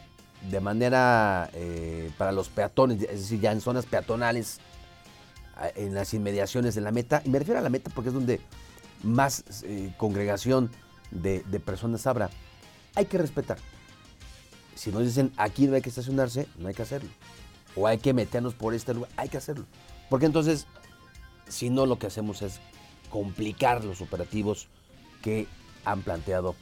de 0.50 0.60
manera 0.60 1.50
eh, 1.52 2.10
para 2.16 2.32
los 2.32 2.48
peatones, 2.48 3.02
es 3.02 3.20
decir, 3.20 3.40
ya 3.40 3.52
en 3.52 3.60
zonas 3.60 3.84
peatonales, 3.84 4.60
en 5.74 5.94
las 5.94 6.14
inmediaciones 6.14 6.74
de 6.74 6.80
la 6.80 6.92
meta, 6.92 7.22
y 7.24 7.30
me 7.30 7.38
refiero 7.38 7.58
a 7.58 7.62
la 7.62 7.70
meta 7.70 7.90
porque 7.94 8.08
es 8.08 8.14
donde 8.14 8.40
más 9.02 9.44
eh, 9.64 9.92
congregación 9.96 10.70
de, 11.10 11.42
de, 11.44 11.60
personas 11.60 12.06
habrá, 12.06 12.30
hay 12.94 13.06
que 13.06 13.18
respetar. 13.18 13.58
Si 14.74 14.92
nos 14.92 15.04
dicen 15.04 15.32
aquí 15.36 15.66
no 15.66 15.74
hay 15.74 15.82
que 15.82 15.88
estacionarse, 15.88 16.46
no 16.58 16.68
hay 16.68 16.74
que 16.74 16.82
hacerlo. 16.82 17.10
O 17.74 17.86
hay 17.86 17.98
que 17.98 18.12
meternos 18.12 18.54
por 18.54 18.74
este 18.74 18.94
lugar, 18.94 19.10
hay 19.16 19.28
que 19.28 19.36
hacerlo. 19.36 19.66
Porque 20.08 20.26
entonces, 20.26 20.66
si 21.48 21.70
no, 21.70 21.86
lo 21.86 21.98
que 21.98 22.06
hacemos 22.06 22.42
es 22.42 22.60
complicar 23.10 23.84
los 23.84 24.00
operativos 24.00 24.68
que 25.22 25.46
han 25.84 26.02
planteado 26.02 26.54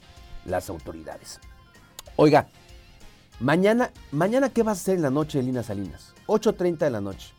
las 0.45 0.71
autoridades. 0.71 1.41
Oiga, 2.17 2.49
mañana, 3.41 3.91
mañana 4.13 4.49
¿qué 4.49 4.63
vas 4.63 4.79
a 4.79 4.81
hacer 4.81 4.97
en 4.97 5.03
la 5.03 5.11
noche, 5.11 5.41
Elina 5.41 5.63
Salinas? 5.63 6.15
8.30 6.27 6.79
de 6.79 6.91
la 6.91 7.01
noche. 7.01 7.36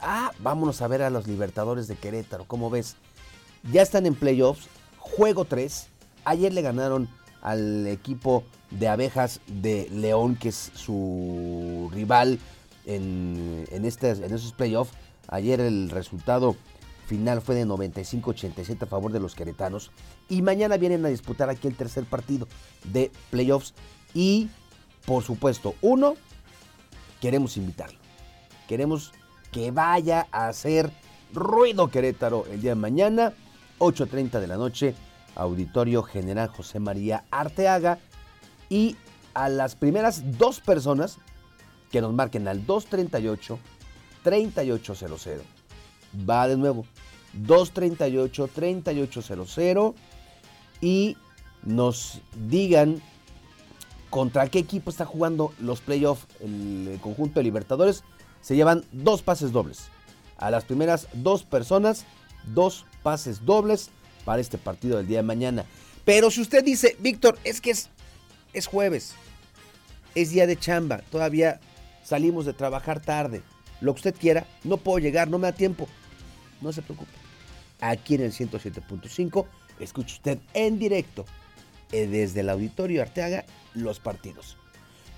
Ah, 0.00 0.32
vámonos 0.38 0.80
a 0.80 0.88
ver 0.88 1.02
a 1.02 1.10
los 1.10 1.26
Libertadores 1.26 1.86
de 1.86 1.96
Querétaro, 1.96 2.46
¿cómo 2.46 2.70
ves? 2.70 2.96
Ya 3.70 3.82
están 3.82 4.06
en 4.06 4.14
playoffs, 4.14 4.68
juego 4.98 5.44
3. 5.44 5.88
Ayer 6.24 6.54
le 6.54 6.62
ganaron 6.62 7.08
al 7.42 7.86
equipo 7.86 8.42
de 8.70 8.88
abejas 8.88 9.40
de 9.46 9.88
León, 9.90 10.36
que 10.36 10.48
es 10.48 10.70
su 10.74 11.90
rival 11.92 12.38
en, 12.86 13.66
en, 13.70 13.84
esos 13.84 14.52
playoffs. 14.52 14.92
Ayer 15.28 15.60
el 15.60 15.90
resultado 15.90 16.56
final 17.06 17.42
fue 17.42 17.54
de 17.54 17.66
95-87 17.66 18.82
a 18.82 18.86
favor 18.86 19.12
de 19.12 19.20
los 19.20 19.34
queretanos. 19.34 19.90
Y 20.30 20.40
mañana 20.40 20.78
vienen 20.78 21.04
a 21.04 21.08
disputar 21.08 21.50
aquí 21.50 21.68
el 21.68 21.76
tercer 21.76 22.04
partido 22.04 22.48
de 22.84 23.12
playoffs. 23.30 23.74
Y, 24.14 24.48
por 25.04 25.22
supuesto, 25.22 25.74
uno, 25.82 26.14
queremos 27.20 27.58
invitarlo. 27.58 27.98
Queremos 28.66 29.12
que 29.56 29.70
vaya 29.70 30.26
a 30.32 30.48
hacer 30.48 30.90
ruido 31.32 31.88
Querétaro 31.88 32.44
el 32.52 32.60
día 32.60 32.72
de 32.72 32.74
mañana, 32.74 33.32
8.30 33.78 34.38
de 34.38 34.46
la 34.46 34.58
noche, 34.58 34.94
Auditorio 35.34 36.02
General 36.02 36.48
José 36.48 36.78
María 36.78 37.24
Arteaga. 37.30 37.98
Y 38.68 38.96
a 39.32 39.48
las 39.48 39.74
primeras 39.74 40.36
dos 40.36 40.60
personas 40.60 41.16
que 41.90 42.02
nos 42.02 42.12
marquen 42.12 42.46
al 42.48 42.66
238 42.66 43.58
3800. 44.22 45.22
Va 46.28 46.48
de 46.48 46.58
nuevo. 46.58 46.84
238 47.32 48.50
3800 48.54 49.94
y 50.82 51.16
nos 51.62 52.20
digan 52.46 53.00
contra 54.10 54.48
qué 54.48 54.58
equipo 54.58 54.90
está 54.90 55.06
jugando 55.06 55.54
los 55.58 55.80
playoffs 55.80 56.26
el 56.40 56.98
conjunto 57.00 57.40
de 57.40 57.44
Libertadores. 57.44 58.04
Se 58.46 58.54
llevan 58.54 58.84
dos 58.92 59.22
pases 59.22 59.50
dobles. 59.50 59.88
A 60.36 60.52
las 60.52 60.64
primeras 60.64 61.08
dos 61.14 61.42
personas, 61.42 62.04
dos 62.54 62.86
pases 63.02 63.44
dobles 63.44 63.90
para 64.24 64.40
este 64.40 64.56
partido 64.56 64.98
del 64.98 65.08
día 65.08 65.16
de 65.18 65.24
mañana. 65.24 65.64
Pero 66.04 66.30
si 66.30 66.42
usted 66.42 66.62
dice, 66.62 66.96
Víctor, 67.00 67.40
es 67.42 67.60
que 67.60 67.72
es, 67.72 67.88
es 68.52 68.68
jueves, 68.68 69.16
es 70.14 70.30
día 70.30 70.46
de 70.46 70.56
chamba, 70.56 70.98
todavía 71.10 71.58
salimos 72.04 72.46
de 72.46 72.52
trabajar 72.52 73.00
tarde, 73.00 73.42
lo 73.80 73.94
que 73.94 73.98
usted 73.98 74.14
quiera, 74.14 74.46
no 74.62 74.76
puedo 74.76 75.00
llegar, 75.00 75.26
no 75.26 75.38
me 75.38 75.48
da 75.48 75.52
tiempo. 75.52 75.88
No 76.60 76.72
se 76.72 76.82
preocupe. 76.82 77.10
Aquí 77.80 78.14
en 78.14 78.20
el 78.20 78.32
107.5, 78.32 79.44
escuche 79.80 80.14
usted 80.14 80.38
en 80.54 80.78
directo 80.78 81.24
eh, 81.90 82.06
desde 82.06 82.42
el 82.42 82.50
auditorio 82.50 83.02
Arteaga 83.02 83.44
los 83.74 83.98
partidos. 83.98 84.56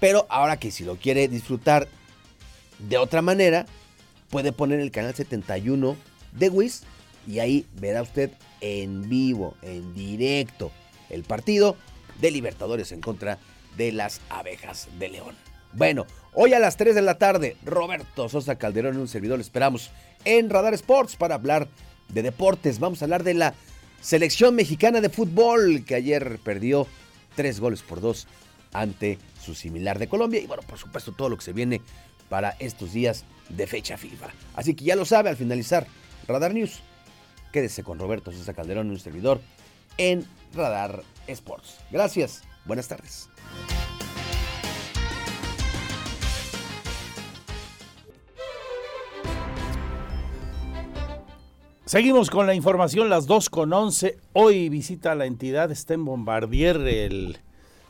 Pero 0.00 0.26
ahora 0.30 0.58
que 0.58 0.70
si 0.70 0.84
lo 0.84 0.96
quiere 0.96 1.28
disfrutar 1.28 1.88
de 2.78 2.98
otra 2.98 3.22
manera, 3.22 3.66
puede 4.30 4.52
poner 4.52 4.80
el 4.80 4.90
canal 4.90 5.14
71 5.14 5.96
de 6.32 6.48
WIS 6.48 6.82
y 7.26 7.40
ahí 7.40 7.66
verá 7.74 8.02
usted 8.02 8.30
en 8.60 9.08
vivo, 9.08 9.54
en 9.62 9.94
directo, 9.94 10.70
el 11.10 11.24
partido 11.24 11.76
de 12.20 12.30
Libertadores 12.30 12.92
en 12.92 13.00
contra 13.00 13.38
de 13.76 13.92
las 13.92 14.20
abejas 14.28 14.88
de 14.98 15.08
León. 15.08 15.36
Bueno, 15.72 16.06
hoy 16.32 16.54
a 16.54 16.58
las 16.58 16.76
3 16.76 16.94
de 16.94 17.02
la 17.02 17.18
tarde, 17.18 17.56
Roberto 17.64 18.28
Sosa 18.28 18.56
Calderón 18.56 18.94
en 18.94 19.02
un 19.02 19.08
servidor, 19.08 19.38
le 19.38 19.42
esperamos 19.42 19.90
en 20.24 20.50
Radar 20.50 20.74
Sports 20.74 21.16
para 21.16 21.34
hablar 21.34 21.68
de 22.08 22.22
deportes. 22.22 22.78
Vamos 22.78 23.02
a 23.02 23.04
hablar 23.04 23.22
de 23.22 23.34
la 23.34 23.54
selección 24.00 24.54
mexicana 24.54 25.00
de 25.00 25.10
fútbol 25.10 25.84
que 25.84 25.94
ayer 25.94 26.38
perdió 26.42 26.86
tres 27.36 27.60
goles 27.60 27.82
por 27.82 28.00
dos 28.00 28.26
ante 28.72 29.18
su 29.40 29.54
similar 29.54 29.98
de 29.98 30.08
Colombia. 30.08 30.40
Y 30.40 30.46
bueno, 30.46 30.62
por 30.62 30.78
supuesto, 30.78 31.12
todo 31.12 31.28
lo 31.28 31.36
que 31.36 31.44
se 31.44 31.52
viene 31.52 31.82
para 32.28 32.50
estos 32.58 32.92
días 32.92 33.24
de 33.48 33.66
fecha 33.66 33.96
FIFA. 33.96 34.28
Así 34.54 34.74
que 34.74 34.84
ya 34.84 34.96
lo 34.96 35.04
sabe 35.04 35.30
al 35.30 35.36
finalizar 35.36 35.86
Radar 36.26 36.54
News. 36.54 36.80
Quédese 37.52 37.82
con 37.82 37.98
Roberto 37.98 38.32
Sosa 38.32 38.52
Calderón 38.52 38.86
en 38.88 38.92
un 38.92 38.98
servidor 38.98 39.40
en 39.96 40.26
Radar 40.54 41.02
Sports. 41.26 41.78
Gracias. 41.90 42.42
Buenas 42.64 42.88
tardes. 42.88 43.28
Seguimos 51.88 52.28
con 52.28 52.46
la 52.46 52.54
información, 52.54 53.08
las 53.08 53.26
2 53.26 53.48
con 53.48 53.72
11. 53.72 54.18
Hoy 54.34 54.68
visita 54.68 55.14
la 55.14 55.24
entidad, 55.24 55.70
está 55.70 55.94
en 55.94 56.04
Bombardier, 56.04 56.76
el 56.76 57.38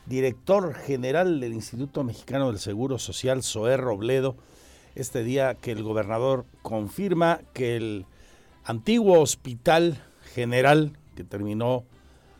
director 0.09 0.73
general 0.73 1.39
del 1.39 1.53
Instituto 1.53 2.03
Mexicano 2.03 2.47
del 2.47 2.59
Seguro 2.59 2.97
Social, 2.97 3.43
Zoé 3.43 3.77
Robledo. 3.77 4.35
Este 4.95 5.23
día 5.23 5.53
que 5.53 5.71
el 5.71 5.83
gobernador 5.83 6.45
confirma 6.63 7.41
que 7.53 7.77
el 7.77 8.05
antiguo 8.65 9.19
hospital 9.19 10.01
general, 10.33 10.97
que 11.15 11.23
terminó 11.23 11.85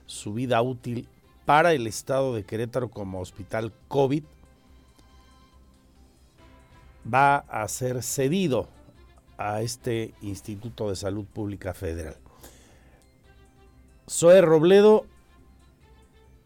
su 0.08 0.34
vida 0.34 0.60
útil 0.64 1.08
para 1.46 1.74
el 1.74 1.86
estado 1.86 2.34
de 2.34 2.44
Querétaro 2.44 2.90
como 2.90 3.22
hospital 3.22 3.72
COVID, 3.88 4.24
va 7.12 7.38
a 7.38 7.68
ser 7.68 8.02
cedido 8.02 8.68
a 9.38 9.62
este 9.62 10.16
Instituto 10.22 10.90
de 10.90 10.96
Salud 10.96 11.26
Pública 11.26 11.76
Federal. 11.76 12.18
Zoe 14.10 14.42
Robledo 14.42 15.06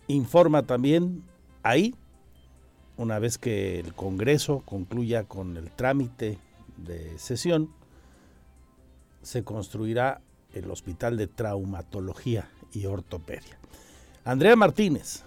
informa 0.07 0.63
también 0.63 1.23
ahí, 1.63 1.95
una 2.97 3.19
vez 3.19 3.37
que 3.37 3.79
el 3.79 3.93
Congreso 3.93 4.61
concluya 4.65 5.23
con 5.23 5.57
el 5.57 5.71
trámite 5.71 6.37
de 6.77 7.17
sesión, 7.17 7.69
se 9.21 9.43
construirá 9.43 10.21
el 10.53 10.69
Hospital 10.69 11.17
de 11.17 11.27
Traumatología 11.27 12.49
y 12.73 12.85
Ortopedia. 12.85 13.57
Andrea 14.25 14.55
Martínez, 14.55 15.23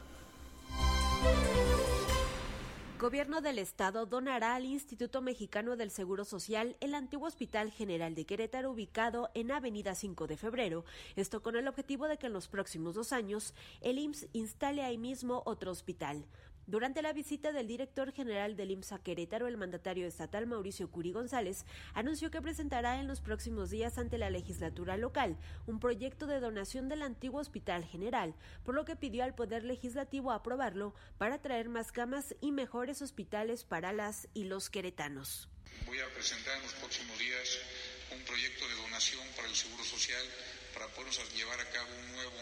Gobierno 2.98 3.42
del 3.42 3.58
Estado 3.58 4.06
donará 4.06 4.54
al 4.54 4.64
Instituto 4.64 5.20
Mexicano 5.20 5.76
del 5.76 5.90
Seguro 5.90 6.24
Social 6.24 6.76
el 6.80 6.94
antiguo 6.94 7.28
Hospital 7.28 7.70
General 7.70 8.14
de 8.14 8.24
Querétaro 8.24 8.70
ubicado 8.70 9.28
en 9.34 9.52
Avenida 9.52 9.94
5 9.94 10.26
de 10.26 10.38
Febrero, 10.38 10.86
esto 11.14 11.42
con 11.42 11.56
el 11.56 11.68
objetivo 11.68 12.08
de 12.08 12.16
que 12.16 12.28
en 12.28 12.32
los 12.32 12.48
próximos 12.48 12.94
dos 12.94 13.12
años 13.12 13.52
el 13.82 13.98
IMSS 13.98 14.28
instale 14.32 14.82
ahí 14.82 14.96
mismo 14.96 15.42
otro 15.44 15.72
hospital. 15.72 16.24
Durante 16.68 17.00
la 17.00 17.12
visita 17.12 17.52
del 17.52 17.68
director 17.68 18.12
general 18.12 18.56
del 18.56 18.72
IMSS 18.72 18.92
a 18.92 18.98
Querétaro, 18.98 19.46
el 19.46 19.56
mandatario 19.56 20.04
estatal 20.04 20.48
Mauricio 20.48 20.90
Curi 20.90 21.12
González 21.12 21.64
anunció 21.94 22.32
que 22.32 22.42
presentará 22.42 22.98
en 22.98 23.06
los 23.06 23.20
próximos 23.20 23.70
días 23.70 23.98
ante 23.98 24.18
la 24.18 24.30
legislatura 24.30 24.96
local 24.96 25.36
un 25.68 25.78
proyecto 25.78 26.26
de 26.26 26.40
donación 26.40 26.88
del 26.88 27.02
antiguo 27.02 27.38
Hospital 27.38 27.84
General, 27.84 28.34
por 28.64 28.74
lo 28.74 28.84
que 28.84 28.96
pidió 28.96 29.22
al 29.22 29.36
Poder 29.36 29.62
Legislativo 29.62 30.32
aprobarlo 30.32 30.92
para 31.18 31.40
traer 31.40 31.68
más 31.68 31.92
camas 31.92 32.34
y 32.40 32.50
mejores 32.50 33.00
hospitales 33.00 33.62
para 33.62 33.92
las 33.92 34.26
y 34.34 34.42
los 34.42 34.68
queretanos. 34.68 35.48
Voy 35.86 36.00
a 36.00 36.14
presentar 36.14 36.56
en 36.56 36.64
los 36.64 36.74
próximos 36.74 37.16
días 37.16 37.60
un 38.10 38.24
proyecto 38.24 38.66
de 38.66 38.74
donación 38.74 39.24
para 39.36 39.46
el 39.46 39.54
Seguro 39.54 39.84
Social 39.84 40.26
para 40.74 40.88
poder 40.88 41.12
llevar 41.36 41.60
a 41.60 41.70
cabo 41.70 41.88
un 41.96 42.12
nuevo 42.12 42.40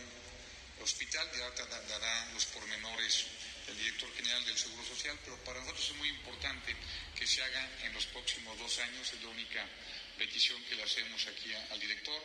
hospital, 0.82 1.28
ya 1.32 1.64
dará 1.66 2.32
los 2.32 2.46
pormenores 2.46 3.26
el 3.68 3.78
director 3.78 4.12
general 4.14 4.44
del 4.44 4.56
Seguro 4.56 4.84
Social, 4.84 5.18
pero 5.24 5.36
para 5.44 5.60
nosotros 5.60 5.90
es 5.90 5.96
muy 5.96 6.08
importante 6.08 6.74
que 7.16 7.26
se 7.26 7.42
haga 7.42 7.70
en 7.84 7.92
los 7.94 8.06
próximos 8.06 8.58
dos 8.58 8.78
años, 8.78 9.12
es 9.12 9.22
la 9.22 9.28
única 9.28 9.66
petición 10.18 10.62
que 10.64 10.76
le 10.76 10.82
hacemos 10.82 11.26
aquí 11.26 11.52
al 11.70 11.80
director. 11.80 12.20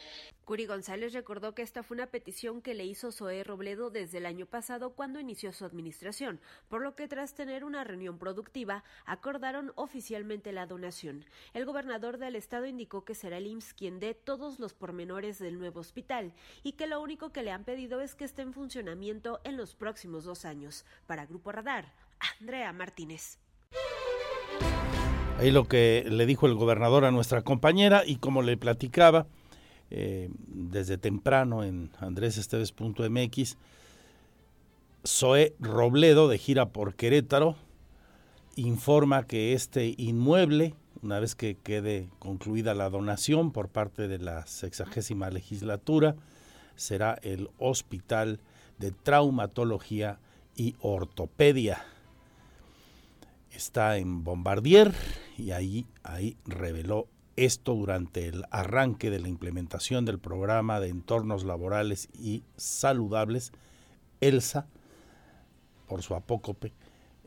Curi 0.50 0.66
González 0.66 1.14
recordó 1.14 1.54
que 1.54 1.62
esta 1.62 1.84
fue 1.84 1.94
una 1.94 2.08
petición 2.08 2.64
que 2.64 2.74
le 2.74 2.84
hizo 2.84 3.12
Zoé 3.12 3.44
Robledo 3.44 3.92
desde 3.92 4.18
el 4.18 4.26
año 4.26 4.48
pasado 4.48 4.96
cuando 4.96 5.20
inició 5.20 5.54
su 5.54 5.64
administración, 5.64 6.42
por 6.70 6.82
lo 6.82 6.96
que 6.96 7.08
tras 7.08 7.36
tener 7.36 7.64
una 7.64 7.84
reunión 7.84 8.18
productiva 8.18 8.84
acordaron 9.06 9.72
oficialmente 9.76 10.52
la 10.52 10.66
donación. 10.66 11.24
El 11.54 11.66
gobernador 11.66 12.18
del 12.18 12.36
estado 12.36 12.66
indicó 12.66 13.06
que 13.06 13.14
será 13.14 13.38
el 13.38 13.46
IMSS 13.46 13.76
quien 13.76 14.00
dé 14.00 14.16
todos 14.16 14.58
los 14.58 14.74
pormenores 14.74 15.38
del 15.38 15.60
nuevo 15.60 15.82
hospital 15.82 16.34
y 16.64 16.72
que 16.72 16.88
lo 16.88 17.00
único 17.00 17.32
que 17.32 17.44
le 17.44 17.52
han 17.52 17.64
pedido 17.64 18.02
es 18.02 18.16
que 18.16 18.26
esté 18.26 18.42
en 18.42 18.54
funcionamiento 18.54 19.42
en 19.44 19.56
los 19.56 19.76
próximos 19.76 20.24
dos 20.24 20.46
años. 20.46 20.84
Para 21.06 21.28
Grupo 21.28 21.52
Radar, 21.52 21.94
Andrea 22.40 22.74
Martínez. 22.74 23.38
Ahí 25.38 25.52
lo 25.52 25.68
que 25.68 26.06
le 26.10 26.26
dijo 26.26 26.48
el 26.48 26.56
gobernador 26.56 27.06
a 27.06 27.12
nuestra 27.12 27.44
compañera 27.44 28.02
y 28.04 28.16
como 28.16 28.42
le 28.42 28.58
platicaba, 28.58 29.28
eh, 29.92 30.30
desde 30.48 30.98
temprano 30.98 31.64
en 31.64 31.92
andresesteves.mx. 32.00 33.58
Zoe 35.06 35.56
Robledo, 35.60 36.28
de 36.28 36.38
gira 36.38 36.70
por 36.70 36.96
Querétaro, 36.96 37.56
informa 38.56 39.26
que 39.26 39.54
este 39.54 39.96
inmueble, 39.98 40.76
una 41.02 41.20
vez 41.20 41.36
que 41.36 41.56
quede 41.56 42.10
concluida 42.20 42.74
la 42.74 42.90
donación 42.90 43.52
por 43.52 43.70
parte 43.70 44.08
de 44.08 44.20
la 44.20 44.46
sexagésima 44.46 45.30
legislatura, 45.30 46.16
será 46.76 47.18
el 47.24 47.50
Hospital 47.58 48.40
de 48.78 48.92
Traumatología 48.92 50.20
y 50.56 50.76
Ortopedia. 50.82 51.84
Está 53.52 53.98
en 53.98 54.24
Bombardier 54.24 54.94
y 55.38 55.52
ahí, 55.52 55.86
ahí 56.04 56.38
reveló 56.46 57.08
esto 57.46 57.74
durante 57.74 58.28
el 58.28 58.46
arranque 58.52 59.10
de 59.10 59.20
la 59.20 59.30
implementación 59.30 60.04
del 60.04 60.20
programa 60.20 60.80
de 60.80 60.90
entornos 60.90 61.46
laborales 61.46 62.10
y 62.14 62.44
saludables, 62.58 63.54
ELSA, 64.20 64.68
por 65.88 66.04
su 66.04 66.16
apócope, 66.16 66.74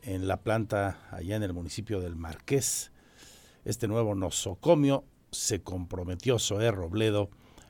en 0.03 0.27
la 0.27 0.37
planta 0.37 0.99
allá 1.11 1.35
en 1.35 1.43
el 1.43 1.53
municipio 1.53 1.99
del 1.99 2.15
Marqués. 2.15 2.91
Este 3.65 3.87
nuevo 3.87 4.13
nosocomio 4.13 5.03
se 5.31 5.61
comprometió 5.61 6.37
Zoé 6.37 6.69
Robledo, 6.71 7.29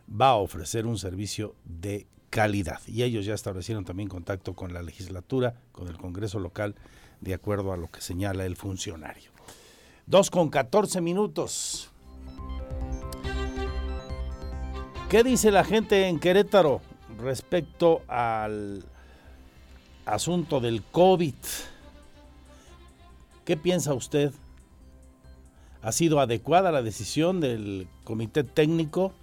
va 0.09 0.29
a 0.29 0.35
ofrecer 0.35 0.85
un 0.85 0.97
servicio 0.97 1.55
de 1.63 2.07
calidad. 2.29 2.81
Y 2.87 3.03
ellos 3.03 3.25
ya 3.25 3.35
establecieron 3.35 3.85
también 3.85 4.09
contacto 4.09 4.53
con 4.53 4.73
la 4.73 4.81
legislatura, 4.81 5.55
con 5.71 5.87
el 5.87 5.97
Congreso 5.97 6.39
local, 6.39 6.75
de 7.21 7.35
acuerdo 7.35 7.71
a 7.71 7.77
lo 7.77 7.89
que 7.89 8.01
señala 8.01 8.45
el 8.45 8.57
funcionario. 8.57 9.31
Dos 10.05 10.29
con 10.29 10.49
14 10.49 10.99
minutos. 10.99 11.92
¿Qué 15.13 15.23
dice 15.23 15.51
la 15.51 15.63
gente 15.63 16.07
en 16.07 16.19
Querétaro 16.19 16.81
respecto 17.19 18.01
al 18.07 18.83
asunto 20.07 20.59
del 20.59 20.81
COVID? 20.81 21.35
¿Qué 23.45 23.55
piensa 23.55 23.93
usted? 23.93 24.31
¿Ha 25.83 25.91
sido 25.91 26.19
adecuada 26.19 26.71
la 26.71 26.81
decisión 26.81 27.41
del 27.41 27.87
comité 28.03 28.43
técnico 28.43 29.13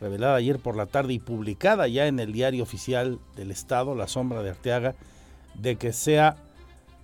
revelada 0.00 0.34
ayer 0.34 0.58
por 0.58 0.74
la 0.74 0.86
tarde 0.86 1.12
y 1.12 1.20
publicada 1.20 1.86
ya 1.86 2.08
en 2.08 2.18
el 2.18 2.32
diario 2.32 2.64
oficial 2.64 3.20
del 3.36 3.52
Estado, 3.52 3.94
La 3.94 4.08
Sombra 4.08 4.42
de 4.42 4.50
Arteaga, 4.50 4.96
de 5.54 5.76
que 5.76 5.92
sea 5.92 6.38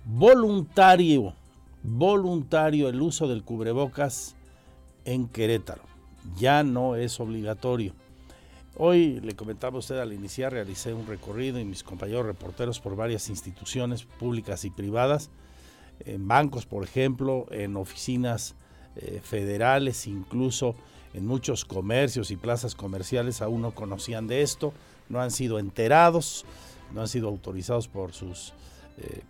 voluntario, 0.03 1.33
voluntario 1.81 2.89
el 2.89 3.01
uso 3.01 3.29
del 3.29 3.43
cubrebocas 3.45 4.35
en 5.05 5.29
Querétaro? 5.29 5.83
Ya 6.35 6.63
no 6.63 6.97
es 6.97 7.21
obligatorio. 7.21 7.93
Hoy 8.79 9.19
le 9.21 9.35
comentaba 9.35 9.77
a 9.77 9.79
usted 9.79 9.97
al 9.97 10.13
iniciar, 10.13 10.53
realicé 10.53 10.93
un 10.93 11.07
recorrido 11.07 11.59
y 11.59 11.65
mis 11.65 11.83
compañeros 11.83 12.27
reporteros 12.27 12.79
por 12.79 12.95
varias 12.95 13.27
instituciones 13.27 14.03
públicas 14.03 14.65
y 14.65 14.69
privadas, 14.69 15.31
en 16.05 16.27
bancos, 16.27 16.67
por 16.67 16.83
ejemplo, 16.83 17.47
en 17.49 17.75
oficinas 17.75 18.53
eh, 18.95 19.19
federales, 19.23 20.05
incluso 20.05 20.75
en 21.15 21.25
muchos 21.25 21.65
comercios 21.65 22.29
y 22.29 22.35
plazas 22.35 22.75
comerciales 22.75 23.41
aún 23.41 23.63
no 23.63 23.71
conocían 23.71 24.27
de 24.27 24.43
esto, 24.43 24.73
no 25.09 25.21
han 25.21 25.31
sido 25.31 25.57
enterados, 25.57 26.45
no 26.93 27.01
han 27.01 27.07
sido 27.07 27.29
autorizados 27.29 27.87
por 27.87 28.13
sus 28.13 28.53
eh, 28.99 29.23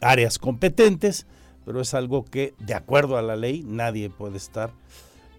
áreas 0.00 0.38
competentes, 0.38 1.26
pero 1.64 1.80
es 1.80 1.92
algo 1.92 2.24
que 2.24 2.54
de 2.60 2.74
acuerdo 2.74 3.16
a 3.16 3.22
la 3.22 3.34
ley 3.34 3.64
nadie 3.66 4.10
puede 4.10 4.36
estar, 4.36 4.70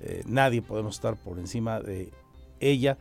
eh, 0.01 0.23
nadie 0.27 0.61
podemos 0.61 0.95
estar 0.95 1.15
por 1.15 1.39
encima 1.39 1.79
de 1.79 2.11
ella 2.59 2.97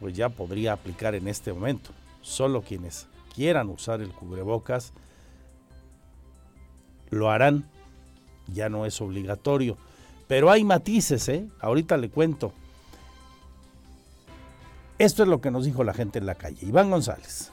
pues 0.00 0.14
ya 0.14 0.28
podría 0.28 0.72
aplicar 0.72 1.14
en 1.14 1.28
este 1.28 1.52
momento. 1.52 1.90
Solo 2.22 2.62
quienes 2.62 3.06
quieran 3.34 3.68
usar 3.68 4.00
el 4.00 4.10
cubrebocas 4.10 4.92
lo 7.10 7.30
harán, 7.30 7.64
ya 8.52 8.68
no 8.68 8.86
es 8.86 9.00
obligatorio. 9.00 9.76
Pero 10.26 10.50
hay 10.50 10.62
matices, 10.64 11.28
¿eh? 11.28 11.46
Ahorita 11.60 11.96
le 11.96 12.10
cuento. 12.10 12.52
Esto 14.98 15.22
es 15.22 15.28
lo 15.28 15.40
que 15.40 15.50
nos 15.50 15.64
dijo 15.64 15.84
la 15.84 15.94
gente 15.94 16.18
en 16.18 16.26
la 16.26 16.34
calle. 16.34 16.66
Iván 16.66 16.90
González. 16.90 17.50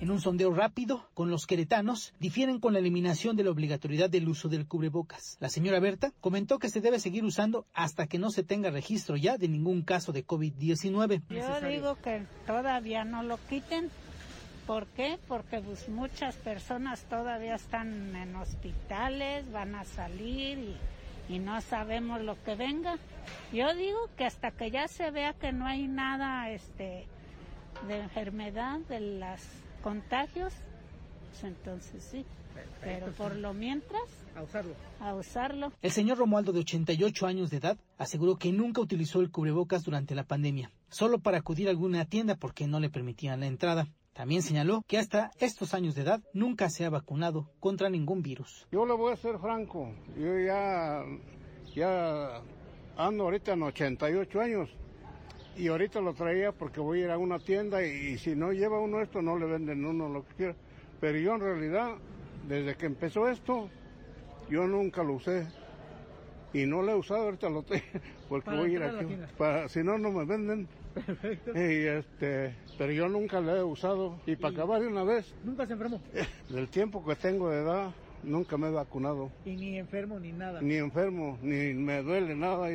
En 0.00 0.10
un 0.10 0.20
sondeo 0.20 0.52
rápido 0.52 1.08
con 1.14 1.30
los 1.30 1.46
queretanos, 1.46 2.12
difieren 2.18 2.58
con 2.58 2.72
la 2.72 2.80
eliminación 2.80 3.36
de 3.36 3.44
la 3.44 3.50
obligatoriedad 3.50 4.10
del 4.10 4.28
uso 4.28 4.48
del 4.48 4.66
cubrebocas. 4.66 5.36
La 5.40 5.48
señora 5.48 5.78
Berta 5.80 6.12
comentó 6.20 6.58
que 6.58 6.68
se 6.68 6.80
debe 6.80 6.98
seguir 6.98 7.24
usando 7.24 7.66
hasta 7.72 8.06
que 8.06 8.18
no 8.18 8.30
se 8.30 8.42
tenga 8.42 8.70
registro 8.70 9.16
ya 9.16 9.38
de 9.38 9.48
ningún 9.48 9.82
caso 9.82 10.12
de 10.12 10.26
COVID-19. 10.26 11.22
Yo 11.30 11.68
digo 11.68 11.96
que 12.02 12.26
todavía 12.46 13.04
no 13.04 13.22
lo 13.22 13.38
quiten. 13.48 13.88
¿Por 14.66 14.86
qué? 14.88 15.18
Porque 15.28 15.60
pues, 15.60 15.88
muchas 15.88 16.36
personas 16.36 17.04
todavía 17.04 17.54
están 17.54 18.16
en 18.16 18.34
hospitales, 18.34 19.50
van 19.52 19.74
a 19.74 19.84
salir 19.84 20.58
y, 20.58 21.34
y 21.34 21.38
no 21.38 21.60
sabemos 21.60 22.20
lo 22.20 22.42
que 22.42 22.56
venga. 22.56 22.96
Yo 23.52 23.74
digo 23.74 23.98
que 24.16 24.24
hasta 24.24 24.50
que 24.50 24.70
ya 24.70 24.88
se 24.88 25.10
vea 25.10 25.34
que 25.34 25.52
no 25.52 25.66
hay 25.66 25.86
nada 25.86 26.50
este, 26.50 27.06
de 27.86 27.98
enfermedad 27.98 28.80
de 28.88 29.00
las 29.00 29.63
contagios, 29.84 30.54
pues 31.30 31.44
entonces 31.44 32.02
sí. 32.02 32.24
Pero 32.80 33.12
por 33.12 33.36
lo 33.36 33.52
mientras, 33.52 34.02
a 34.34 34.42
usarlo. 34.42 34.74
A 35.00 35.14
usarlo. 35.14 35.72
El 35.82 35.90
señor 35.90 36.18
Romualdo, 36.18 36.52
de 36.52 36.60
88 36.60 37.26
años 37.26 37.50
de 37.50 37.58
edad, 37.58 37.76
aseguró 37.98 38.36
que 38.36 38.50
nunca 38.50 38.80
utilizó 38.80 39.20
el 39.20 39.30
cubrebocas 39.30 39.84
durante 39.84 40.14
la 40.14 40.24
pandemia, 40.24 40.70
solo 40.88 41.18
para 41.18 41.38
acudir 41.38 41.68
a 41.68 41.70
alguna 41.70 42.06
tienda 42.06 42.34
porque 42.36 42.66
no 42.66 42.80
le 42.80 42.88
permitían 42.88 43.40
la 43.40 43.46
entrada. 43.46 43.88
También 44.14 44.42
señaló 44.42 44.84
que 44.86 44.96
hasta 44.96 45.32
estos 45.38 45.74
años 45.74 45.94
de 45.94 46.02
edad 46.02 46.22
nunca 46.32 46.70
se 46.70 46.84
ha 46.84 46.90
vacunado 46.90 47.50
contra 47.60 47.90
ningún 47.90 48.22
virus. 48.22 48.66
Yo 48.72 48.86
le 48.86 48.94
voy 48.94 49.12
a 49.12 49.16
ser 49.16 49.38
franco, 49.38 49.92
yo 50.16 50.38
ya, 50.38 51.02
ya 51.74 52.40
ando 52.96 53.24
ahorita 53.24 53.52
en 53.52 53.62
88 53.64 54.40
años 54.40 54.70
y 55.56 55.68
ahorita 55.68 56.00
lo 56.00 56.14
traía 56.14 56.52
porque 56.52 56.80
voy 56.80 57.02
a 57.02 57.04
ir 57.04 57.10
a 57.10 57.18
una 57.18 57.38
tienda 57.38 57.84
y, 57.84 57.90
y, 57.90 58.18
si 58.18 58.34
no 58.34 58.52
lleva 58.52 58.80
uno 58.80 59.00
esto 59.00 59.22
no 59.22 59.38
le 59.38 59.46
venden 59.46 59.84
uno 59.84 60.08
lo 60.08 60.26
que 60.26 60.34
quiera. 60.34 60.54
Pero 61.00 61.18
yo 61.18 61.34
en 61.34 61.40
realidad, 61.40 61.96
desde 62.48 62.76
que 62.76 62.86
empezó 62.86 63.28
esto, 63.28 63.68
yo 64.48 64.66
nunca 64.66 65.02
lo 65.02 65.14
usé. 65.14 65.46
Y 66.52 66.66
no 66.66 66.82
lo 66.82 66.92
he 66.92 66.94
usado, 66.94 67.24
ahorita 67.24 67.50
lo 67.50 67.62
tengo, 67.64 67.82
porque 68.28 68.50
voy 68.50 68.70
a 68.70 68.72
ir 68.72 68.82
aquí. 68.82 69.18
Para, 69.36 69.68
si 69.68 69.82
no, 69.82 69.98
no 69.98 70.12
me 70.12 70.24
venden. 70.24 70.68
Perfecto. 70.94 71.50
Y 71.50 71.86
este, 71.88 72.54
pero 72.78 72.92
yo 72.92 73.08
nunca 73.08 73.40
lo 73.40 73.56
he 73.56 73.62
usado. 73.64 74.20
Y 74.26 74.36
para 74.36 74.54
acabar 74.54 74.80
de 74.80 74.86
una 74.86 75.02
vez, 75.02 75.34
¿Nunca 75.42 75.66
se 75.66 75.72
enfermó? 75.72 76.00
del 76.48 76.68
tiempo 76.68 77.04
que 77.04 77.16
tengo 77.16 77.50
de 77.50 77.62
edad, 77.62 77.90
nunca 78.22 78.56
me 78.56 78.68
he 78.68 78.70
vacunado. 78.70 79.32
Y 79.44 79.56
ni 79.56 79.78
enfermo 79.78 80.20
ni 80.20 80.30
nada. 80.30 80.60
Ni 80.62 80.76
enfermo, 80.76 81.38
ni 81.42 81.74
me 81.74 82.02
duele 82.02 82.36
nada. 82.36 82.68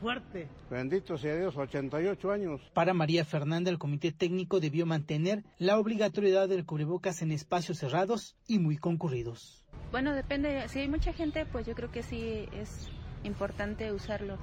Fuerte. 0.00 0.48
Bendito 0.70 1.16
sea 1.16 1.34
Dios, 1.36 1.56
88 1.56 2.30
años. 2.30 2.60
Para 2.72 2.94
María 2.94 3.24
Fernanda, 3.24 3.70
el 3.70 3.78
comité 3.78 4.12
técnico 4.12 4.60
debió 4.60 4.86
mantener 4.86 5.44
la 5.58 5.78
obligatoriedad 5.78 6.48
del 6.48 6.64
cubrebocas 6.64 7.22
en 7.22 7.32
espacios 7.32 7.78
cerrados 7.78 8.36
y 8.46 8.58
muy 8.58 8.76
concurridos. 8.76 9.64
Bueno, 9.90 10.14
depende. 10.14 10.68
Si 10.68 10.80
hay 10.80 10.88
mucha 10.88 11.12
gente, 11.12 11.46
pues 11.46 11.66
yo 11.66 11.74
creo 11.74 11.90
que 11.90 12.02
sí 12.02 12.46
es 12.52 12.88
importante 13.24 13.92
usarlo. 13.92 14.38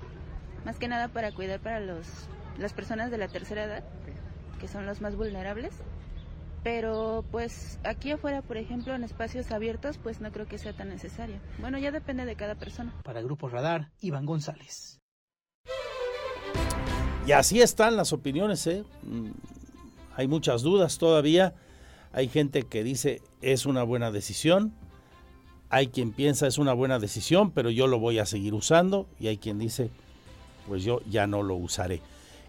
Más 0.66 0.78
que 0.78 0.88
nada 0.88 1.08
para 1.08 1.32
cuidar 1.32 1.60
para 1.60 1.80
los, 1.80 2.28
las 2.58 2.74
personas 2.74 3.12
de 3.12 3.18
la 3.18 3.28
tercera 3.28 3.64
edad, 3.64 3.84
que 4.60 4.68
son 4.68 4.86
los 4.86 5.01
más 5.01 5.16
vulnerables. 5.16 5.74
Pero 6.64 7.24
pues 7.30 7.80
aquí 7.84 8.12
afuera, 8.12 8.41
por 8.41 8.58
ejemplo, 8.58 8.95
en 8.95 9.03
espacios 9.03 9.51
abiertos, 9.51 9.99
pues 9.99 10.20
no 10.20 10.32
creo 10.32 10.47
que 10.47 10.58
sea 10.58 10.74
tan 10.74 10.89
necesario. 10.89 11.39
Bueno, 11.60 11.78
ya 11.78 11.91
depende 11.91 12.26
de 12.26 12.36
cada 12.36 12.56
persona. 12.56 12.99
Para 13.03 13.22
Grupo 13.22 13.47
Radar, 13.47 13.91
Iván 14.01 14.26
González. 14.26 14.99
Y 17.26 17.32
así 17.32 17.59
están 17.59 17.97
las 17.97 18.13
opiniones, 18.13 18.67
¿eh? 18.67 18.84
Mm, 19.03 19.32
Hay 20.15 20.28
muchas 20.28 20.61
dudas 20.61 20.97
todavía. 20.97 21.55
Hay 22.13 22.30
gente 22.30 22.63
que 22.63 22.84
dice 22.84 23.21
es 23.41 23.65
una 23.65 23.84
buena 23.84 24.11
decisión. 24.11 24.73
Hay 25.69 25.88
quien 25.88 26.11
piensa 26.11 26.47
es 26.47 26.57
una 26.57 26.73
buena 26.73 26.99
decisión, 26.99 27.51
pero 27.51 27.69
yo 27.69 27.88
lo 27.88 27.99
voy 27.99 28.19
a 28.19 28.26
seguir 28.26 28.53
usando. 28.53 29.07
Y 29.19 29.28
hay 29.28 29.38
quien 29.38 29.57
dice, 29.57 29.89
pues 30.67 30.84
yo 30.84 31.01
ya 31.09 31.26
no 31.26 31.41
lo 31.41 31.55
usaré. 31.55 32.01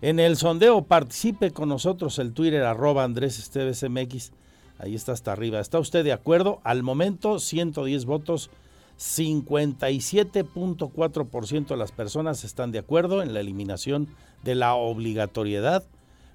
En 0.03 0.21
el 0.21 0.37
sondeo 0.37 0.83
participe 0.83 1.53
con 1.53 1.71
nosotros 1.71 2.19
el 2.19 2.35
Twitter 2.35 2.63
arroba 2.63 3.03
Andrés 3.03 3.39
Esteves 3.39 3.83
MX. 3.83 4.33
Ahí 4.79 4.95
está 4.95 5.13
hasta 5.13 5.33
arriba. 5.33 5.59
¿Está 5.59 5.79
usted 5.79 6.05
de 6.05 6.13
acuerdo? 6.13 6.61
Al 6.63 6.83
momento, 6.83 7.39
110 7.41 8.05
votos, 8.05 8.51
57.4% 8.99 11.67
de 11.67 11.77
las 11.77 11.93
personas 11.93 12.45
están 12.45 12.73
de 12.73 12.79
acuerdo 12.79 13.23
en 13.23 13.35
la 13.35 13.41
eliminación 13.41 14.09
de 14.43 14.55
la 14.55 14.75
obligatoriedad. 14.75 15.85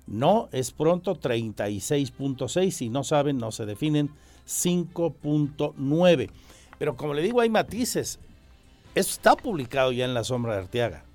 No, 0.06 0.50
es 0.52 0.72
pronto, 0.72 1.16
36.6. 1.16 2.72
Si 2.72 2.90
no 2.90 3.04
saben, 3.04 3.38
no 3.38 3.52
se 3.52 3.66
definen, 3.66 4.12
5.9. 4.48 6.30
Pero 6.78 6.98
como 6.98 7.14
le 7.14 7.22
digo, 7.22 7.42
hay 7.42 7.50
matices. 7.50 8.20
Está 8.96 9.36
publicado 9.36 9.92
ya 9.92 10.06
en 10.06 10.14
la 10.14 10.24
sombra 10.24 10.54
de 10.54 10.60
Arteaga. 10.60 11.06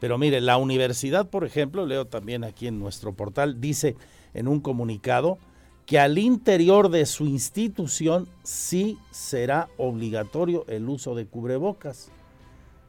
Pero 0.00 0.18
mire, 0.18 0.40
la 0.40 0.56
universidad, 0.56 1.28
por 1.28 1.44
ejemplo, 1.44 1.86
leo 1.86 2.06
también 2.06 2.44
aquí 2.44 2.66
en 2.66 2.78
nuestro 2.78 3.14
portal, 3.14 3.60
dice 3.60 3.96
en 4.34 4.48
un 4.48 4.60
comunicado 4.60 5.38
que 5.86 5.98
al 5.98 6.18
interior 6.18 6.88
de 6.88 7.04
su 7.04 7.26
institución 7.26 8.26
sí 8.42 8.98
será 9.10 9.68
obligatorio 9.76 10.64
el 10.66 10.88
uso 10.88 11.14
de 11.14 11.26
cubrebocas, 11.26 12.10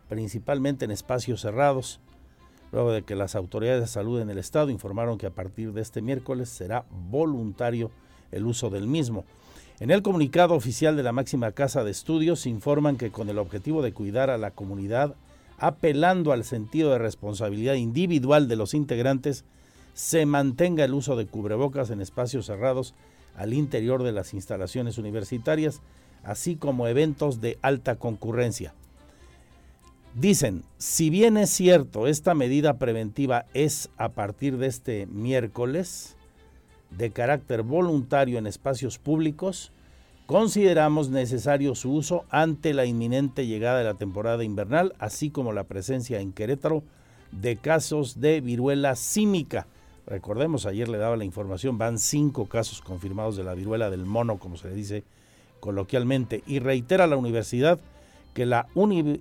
principalmente 0.07 0.85
en 0.85 0.91
espacios 0.91 1.41
cerrados, 1.41 1.99
luego 2.71 2.91
de 2.91 3.03
que 3.03 3.15
las 3.15 3.35
autoridades 3.35 3.81
de 3.81 3.87
salud 3.87 4.21
en 4.21 4.29
el 4.29 4.37
estado 4.37 4.69
informaron 4.69 5.17
que 5.17 5.27
a 5.27 5.33
partir 5.33 5.73
de 5.73 5.81
este 5.81 6.01
miércoles 6.01 6.49
será 6.49 6.85
voluntario 7.09 7.91
el 8.31 8.45
uso 8.45 8.69
del 8.69 8.87
mismo. 8.87 9.25
En 9.81 9.91
el 9.91 10.01
comunicado 10.01 10.53
oficial 10.53 10.95
de 10.95 11.03
la 11.03 11.11
máxima 11.11 11.51
casa 11.51 11.83
de 11.83 11.91
estudios 11.91 12.45
informan 12.45 12.95
que 12.95 13.11
con 13.11 13.29
el 13.29 13.39
objetivo 13.39 13.81
de 13.81 13.91
cuidar 13.91 14.29
a 14.29 14.37
la 14.37 14.51
comunidad, 14.51 15.15
apelando 15.57 16.31
al 16.31 16.45
sentido 16.45 16.91
de 16.91 16.97
responsabilidad 16.97 17.73
individual 17.73 18.47
de 18.47 18.55
los 18.55 18.73
integrantes, 18.73 19.43
se 19.95 20.25
mantenga 20.25 20.83
el 20.83 20.93
uso 20.93 21.15
de 21.15 21.25
cubrebocas 21.25 21.89
en 21.89 22.01
espacios 22.01 22.45
cerrados 22.47 22.93
al 23.35 23.53
interior 23.53 24.03
de 24.03 24.11
las 24.11 24.33
instalaciones 24.33 24.97
universitarias, 24.97 25.81
así 26.23 26.57
como 26.57 26.87
eventos 26.87 27.39
de 27.39 27.57
alta 27.61 27.95
concurrencia. 27.95 28.73
Dicen, 30.13 30.63
si 30.77 31.09
bien 31.09 31.37
es 31.37 31.49
cierto, 31.49 32.07
esta 32.07 32.35
medida 32.35 32.77
preventiva 32.77 33.45
es 33.53 33.89
a 33.97 34.09
partir 34.09 34.57
de 34.57 34.67
este 34.67 35.05
miércoles 35.07 36.17
de 36.91 37.11
carácter 37.11 37.63
voluntario 37.63 38.37
en 38.37 38.47
espacios 38.47 38.99
públicos, 38.99 39.71
consideramos 40.25 41.09
necesario 41.09 41.73
su 41.73 41.93
uso 41.93 42.25
ante 42.29 42.73
la 42.73 42.85
inminente 42.85 43.47
llegada 43.47 43.77
de 43.77 43.85
la 43.85 43.93
temporada 43.93 44.43
invernal, 44.43 44.93
así 44.99 45.29
como 45.29 45.53
la 45.53 45.63
presencia 45.63 46.19
en 46.19 46.33
Querétaro 46.33 46.83
de 47.31 47.55
casos 47.55 48.19
de 48.19 48.41
viruela 48.41 48.95
símica 48.95 49.67
Recordemos, 50.07 50.65
ayer 50.65 50.87
le 50.87 50.97
daba 50.97 51.17
la 51.17 51.25
información, 51.25 51.77
van 51.77 51.97
cinco 51.97 52.45
casos 52.45 52.81
confirmados 52.81 53.37
de 53.37 53.43
la 53.43 53.55
viruela 53.55 53.89
del 53.89 54.05
mono, 54.05 54.37
como 54.37 54.55
se 54.57 54.69
le 54.69 54.75
dice 54.75 55.03
coloquialmente, 55.59 56.43
y 56.45 56.59
reitera 56.59 57.07
la 57.07 57.17
universidad 57.17 57.79
que 58.35 58.45
la, 58.45 58.67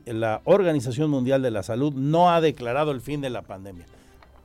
la 0.07 0.43
Organización 0.45 1.09
Mundial 1.09 1.41
de 1.41 1.51
la 1.51 1.63
Salud 1.63 1.95
no 1.95 2.31
ha 2.31 2.41
declarado 2.41 2.91
el 2.91 3.01
fin 3.01 3.21
de 3.21 3.31
la 3.31 3.43
pandemia. 3.43 3.87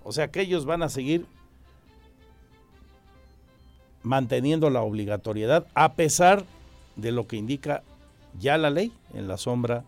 O 0.04 0.12
sea 0.12 0.30
que 0.30 0.42
ellos 0.42 0.66
van 0.66 0.84
a 0.84 0.90
seguir 0.90 1.26
manteniendo 4.04 4.70
la 4.70 4.82
obligatoriedad 4.82 5.68
a 5.74 5.94
pesar 5.94 6.46
de 6.96 7.12
lo 7.12 7.28
que 7.28 7.36
indica 7.36 7.84
ya 8.40 8.58
la 8.58 8.70
ley 8.70 8.94
en 9.14 9.28
la 9.28 9.38
sombra 9.38 9.84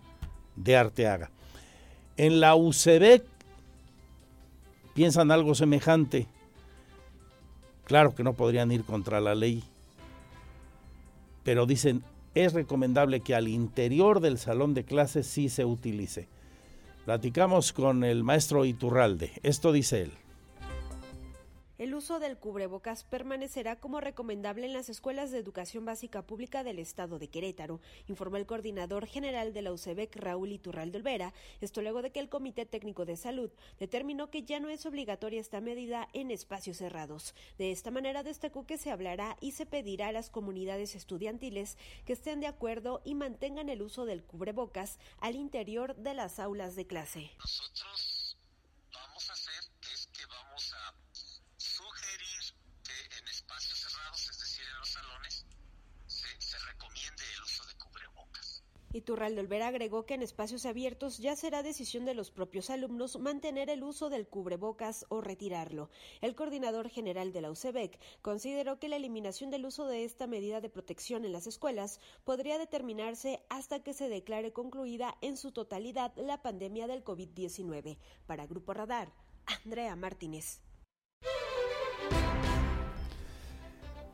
de 0.55 0.75
Arteaga. 0.75 1.29
En 2.17 2.39
la 2.39 2.55
UCB 2.55 3.21
piensan 4.93 5.31
algo 5.31 5.55
semejante. 5.55 6.27
Claro 7.91 8.15
que 8.15 8.23
no 8.23 8.31
podrían 8.31 8.71
ir 8.71 8.85
contra 8.85 9.19
la 9.19 9.35
ley, 9.35 9.65
pero 11.43 11.65
dicen, 11.65 12.05
es 12.35 12.53
recomendable 12.53 13.19
que 13.19 13.35
al 13.35 13.49
interior 13.49 14.21
del 14.21 14.37
salón 14.37 14.73
de 14.73 14.85
clases 14.85 15.27
sí 15.27 15.49
se 15.49 15.65
utilice. 15.65 16.29
Platicamos 17.03 17.73
con 17.73 18.05
el 18.05 18.23
maestro 18.23 18.63
Iturralde. 18.63 19.33
Esto 19.43 19.73
dice 19.73 20.03
él. 20.03 20.11
El 21.81 21.95
uso 21.95 22.19
del 22.19 22.37
cubrebocas 22.37 23.03
permanecerá 23.03 23.79
como 23.79 24.01
recomendable 24.01 24.67
en 24.67 24.73
las 24.73 24.87
escuelas 24.87 25.31
de 25.31 25.39
educación 25.39 25.83
básica 25.83 26.21
pública 26.21 26.63
del 26.63 26.77
estado 26.77 27.17
de 27.17 27.27
Querétaro, 27.27 27.79
informó 28.07 28.37
el 28.37 28.45
coordinador 28.45 29.07
general 29.07 29.51
de 29.51 29.63
la 29.63 29.71
UCEBEC, 29.71 30.15
Raúl 30.15 30.51
Iturralde 30.51 30.99
Olvera, 30.99 31.33
esto 31.59 31.81
luego 31.81 32.03
de 32.03 32.11
que 32.11 32.19
el 32.19 32.29
Comité 32.29 32.67
Técnico 32.67 33.03
de 33.05 33.17
Salud 33.17 33.49
determinó 33.79 34.29
que 34.29 34.43
ya 34.43 34.59
no 34.59 34.69
es 34.69 34.85
obligatoria 34.85 35.41
esta 35.41 35.59
medida 35.59 36.07
en 36.13 36.29
espacios 36.29 36.77
cerrados. 36.77 37.33
De 37.57 37.71
esta 37.71 37.89
manera 37.89 38.21
destacó 38.21 38.67
que 38.67 38.77
se 38.77 38.91
hablará 38.91 39.35
y 39.41 39.53
se 39.53 39.65
pedirá 39.65 40.09
a 40.09 40.11
las 40.11 40.29
comunidades 40.29 40.93
estudiantiles 40.93 41.79
que 42.05 42.13
estén 42.13 42.41
de 42.41 42.45
acuerdo 42.45 43.01
y 43.05 43.15
mantengan 43.15 43.69
el 43.69 43.81
uso 43.81 44.05
del 44.05 44.21
cubrebocas 44.21 44.99
al 45.19 45.35
interior 45.35 45.95
de 45.95 46.13
las 46.13 46.37
aulas 46.37 46.75
de 46.75 46.85
clase. 46.85 47.31
Iturralde 58.93 59.41
Olvera 59.41 59.67
agregó 59.67 60.05
que 60.05 60.15
en 60.15 60.21
espacios 60.21 60.65
abiertos 60.65 61.17
ya 61.17 61.35
será 61.35 61.63
decisión 61.63 62.03
de 62.03 62.13
los 62.13 62.29
propios 62.29 62.69
alumnos 62.69 63.19
mantener 63.19 63.69
el 63.69 63.83
uso 63.83 64.09
del 64.09 64.27
cubrebocas 64.27 65.05
o 65.09 65.21
retirarlo. 65.21 65.89
El 66.19 66.35
coordinador 66.35 66.89
general 66.89 67.31
de 67.31 67.41
la 67.41 67.51
UCEBEC 67.51 67.97
consideró 68.21 68.79
que 68.79 68.89
la 68.89 68.97
eliminación 68.97 69.49
del 69.49 69.65
uso 69.65 69.87
de 69.87 70.03
esta 70.03 70.27
medida 70.27 70.59
de 70.59 70.69
protección 70.69 71.23
en 71.23 71.31
las 71.31 71.47
escuelas 71.47 71.99
podría 72.25 72.57
determinarse 72.57 73.41
hasta 73.49 73.81
que 73.81 73.93
se 73.93 74.09
declare 74.09 74.51
concluida 74.51 75.15
en 75.21 75.37
su 75.37 75.51
totalidad 75.51 76.11
la 76.17 76.41
pandemia 76.41 76.87
del 76.87 77.03
COVID-19. 77.03 77.97
Para 78.25 78.45
Grupo 78.45 78.73
Radar, 78.73 79.13
Andrea 79.63 79.95
Martínez. 79.95 80.61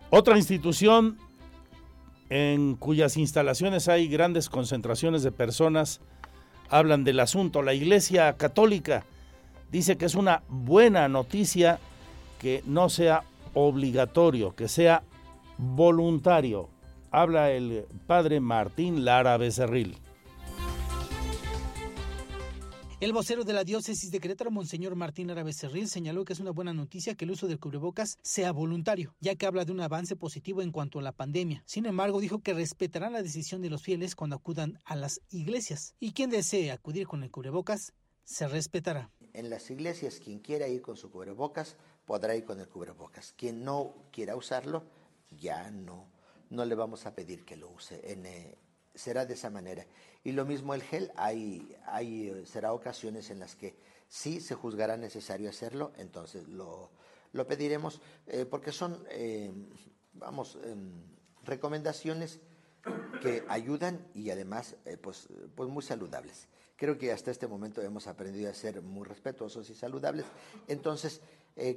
Otra 0.09 0.37
institución 0.37 1.17
en 2.29 2.75
cuyas 2.75 3.17
instalaciones 3.17 3.87
hay 3.87 4.07
grandes 4.07 4.49
concentraciones 4.49 5.23
de 5.23 5.31
personas, 5.31 6.01
hablan 6.69 7.03
del 7.03 7.19
asunto. 7.19 7.61
La 7.61 7.73
Iglesia 7.73 8.33
Católica 8.33 9.05
dice 9.71 9.97
que 9.97 10.05
es 10.05 10.15
una 10.15 10.43
buena 10.49 11.07
noticia 11.07 11.79
que 12.39 12.63
no 12.65 12.89
sea 12.89 13.23
obligatorio, 13.53 14.55
que 14.55 14.67
sea 14.67 15.03
voluntario. 15.57 16.69
Habla 17.11 17.51
el 17.51 17.85
padre 18.05 18.39
Martín 18.39 19.05
Lara 19.05 19.37
Becerril. 19.37 19.97
El 22.99 23.13
vocero 23.13 23.43
de 23.43 23.53
la 23.53 23.63
diócesis 23.63 24.09
de 24.09 24.19
Querétaro, 24.19 24.49
Monseñor 24.49 24.95
Martín 24.95 25.29
Árabe 25.29 25.53
Cerril, 25.53 25.87
señaló 25.87 26.25
que 26.25 26.33
es 26.33 26.39
una 26.39 26.49
buena 26.49 26.73
noticia 26.73 27.13
que 27.13 27.25
el 27.25 27.31
uso 27.31 27.47
del 27.47 27.59
cubrebocas 27.59 28.17
sea 28.23 28.51
voluntario, 28.51 29.15
ya 29.19 29.35
que 29.35 29.45
habla 29.45 29.65
de 29.65 29.71
un 29.71 29.81
avance 29.81 30.15
positivo 30.15 30.63
en 30.63 30.71
cuanto 30.71 30.97
a 30.97 31.03
la 31.03 31.11
pandemia. 31.11 31.61
Sin 31.67 31.85
embargo, 31.85 32.19
dijo 32.19 32.39
que 32.39 32.55
respetarán 32.55 33.13
la 33.13 33.21
decisión 33.21 33.61
de 33.61 33.69
los 33.69 33.83
fieles 33.83 34.15
cuando 34.15 34.35
acudan 34.35 34.79
a 34.83 34.95
las 34.95 35.21
iglesias 35.29 35.93
y 35.99 36.13
quien 36.13 36.31
desee 36.31 36.71
acudir 36.71 37.05
con 37.05 37.21
el 37.21 37.29
cubrebocas 37.29 37.93
se 38.23 38.47
respetará. 38.47 39.11
En 39.33 39.51
las 39.51 39.69
iglesias, 39.69 40.19
quien 40.19 40.39
quiera 40.39 40.67
ir 40.67 40.81
con 40.81 40.97
su 40.97 41.11
cubrebocas 41.11 41.77
podrá 42.03 42.35
ir 42.35 42.45
con 42.45 42.59
el 42.59 42.67
cubrebocas. 42.67 43.31
Quien 43.37 43.63
no 43.63 43.93
quiera 44.11 44.35
usarlo, 44.35 44.87
ya 45.29 45.69
no, 45.69 46.09
no 46.49 46.65
le 46.65 46.73
vamos 46.73 47.05
a 47.05 47.13
pedir 47.13 47.45
que 47.45 47.57
lo 47.57 47.69
use. 47.69 48.01
Eh, 48.03 48.57
será 48.97 49.25
de 49.25 49.35
esa 49.35 49.49
manera. 49.49 49.85
Y 50.27 50.33
lo 50.33 50.43
mismo 50.43 50.73
el 50.73 50.83
gel, 50.83 51.09
hay, 51.15 51.73
hay, 51.85 52.27
eh, 52.27 52.45
será 52.45 52.73
ocasiones 52.73 53.29
en 53.29 53.39
las 53.39 53.55
que 53.55 53.77
sí 54.09 54.41
se 54.41 54.55
juzgará 54.55 54.97
necesario 54.97 55.49
hacerlo, 55.49 55.93
entonces 55.95 56.49
lo, 56.49 56.91
lo 57.31 57.47
pediremos, 57.47 58.01
eh, 58.25 58.45
porque 58.45 58.73
son, 58.73 59.05
eh, 59.09 59.53
vamos, 60.11 60.57
em, 60.65 60.91
recomendaciones 61.45 62.41
que 63.21 63.45
ayudan 63.47 64.05
y 64.13 64.29
además 64.29 64.75
pues, 65.01 65.29
pues 65.55 65.69
muy 65.69 65.81
saludables. 65.81 66.49
Creo 66.75 66.97
que 66.97 67.13
hasta 67.13 67.31
este 67.31 67.47
momento 67.47 67.81
hemos 67.81 68.07
aprendido 68.07 68.51
a 68.51 68.53
ser 68.53 68.81
muy 68.81 69.07
respetuosos 69.07 69.69
y 69.69 69.75
saludables. 69.75 70.25
Entonces, 70.67 71.21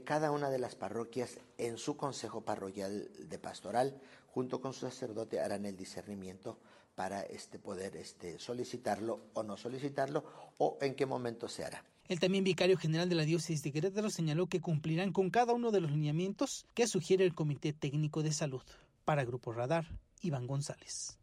cada 0.04 0.32
una 0.32 0.50
de 0.50 0.58
las 0.58 0.74
parroquias 0.74 1.38
en 1.56 1.78
su 1.78 1.96
consejo 1.96 2.40
parroquial 2.40 3.08
de 3.28 3.38
pastoral, 3.38 4.00
junto 4.26 4.60
con 4.60 4.72
su 4.72 4.80
sacerdote, 4.80 5.40
harán 5.40 5.66
el 5.66 5.76
discernimiento 5.76 6.58
para 6.94 7.22
este, 7.22 7.58
poder 7.58 7.96
este, 7.96 8.38
solicitarlo 8.38 9.20
o 9.34 9.42
no 9.42 9.56
solicitarlo 9.56 10.24
o 10.58 10.78
en 10.80 10.94
qué 10.94 11.06
momento 11.06 11.48
se 11.48 11.64
hará. 11.64 11.84
El 12.08 12.18
también 12.18 12.44
vicario 12.44 12.76
general 12.76 13.08
de 13.08 13.14
la 13.14 13.24
diócesis 13.24 13.62
de 13.62 13.72
Querétaro 13.72 14.10
señaló 14.10 14.48
que 14.48 14.60
cumplirán 14.60 15.12
con 15.12 15.30
cada 15.30 15.52
uno 15.52 15.70
de 15.70 15.80
los 15.80 15.92
lineamientos 15.92 16.66
que 16.74 16.86
sugiere 16.86 17.24
el 17.24 17.34
Comité 17.34 17.72
Técnico 17.72 18.22
de 18.22 18.32
Salud. 18.32 18.62
Para 19.04 19.24
Grupo 19.24 19.52
Radar, 19.52 19.86
Iván 20.20 20.46
González. 20.46 21.18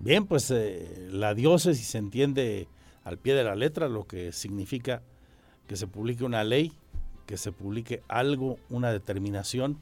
Bien, 0.00 0.26
pues 0.26 0.50
eh, 0.50 1.08
la 1.10 1.34
diócesis 1.34 1.86
se 1.86 1.98
entiende 1.98 2.66
al 3.04 3.18
pie 3.18 3.34
de 3.34 3.44
la 3.44 3.54
letra 3.54 3.88
lo 3.88 4.06
que 4.06 4.32
significa 4.32 5.02
que 5.66 5.76
se 5.76 5.86
publique 5.86 6.24
una 6.24 6.44
ley, 6.44 6.72
que 7.26 7.36
se 7.36 7.52
publique 7.52 8.02
algo, 8.08 8.58
una 8.70 8.90
determinación 8.90 9.80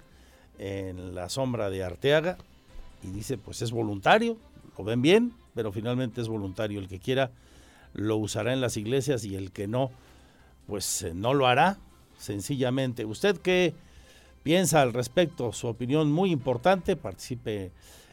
en 0.58 1.14
la 1.14 1.28
sombra 1.28 1.70
de 1.70 1.82
Arteaga 1.82 2.38
y 3.02 3.08
dice 3.08 3.38
pues 3.38 3.62
es 3.62 3.70
voluntario, 3.70 4.36
lo 4.78 4.84
ven 4.84 5.02
bien, 5.02 5.32
pero 5.54 5.72
finalmente 5.72 6.20
es 6.20 6.28
voluntario. 6.28 6.80
El 6.80 6.88
que 6.88 6.98
quiera 6.98 7.30
lo 7.94 8.16
usará 8.16 8.52
en 8.52 8.60
las 8.60 8.76
iglesias 8.76 9.24
y 9.24 9.36
el 9.36 9.52
que 9.52 9.68
no, 9.68 9.90
pues 10.66 11.02
eh, 11.02 11.12
no 11.14 11.34
lo 11.34 11.46
hará, 11.46 11.78
sencillamente. 12.18 13.04
¿Usted 13.04 13.36
qué 13.38 13.74
piensa 14.42 14.82
al 14.82 14.92
respecto? 14.92 15.52
Su 15.52 15.68
opinión 15.68 16.10
muy 16.10 16.30
importante, 16.30 16.96
participe 16.96 17.72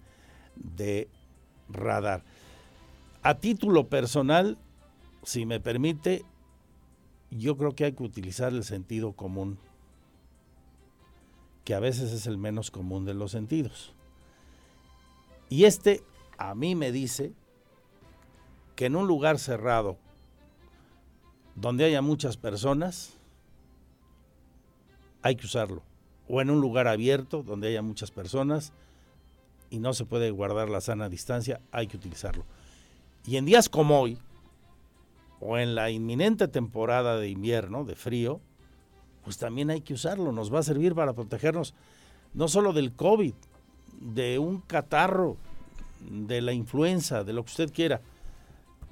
de 0.56 1.08
Radar. 1.70 2.24
A 3.24 3.34
título 3.36 3.88
personal, 3.88 4.60
si 5.24 5.46
me 5.46 5.60
permite, 5.60 6.26
yo 7.32 7.58
creo 7.58 7.76
que 7.76 7.86
hay 7.86 7.94
que 7.94 8.04
utilizar 8.04 8.54
el 8.54 8.64
sentido 8.64 9.14
común, 9.14 9.58
que 11.64 11.74
a 11.74 11.80
veces 11.80 12.12
es 12.12 12.28
el 12.28 12.38
menos 12.38 12.72
común 12.72 13.06
de 13.06 13.14
los 13.14 13.32
sentidos. 13.32 13.94
Y 15.50 15.66
este 15.66 16.04
a 16.38 16.56
mí 16.56 16.76
me 16.76 16.92
dice 16.92 17.34
que 18.76 18.88
en 18.88 18.96
un 18.96 19.08
lugar 19.08 19.40
cerrado, 19.40 19.98
donde 21.56 21.86
haya 21.86 22.02
muchas 22.02 22.38
personas, 22.38 23.14
hay 25.22 25.36
que 25.36 25.46
usarlo. 25.46 25.84
O 26.28 26.42
en 26.42 26.50
un 26.50 26.60
lugar 26.60 26.88
abierto, 26.88 27.44
donde 27.44 27.68
haya 27.68 27.82
muchas 27.82 28.12
personas 28.12 28.74
y 29.70 29.80
no 29.80 29.94
se 29.94 30.06
puede 30.06 30.32
guardar 30.32 30.70
la 30.70 30.82
sana 30.82 31.10
distancia, 31.10 31.62
hay 31.72 31.88
que 31.88 31.98
utilizarlo. 31.98 32.46
Y 33.26 33.38
en 33.38 33.46
días 33.46 33.70
como 33.70 34.00
hoy, 34.00 34.18
o 35.46 35.58
en 35.58 35.76
la 35.76 35.90
inminente 35.90 36.48
temporada 36.48 37.18
de 37.18 37.30
invierno, 37.30 37.84
de 37.84 37.96
frío, 37.96 38.40
pues 39.24 39.38
también 39.38 39.70
hay 39.70 39.82
que 39.82 39.94
usarlo. 39.94 40.32
Nos 40.32 40.54
va 40.54 40.60
a 40.60 40.64
servir 40.64 40.96
para 40.96 41.14
protegernos 41.14 41.74
no 42.34 42.48
solo 42.48 42.72
del 42.72 42.94
COVID, 42.94 43.34
de 44.00 44.40
un 44.40 44.62
catarro, 44.62 45.38
de 46.10 46.42
la 46.42 46.54
influenza, 46.54 47.24
de 47.24 47.34
lo 47.34 47.44
que 47.44 47.52
usted 47.52 47.74
quiera, 47.74 48.02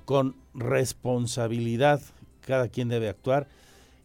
con 0.06 0.36
responsabilidad 0.54 2.02
cada 2.41 2.68
quien 2.68 2.89
debe 2.89 3.08
actuar 3.08 3.47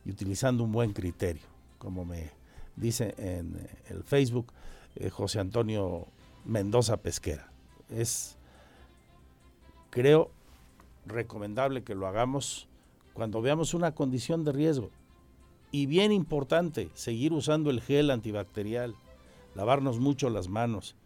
y 0.05 0.11
utilizando 0.11 0.63
un 0.63 0.73
buen 0.73 0.93
criterio, 0.93 1.47
como 1.79 2.05
me 2.05 2.31
dice 2.77 3.15
en 3.19 3.69
el 3.89 4.05
Facebook 4.05 4.53
eh, 4.95 5.11
José 5.11 5.41
Antonio 5.41 6.07
Mendoza 6.45 6.97
Pesquera. 6.99 7.51
Es, 7.91 8.37
creo, 9.91 10.31
recomendable 11.07 11.83
que 11.83 11.95
lo 11.95 12.07
hagamos 12.07 12.69
cuando 13.15 13.41
veamos 13.41 13.75
una 13.75 13.95
condición 13.95 14.45
de 14.45 14.53
riesgo. 14.53 14.91
Y 15.71 15.87
bien 15.87 16.13
importante, 16.13 16.91
seguir 16.95 17.33
usando 17.33 17.71
el 17.71 17.81
gel 17.81 18.11
antibacterial, 18.11 18.95
lavarnos 19.55 19.99
mucho 19.99 20.31
las 20.31 20.49
manos, 20.49 20.97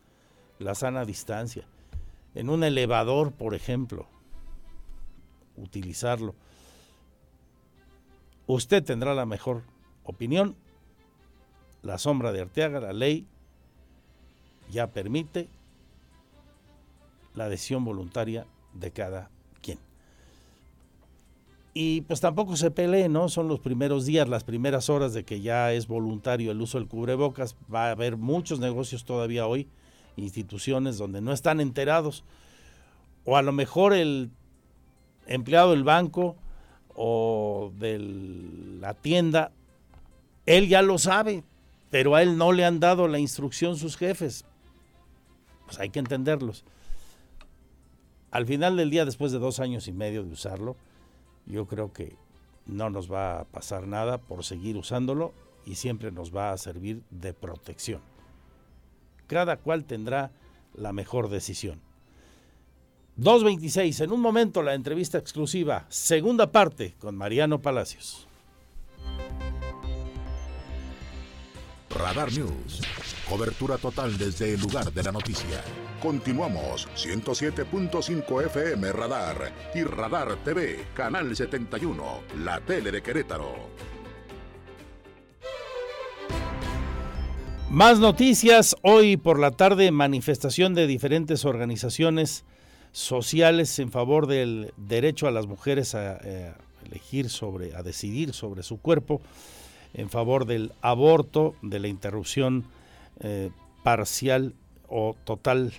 la 0.59 0.75
sana 0.75 1.05
distancia. 1.05 1.65
En 2.35 2.51
un 2.51 2.65
elevador, 2.65 3.33
por 3.33 3.55
ejemplo, 3.55 4.07
utilizarlo. 5.57 6.35
Usted 8.47 8.83
tendrá 8.85 9.15
la 9.15 9.27
mejor 9.27 9.63
opinión. 10.05 10.57
La 11.83 11.99
sombra 11.99 12.33
de 12.33 12.43
Arteaga, 12.43 12.81
la 12.81 12.93
ley, 12.93 13.27
ya 14.71 14.89
permite 14.89 15.49
la 17.35 17.45
adhesión 17.45 17.85
voluntaria 17.85 18.47
de 18.75 18.91
cada. 18.91 19.31
Y 21.83 22.03
pues 22.03 22.21
tampoco 22.21 22.57
se 22.57 22.71
pelee, 22.71 23.09
¿no? 23.09 23.31
Son 23.31 23.49
los 23.49 23.59
primeros 23.59 24.05
días, 24.05 24.29
las 24.29 24.45
primeras 24.45 24.91
horas 24.91 25.15
de 25.15 25.25
que 25.25 25.41
ya 25.41 25.73
es 25.73 25.87
voluntario 25.87 26.53
el 26.53 26.61
uso 26.61 26.77
del 26.77 26.89
cubrebocas. 26.89 27.57
Va 27.75 27.87
a 27.87 27.93
haber 27.93 28.19
muchos 28.19 28.61
negocios 28.61 29.07
todavía 29.07 29.47
hoy, 29.47 29.67
instituciones 30.17 30.99
donde 30.99 31.23
no 31.23 31.33
están 31.33 31.59
enterados. 31.59 32.23
O 33.25 33.39
a 33.39 33.41
lo 33.41 33.53
mejor 33.53 33.95
el 33.95 34.31
empleado 35.27 35.71
del 35.71 35.83
banco 35.83 36.37
o 36.95 37.73
de 37.79 37.99
la 37.99 38.93
tienda, 38.93 39.51
él 40.45 40.69
ya 40.69 40.83
lo 40.83 40.99
sabe, 40.99 41.45
pero 41.91 42.15
a 42.15 42.21
él 42.21 42.37
no 42.37 42.53
le 42.53 42.67
han 42.67 42.79
dado 42.79 43.09
la 43.09 43.19
instrucción 43.19 43.79
sus 43.79 43.97
jefes. 43.97 44.45
Pues 45.65 45.81
hay 45.81 45.89
que 45.89 46.01
entenderlos. 46.01 46.63
Al 48.33 48.45
final 48.45 48.77
del 48.77 48.91
día, 48.91 49.07
después 49.07 49.33
de 49.33 49.39
dos 49.39 49.61
años 49.61 49.89
y 49.89 49.93
medio 49.93 50.25
de 50.25 50.33
usarlo, 50.35 50.77
yo 51.47 51.67
creo 51.67 51.93
que 51.93 52.17
no 52.67 52.91
nos 52.91 53.11
va 53.11 53.41
a 53.41 53.45
pasar 53.45 53.87
nada 53.87 54.19
por 54.19 54.45
seguir 54.45 54.77
usándolo 54.77 55.33
y 55.65 55.75
siempre 55.75 56.13
nos 56.13 56.35
va 56.35 56.53
a 56.53 56.59
servir 56.59 57.03
de 57.11 57.35
protección. 57.35 58.01
Cada 59.27 59.57
cual 59.57 59.85
tendrá 59.85 60.33
la 60.75 60.93
mejor 60.93 61.29
decisión. 61.29 61.81
2.26, 63.19 64.05
en 64.05 64.13
un 64.13 64.21
momento 64.21 64.63
la 64.63 64.75
entrevista 64.75 65.19
exclusiva, 65.19 65.85
segunda 65.89 66.51
parte 66.53 66.95
con 66.99 67.17
Mariano 67.17 67.61
Palacios. 67.61 68.27
Radar 71.91 72.33
News, 72.33 72.81
cobertura 73.31 73.79
total 73.79 74.19
desde 74.19 74.55
el 74.55 74.61
lugar 74.61 74.93
de 74.93 75.05
la 75.05 75.13
noticia. 75.13 75.63
Continuamos 76.03 76.89
107.5 76.97 78.47
FM 78.47 78.91
Radar 78.91 79.53
y 79.73 79.85
Radar 79.85 80.35
TV, 80.43 80.87
Canal 80.95 81.37
71, 81.37 82.03
la 82.43 82.61
tele 82.61 82.91
de 82.91 83.01
Querétaro. 83.01 83.55
Más 87.71 88.01
noticias, 88.01 88.75
hoy 88.83 89.17
por 89.17 89.39
la 89.39 89.53
tarde 89.53 89.93
manifestación 89.93 90.75
de 90.75 90.89
diferentes 90.89 91.45
organizaciones 91.45 92.45
sociales 92.91 93.79
en 93.79 93.93
favor 93.93 94.27
del 94.27 94.73
derecho 94.77 95.29
a 95.29 95.31
las 95.31 95.47
mujeres 95.47 95.95
a, 95.95 96.17
eh, 96.25 96.53
elegir 96.85 97.31
sobre, 97.31 97.77
a 97.77 97.85
decidir 97.85 98.33
sobre 98.33 98.65
su 98.65 98.81
cuerpo, 98.81 99.21
en 99.95 100.11
favor 100.11 100.47
del 100.47 100.73
aborto, 100.83 101.55
de 101.63 101.79
la 101.79 101.87
interrupción 101.87 102.65
eh, 103.21 103.51
parcial 103.83 104.55
o 104.89 105.17
total 105.25 105.73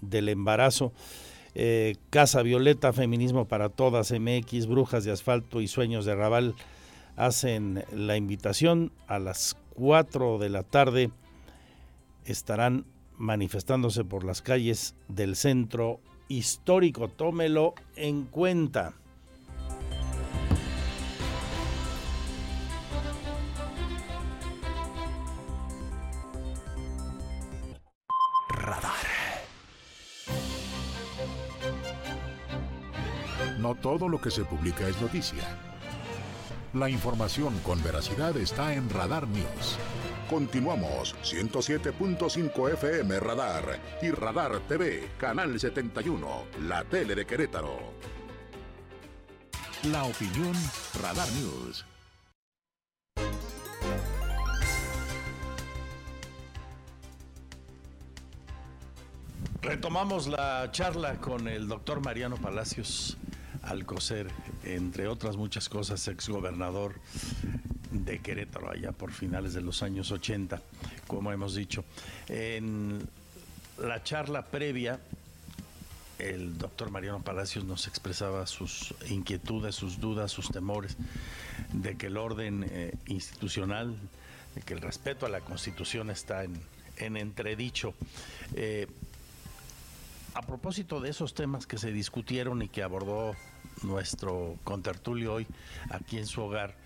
del 0.00 0.28
embarazo. 0.28 0.92
Eh, 1.54 1.96
Casa 2.10 2.42
Violeta, 2.42 2.92
Feminismo 2.92 3.46
para 3.46 3.70
Todas, 3.70 4.12
MX, 4.12 4.66
Brujas 4.66 5.04
de 5.04 5.12
Asfalto 5.12 5.60
y 5.60 5.68
Sueños 5.68 6.04
de 6.04 6.14
Raval 6.14 6.54
hacen 7.16 7.84
la 7.92 8.16
invitación 8.16 8.92
a 9.06 9.18
las 9.18 9.56
4 9.74 10.38
de 10.38 10.50
la 10.50 10.62
tarde. 10.62 11.10
Estarán 12.24 12.84
manifestándose 13.16 14.04
por 14.04 14.24
las 14.24 14.42
calles 14.42 14.94
del 15.08 15.36
centro 15.36 16.00
histórico. 16.28 17.08
Tómelo 17.08 17.74
en 17.96 18.24
cuenta. 18.24 18.94
Todo 33.86 34.08
lo 34.08 34.20
que 34.20 34.32
se 34.32 34.44
publica 34.44 34.88
es 34.88 35.00
noticia. 35.00 35.44
La 36.74 36.90
información 36.90 37.56
con 37.60 37.80
veracidad 37.84 38.36
está 38.36 38.74
en 38.74 38.90
Radar 38.90 39.28
News. 39.28 39.78
Continuamos 40.28 41.14
107.5 41.22 42.72
FM 42.72 43.20
Radar 43.20 43.78
y 44.02 44.10
Radar 44.10 44.58
TV, 44.66 45.08
Canal 45.18 45.60
71, 45.60 46.26
la 46.62 46.82
tele 46.82 47.14
de 47.14 47.24
Querétaro. 47.24 47.78
La 49.84 50.02
opinión 50.02 50.54
Radar 51.00 51.28
News. 51.34 51.86
Retomamos 59.62 60.26
la 60.26 60.72
charla 60.72 61.20
con 61.20 61.46
el 61.46 61.68
doctor 61.68 62.04
Mariano 62.04 62.36
Palacios 62.36 63.16
Alcocer, 63.66 64.28
entre 64.64 65.08
otras 65.08 65.36
muchas 65.36 65.68
cosas, 65.68 66.06
exgobernador 66.08 66.94
de 67.90 68.20
Querétaro, 68.20 68.70
allá 68.70 68.92
por 68.92 69.12
finales 69.12 69.54
de 69.54 69.60
los 69.60 69.82
años 69.82 70.10
80, 70.10 70.60
como 71.06 71.32
hemos 71.32 71.54
dicho. 71.54 71.84
En 72.28 73.06
la 73.78 74.02
charla 74.02 74.42
previa 74.46 75.00
el 76.18 76.56
doctor 76.56 76.90
Mariano 76.90 77.20
Palacios 77.22 77.64
nos 77.64 77.86
expresaba 77.86 78.46
sus 78.46 78.94
inquietudes, 79.08 79.74
sus 79.74 80.00
dudas, 80.00 80.32
sus 80.32 80.48
temores 80.48 80.96
de 81.72 81.96
que 81.96 82.06
el 82.06 82.16
orden 82.16 82.64
eh, 82.70 82.94
institucional, 83.06 83.94
de 84.54 84.62
que 84.62 84.74
el 84.74 84.80
respeto 84.80 85.26
a 85.26 85.28
la 85.28 85.40
Constitución 85.40 86.10
está 86.10 86.44
en, 86.44 87.16
entredicho. 87.16 87.94
Eh, 88.54 88.86
a 90.32 90.42
propósito 90.42 91.00
de 91.00 91.10
esos 91.10 91.34
temas 91.34 91.66
que 91.66 91.78
se 91.78 91.92
discutieron 91.92 92.62
y 92.62 92.68
que 92.68 92.82
abordó 92.82 93.34
nuestro 93.82 94.58
contertulio 94.64 95.34
hoy 95.34 95.46
aquí 95.90 96.18
en 96.18 96.26
su 96.26 96.42
hogar, 96.42 96.76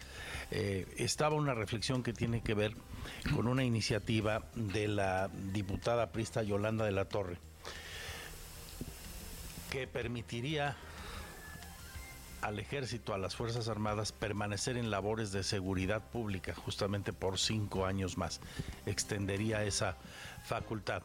eh, 0.51 0.87
estaba 0.97 1.37
una 1.37 1.55
reflexión 1.55 2.03
que 2.03 2.13
tiene 2.13 2.43
que 2.43 2.55
ver 2.55 2.75
con 3.35 3.47
una 3.47 3.65
iniciativa 3.65 4.43
de 4.55 4.89
la 4.89 5.29
diputada 5.53 6.11
prista 6.11 6.43
Yolanda 6.43 6.85
de 6.85 6.93
la 6.93 7.05
Torre 7.05 7.39
que 9.71 9.87
permitiría 9.87 10.77
al 12.43 12.59
ejército, 12.59 13.15
a 13.15 13.19
las 13.19 13.37
Fuerzas 13.37 13.69
Armadas, 13.69 14.13
permanecer 14.13 14.77
en 14.77 14.91
labores 14.91 15.31
de 15.31 15.43
seguridad 15.43 16.03
pública 16.03 16.55
justamente 16.55 17.13
por 17.13 17.39
cinco 17.39 17.87
años 17.87 18.19
más. 18.19 18.41
Extendería 18.87 19.63
esa 19.65 19.97
facultad. 20.45 21.03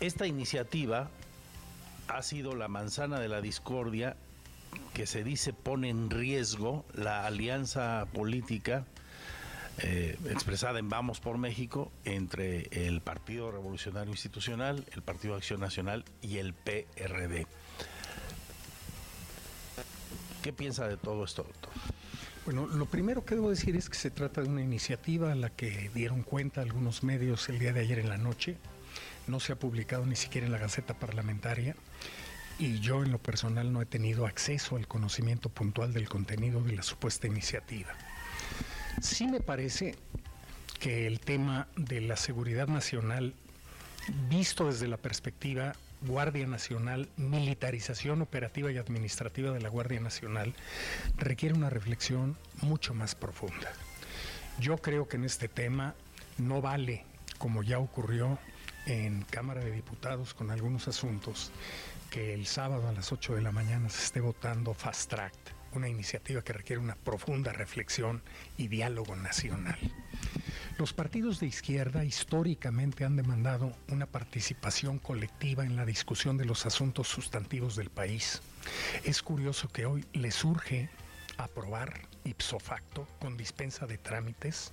Esta 0.00 0.26
iniciativa 0.26 1.10
ha 2.06 2.22
sido 2.22 2.54
la 2.54 2.68
manzana 2.68 3.18
de 3.18 3.28
la 3.28 3.40
discordia 3.40 4.16
que 4.94 5.06
se 5.06 5.22
dice 5.22 5.52
pone 5.52 5.90
en 5.90 6.10
riesgo 6.10 6.84
la 6.94 7.26
alianza 7.26 8.06
política 8.12 8.84
eh, 9.80 10.18
expresada 10.28 10.80
en 10.80 10.88
Vamos 10.88 11.20
por 11.20 11.38
México 11.38 11.92
entre 12.04 12.68
el 12.72 13.00
Partido 13.00 13.52
Revolucionario 13.52 14.10
Institucional, 14.10 14.84
el 14.92 15.02
Partido 15.02 15.36
Acción 15.36 15.60
Nacional 15.60 16.04
y 16.20 16.38
el 16.38 16.52
PRD. 16.52 17.46
¿Qué 20.42 20.52
piensa 20.52 20.88
de 20.88 20.96
todo 20.96 21.24
esto, 21.24 21.44
doctor? 21.44 21.72
Bueno, 22.44 22.66
lo 22.66 22.86
primero 22.86 23.24
que 23.24 23.36
debo 23.36 23.50
decir 23.50 23.76
es 23.76 23.88
que 23.88 23.96
se 23.96 24.10
trata 24.10 24.40
de 24.40 24.48
una 24.48 24.62
iniciativa 24.62 25.30
a 25.30 25.36
la 25.36 25.50
que 25.50 25.90
dieron 25.94 26.24
cuenta 26.24 26.60
algunos 26.60 27.04
medios 27.04 27.48
el 27.48 27.60
día 27.60 27.72
de 27.72 27.80
ayer 27.80 28.00
en 28.00 28.08
la 28.08 28.18
noche. 28.18 28.56
No 29.28 29.38
se 29.38 29.52
ha 29.52 29.56
publicado 29.56 30.06
ni 30.06 30.16
siquiera 30.16 30.46
en 30.46 30.52
la 30.52 30.58
Gaceta 30.58 30.94
Parlamentaria 30.94 31.76
y 32.58 32.80
yo 32.80 33.04
en 33.04 33.12
lo 33.12 33.18
personal 33.18 33.72
no 33.72 33.80
he 33.80 33.86
tenido 33.86 34.26
acceso 34.26 34.76
al 34.76 34.88
conocimiento 34.88 35.48
puntual 35.48 35.92
del 35.92 36.08
contenido 36.08 36.60
de 36.62 36.74
la 36.74 36.82
supuesta 36.82 37.26
iniciativa. 37.26 37.94
Sí 39.00 39.28
me 39.28 39.40
parece 39.40 39.94
que 40.80 41.06
el 41.06 41.20
tema 41.20 41.68
de 41.76 42.00
la 42.00 42.16
seguridad 42.16 42.66
nacional, 42.66 43.34
visto 44.28 44.66
desde 44.66 44.88
la 44.88 44.96
perspectiva 44.96 45.74
Guardia 46.02 46.46
Nacional, 46.46 47.08
militarización 47.16 48.22
operativa 48.22 48.70
y 48.70 48.78
administrativa 48.78 49.50
de 49.50 49.60
la 49.60 49.68
Guardia 49.68 50.00
Nacional, 50.00 50.54
requiere 51.16 51.54
una 51.54 51.70
reflexión 51.70 52.36
mucho 52.60 52.94
más 52.94 53.14
profunda. 53.14 53.72
Yo 54.60 54.78
creo 54.78 55.08
que 55.08 55.16
en 55.16 55.24
este 55.24 55.48
tema 55.48 55.94
no 56.38 56.60
vale, 56.60 57.04
como 57.38 57.62
ya 57.62 57.78
ocurrió 57.78 58.38
en 58.86 59.22
Cámara 59.22 59.62
de 59.62 59.70
Diputados 59.70 60.34
con 60.34 60.50
algunos 60.50 60.88
asuntos, 60.88 61.52
que 62.10 62.34
el 62.34 62.46
sábado 62.46 62.88
a 62.88 62.92
las 62.92 63.12
8 63.12 63.34
de 63.34 63.42
la 63.42 63.52
mañana 63.52 63.88
se 63.88 64.04
esté 64.04 64.20
votando 64.20 64.74
fast 64.74 65.10
track 65.10 65.34
una 65.72 65.88
iniciativa 65.88 66.42
que 66.42 66.52
requiere 66.52 66.80
una 66.80 66.96
profunda 66.96 67.52
reflexión 67.52 68.22
y 68.56 68.68
diálogo 68.68 69.16
nacional. 69.16 69.78
Los 70.78 70.92
partidos 70.92 71.40
de 71.40 71.46
izquierda 71.46 72.04
históricamente 72.04 73.04
han 73.04 73.16
demandado 73.16 73.76
una 73.88 74.06
participación 74.06 74.98
colectiva 74.98 75.64
en 75.64 75.76
la 75.76 75.84
discusión 75.84 76.36
de 76.36 76.44
los 76.44 76.66
asuntos 76.66 77.08
sustantivos 77.08 77.76
del 77.76 77.90
país. 77.90 78.40
Es 79.04 79.22
curioso 79.22 79.68
que 79.68 79.86
hoy 79.86 80.06
les 80.12 80.34
surge 80.34 80.88
aprobar 81.36 82.02
ipso 82.24 82.58
facto, 82.58 83.06
con 83.20 83.36
dispensa 83.36 83.86
de 83.86 83.98
trámites, 83.98 84.72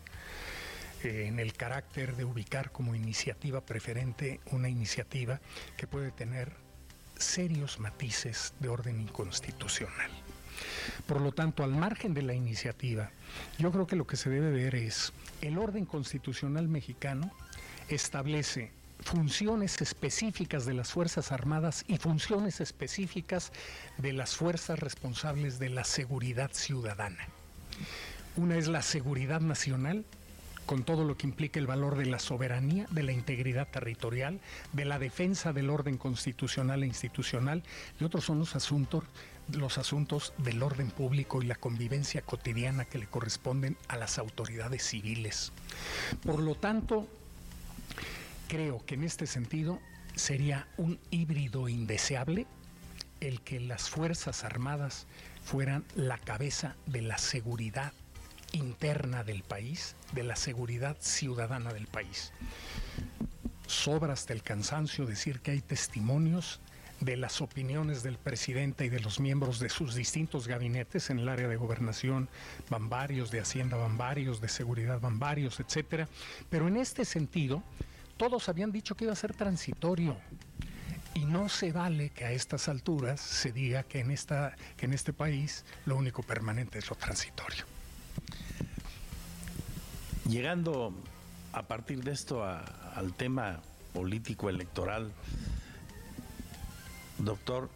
eh, 1.04 1.26
en 1.28 1.40
el 1.40 1.54
carácter 1.54 2.16
de 2.16 2.26
ubicar 2.26 2.72
como 2.72 2.96
iniciativa 2.96 3.62
preferente 3.62 4.40
una 4.52 4.70
iniciativa 4.70 5.40
que 5.78 5.88
puede 5.88 6.12
tener 6.12 6.65
serios 7.18 7.80
matices 7.80 8.54
de 8.60 8.70
orden 8.70 9.02
inconstitucional. 9.02 10.12
Por 11.08 11.22
lo 11.22 11.32
tanto, 11.32 11.64
al 11.64 11.72
margen 11.72 12.14
de 12.14 12.22
la 12.22 12.34
iniciativa, 12.34 13.12
yo 13.58 13.72
creo 13.72 13.88
que 13.88 13.96
lo 13.96 14.08
que 14.08 14.18
se 14.18 14.30
debe 14.30 14.52
ver 14.52 14.76
es 14.76 15.14
el 15.42 15.58
orden 15.58 15.86
constitucional 15.86 16.68
mexicano 16.68 17.32
establece 17.90 18.72
funciones 19.00 19.82
específicas 19.82 20.66
de 20.66 20.74
las 20.74 20.92
Fuerzas 20.92 21.32
Armadas 21.32 21.84
y 21.88 21.98
funciones 21.98 22.62
específicas 22.62 23.52
de 23.98 24.14
las 24.14 24.36
fuerzas 24.36 24.80
responsables 24.80 25.60
de 25.60 25.70
la 25.70 25.84
seguridad 25.84 26.52
ciudadana. 26.54 27.28
Una 28.38 28.58
es 28.58 28.68
la 28.68 28.82
seguridad 28.82 29.42
nacional, 29.42 30.06
con 30.66 30.84
todo 30.84 31.04
lo 31.04 31.18
que 31.18 31.28
implica 31.28 31.60
el 31.60 31.68
valor 31.68 31.98
de 31.98 32.06
la 32.06 32.20
soberanía, 32.20 32.88
de 32.90 33.04
la 33.04 33.12
integridad 33.12 33.68
territorial, 33.68 34.40
de 34.74 34.86
la 34.86 35.00
defensa 35.00 35.54
del 35.54 35.70
orden 35.70 35.98
constitucional 35.98 36.84
e 36.84 36.88
institucional, 36.88 37.64
y 38.00 38.04
otros 38.04 38.26
son 38.26 38.40
los 38.40 38.56
asuntos 38.56 39.04
los 39.52 39.78
asuntos 39.78 40.34
del 40.40 40.64
orden 40.64 40.90
público 40.90 41.42
y 41.42 41.46
la 41.46 41.56
convivencia 41.56 42.22
cotidiana 42.22 42.86
que 42.86 42.98
le 42.98 43.06
corresponden 43.08 43.78
a 43.88 43.96
las 43.96 44.18
autoridades 44.18 44.84
civiles. 44.84 45.52
Por 46.24 46.40
lo 46.40 46.56
tanto, 46.56 47.08
creo 48.48 48.84
que 48.86 48.96
en 48.96 49.04
este 49.04 49.28
sentido 49.28 49.80
sería 50.16 50.68
un 50.78 51.00
híbrido 51.12 51.70
indeseable 51.70 52.48
el 53.22 53.42
que 53.42 53.60
las 53.60 53.90
Fuerzas 53.90 54.44
Armadas 54.44 55.06
fueran 55.44 55.86
la 55.96 56.18
cabeza 56.18 56.76
de 56.86 57.02
la 57.02 57.18
seguridad 57.18 57.94
interna 58.56 59.24
del 59.24 59.44
país, 59.44 59.96
de 60.14 60.24
la 60.24 60.36
seguridad 60.36 60.98
ciudadana 61.00 61.74
del 61.74 61.88
país. 61.88 62.32
Sobra 63.68 64.14
hasta 64.14 64.34
el 64.34 64.44
cansancio 64.44 65.06
decir 65.06 65.42
que 65.42 65.52
hay 65.52 65.62
testimonios 65.62 66.60
de 67.02 67.18
las 67.18 67.42
opiniones 67.42 68.04
del 68.04 68.18
presidente 68.18 68.86
y 68.86 68.90
de 68.90 69.00
los 69.00 69.20
miembros 69.20 69.60
de 69.60 69.70
sus 69.70 69.96
distintos 69.96 70.48
gabinetes 70.48 71.10
en 71.10 71.20
el 71.20 71.30
área 71.30 71.48
de 71.48 71.58
gobernación, 71.58 72.30
van 72.70 72.90
varios, 72.90 73.32
de 73.32 73.42
Hacienda 73.42 73.78
van 73.78 73.98
varios, 73.98 74.40
de 74.40 74.48
seguridad 74.48 75.00
van 75.00 75.20
varios, 75.20 75.60
etcétera. 75.60 76.08
Pero 76.50 76.68
en 76.68 76.78
este 76.78 77.04
sentido, 77.06 77.64
todos 78.18 78.48
habían 78.48 78.72
dicho 78.72 78.96
que 78.96 79.04
iba 79.04 79.14
a 79.14 79.18
ser 79.18 79.34
transitorio. 79.34 80.18
Y 81.14 81.26
no 81.26 81.48
se 81.48 81.72
vale 81.72 82.10
que 82.10 82.26
a 82.26 82.32
estas 82.32 82.68
alturas 82.68 83.22
se 83.22 83.52
diga 83.52 83.84
que 83.84 84.00
en, 84.00 84.12
esta, 84.12 84.56
que 84.76 84.86
en 84.86 84.94
este 84.94 85.14
país 85.14 85.64
lo 85.86 85.96
único 85.96 86.24
permanente 86.24 86.80
es 86.80 86.90
lo 86.90 86.96
transitorio. 86.96 87.75
Llegando 90.30 90.92
a 91.54 91.64
partir 91.64 92.04
de 92.04 92.12
esto 92.12 92.44
al 92.44 93.14
tema 93.14 93.62
político 93.94 94.50
electoral, 94.50 95.12
doctor, 97.20 97.70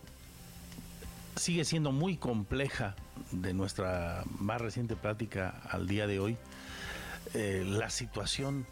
sigue 1.36 1.64
siendo 1.64 1.92
muy 1.92 2.18
compleja 2.18 2.96
de 3.32 3.54
nuestra 3.54 4.24
más 4.40 4.60
reciente 4.60 4.96
plática 4.96 5.62
al 5.70 5.88
día 5.88 6.08
de 6.08 6.20
hoy 6.20 6.38
eh, 7.36 7.64
la 7.68 7.92
situación 7.92 8.66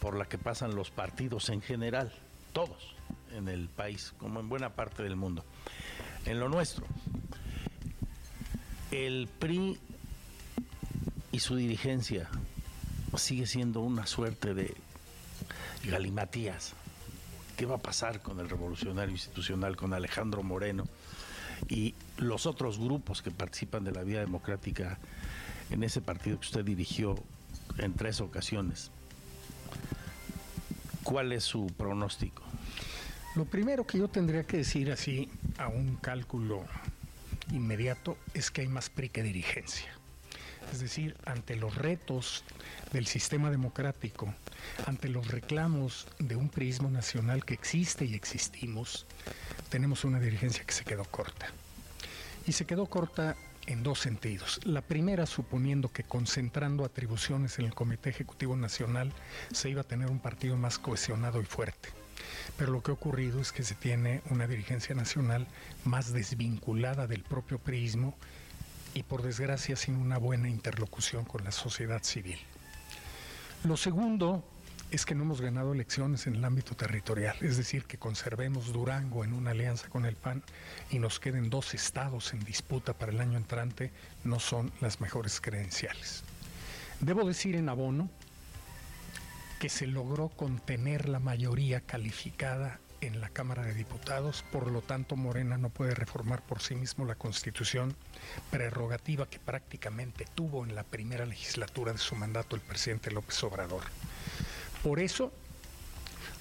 por 0.00 0.16
la 0.16 0.26
que 0.26 0.36
pasan 0.36 0.74
los 0.74 0.90
partidos 0.90 1.48
en 1.48 1.62
general, 1.62 2.12
todos 2.52 2.94
en 3.32 3.48
el 3.48 3.70
país, 3.70 4.12
como 4.18 4.40
en 4.40 4.50
buena 4.50 4.74
parte 4.74 5.02
del 5.02 5.16
mundo. 5.16 5.46
En 6.26 6.40
lo 6.40 6.50
nuestro, 6.50 6.86
el 8.90 9.28
PRI 9.38 9.78
y 11.32 11.40
su 11.40 11.56
dirigencia 11.56 12.28
sigue 13.18 13.46
siendo 13.46 13.80
una 13.80 14.06
suerte 14.06 14.54
de 14.54 14.74
galimatías 15.84 16.74
qué 17.56 17.66
va 17.66 17.76
a 17.76 17.78
pasar 17.78 18.20
con 18.20 18.40
el 18.40 18.48
revolucionario 18.48 19.12
institucional, 19.12 19.76
con 19.76 19.94
Alejandro 19.94 20.42
Moreno 20.42 20.86
y 21.68 21.94
los 22.18 22.46
otros 22.46 22.78
grupos 22.78 23.22
que 23.22 23.30
participan 23.30 23.84
de 23.84 23.92
la 23.92 24.02
vida 24.02 24.20
democrática 24.20 24.98
en 25.70 25.82
ese 25.82 26.00
partido 26.00 26.38
que 26.38 26.46
usted 26.46 26.64
dirigió 26.64 27.16
en 27.78 27.94
tres 27.94 28.20
ocasiones. 28.20 28.90
¿Cuál 31.02 31.32
es 31.32 31.44
su 31.44 31.66
pronóstico? 31.76 32.42
Lo 33.36 33.44
primero 33.44 33.86
que 33.86 33.98
yo 33.98 34.08
tendría 34.08 34.44
que 34.44 34.58
decir 34.58 34.90
así 34.90 35.28
a 35.58 35.68
un 35.68 35.96
cálculo 35.96 36.64
inmediato 37.52 38.16
es 38.32 38.50
que 38.50 38.62
hay 38.62 38.68
más 38.68 38.90
PRI 38.90 39.08
que 39.08 39.22
dirigencia. 39.22 39.93
Es 40.72 40.80
decir, 40.80 41.16
ante 41.24 41.56
los 41.56 41.74
retos 41.74 42.44
del 42.92 43.06
sistema 43.06 43.50
democrático, 43.50 44.32
ante 44.86 45.08
los 45.08 45.28
reclamos 45.28 46.06
de 46.18 46.36
un 46.36 46.48
prismo 46.48 46.90
nacional 46.90 47.44
que 47.44 47.54
existe 47.54 48.04
y 48.04 48.14
existimos, 48.14 49.06
tenemos 49.68 50.04
una 50.04 50.20
dirigencia 50.20 50.64
que 50.64 50.72
se 50.72 50.84
quedó 50.84 51.04
corta. 51.04 51.48
Y 52.46 52.52
se 52.52 52.66
quedó 52.66 52.86
corta 52.86 53.36
en 53.66 53.82
dos 53.82 54.00
sentidos. 54.00 54.60
La 54.64 54.82
primera, 54.82 55.26
suponiendo 55.26 55.90
que 55.90 56.02
concentrando 56.02 56.84
atribuciones 56.84 57.58
en 57.58 57.66
el 57.66 57.74
Comité 57.74 58.10
Ejecutivo 58.10 58.56
Nacional 58.56 59.12
se 59.52 59.70
iba 59.70 59.80
a 59.80 59.84
tener 59.84 60.10
un 60.10 60.18
partido 60.18 60.56
más 60.56 60.78
cohesionado 60.78 61.40
y 61.40 61.44
fuerte. 61.44 61.88
Pero 62.56 62.72
lo 62.72 62.82
que 62.82 62.90
ha 62.90 62.94
ocurrido 62.94 63.40
es 63.40 63.52
que 63.52 63.62
se 63.62 63.74
tiene 63.74 64.22
una 64.30 64.46
dirigencia 64.46 64.94
nacional 64.94 65.46
más 65.84 66.12
desvinculada 66.12 67.06
del 67.06 67.22
propio 67.22 67.58
prismo 67.58 68.16
y 68.94 69.02
por 69.02 69.22
desgracia 69.22 69.76
sin 69.76 69.96
una 69.96 70.18
buena 70.18 70.48
interlocución 70.48 71.24
con 71.24 71.44
la 71.44 71.52
sociedad 71.52 72.02
civil. 72.02 72.38
Lo 73.64 73.76
segundo 73.76 74.44
es 74.90 75.04
que 75.04 75.14
no 75.14 75.24
hemos 75.24 75.40
ganado 75.40 75.72
elecciones 75.72 76.26
en 76.26 76.36
el 76.36 76.44
ámbito 76.44 76.76
territorial, 76.76 77.36
es 77.40 77.56
decir, 77.56 77.84
que 77.84 77.98
conservemos 77.98 78.72
Durango 78.72 79.24
en 79.24 79.32
una 79.32 79.50
alianza 79.50 79.88
con 79.88 80.06
el 80.06 80.14
PAN 80.14 80.42
y 80.90 81.00
nos 81.00 81.18
queden 81.18 81.50
dos 81.50 81.74
estados 81.74 82.32
en 82.32 82.44
disputa 82.44 82.92
para 82.92 83.10
el 83.10 83.20
año 83.20 83.36
entrante, 83.36 83.90
no 84.22 84.38
son 84.38 84.70
las 84.80 85.00
mejores 85.00 85.40
credenciales. 85.40 86.22
Debo 87.00 87.26
decir 87.26 87.56
en 87.56 87.68
abono 87.68 88.08
que 89.58 89.68
se 89.68 89.86
logró 89.86 90.28
contener 90.28 91.08
la 91.08 91.18
mayoría 91.18 91.80
calificada 91.80 92.78
en 93.06 93.20
la 93.20 93.28
Cámara 93.28 93.62
de 93.62 93.74
Diputados, 93.74 94.44
por 94.50 94.70
lo 94.70 94.80
tanto 94.80 95.16
Morena 95.16 95.58
no 95.58 95.68
puede 95.68 95.94
reformar 95.94 96.42
por 96.42 96.60
sí 96.60 96.74
mismo 96.74 97.04
la 97.04 97.14
Constitución, 97.14 97.94
prerrogativa 98.50 99.28
que 99.28 99.38
prácticamente 99.38 100.26
tuvo 100.34 100.64
en 100.64 100.74
la 100.74 100.84
primera 100.84 101.26
legislatura 101.26 101.92
de 101.92 101.98
su 101.98 102.14
mandato 102.16 102.56
el 102.56 102.62
presidente 102.62 103.10
López 103.10 103.42
Obrador. 103.44 103.82
Por 104.82 105.00
eso, 105.00 105.32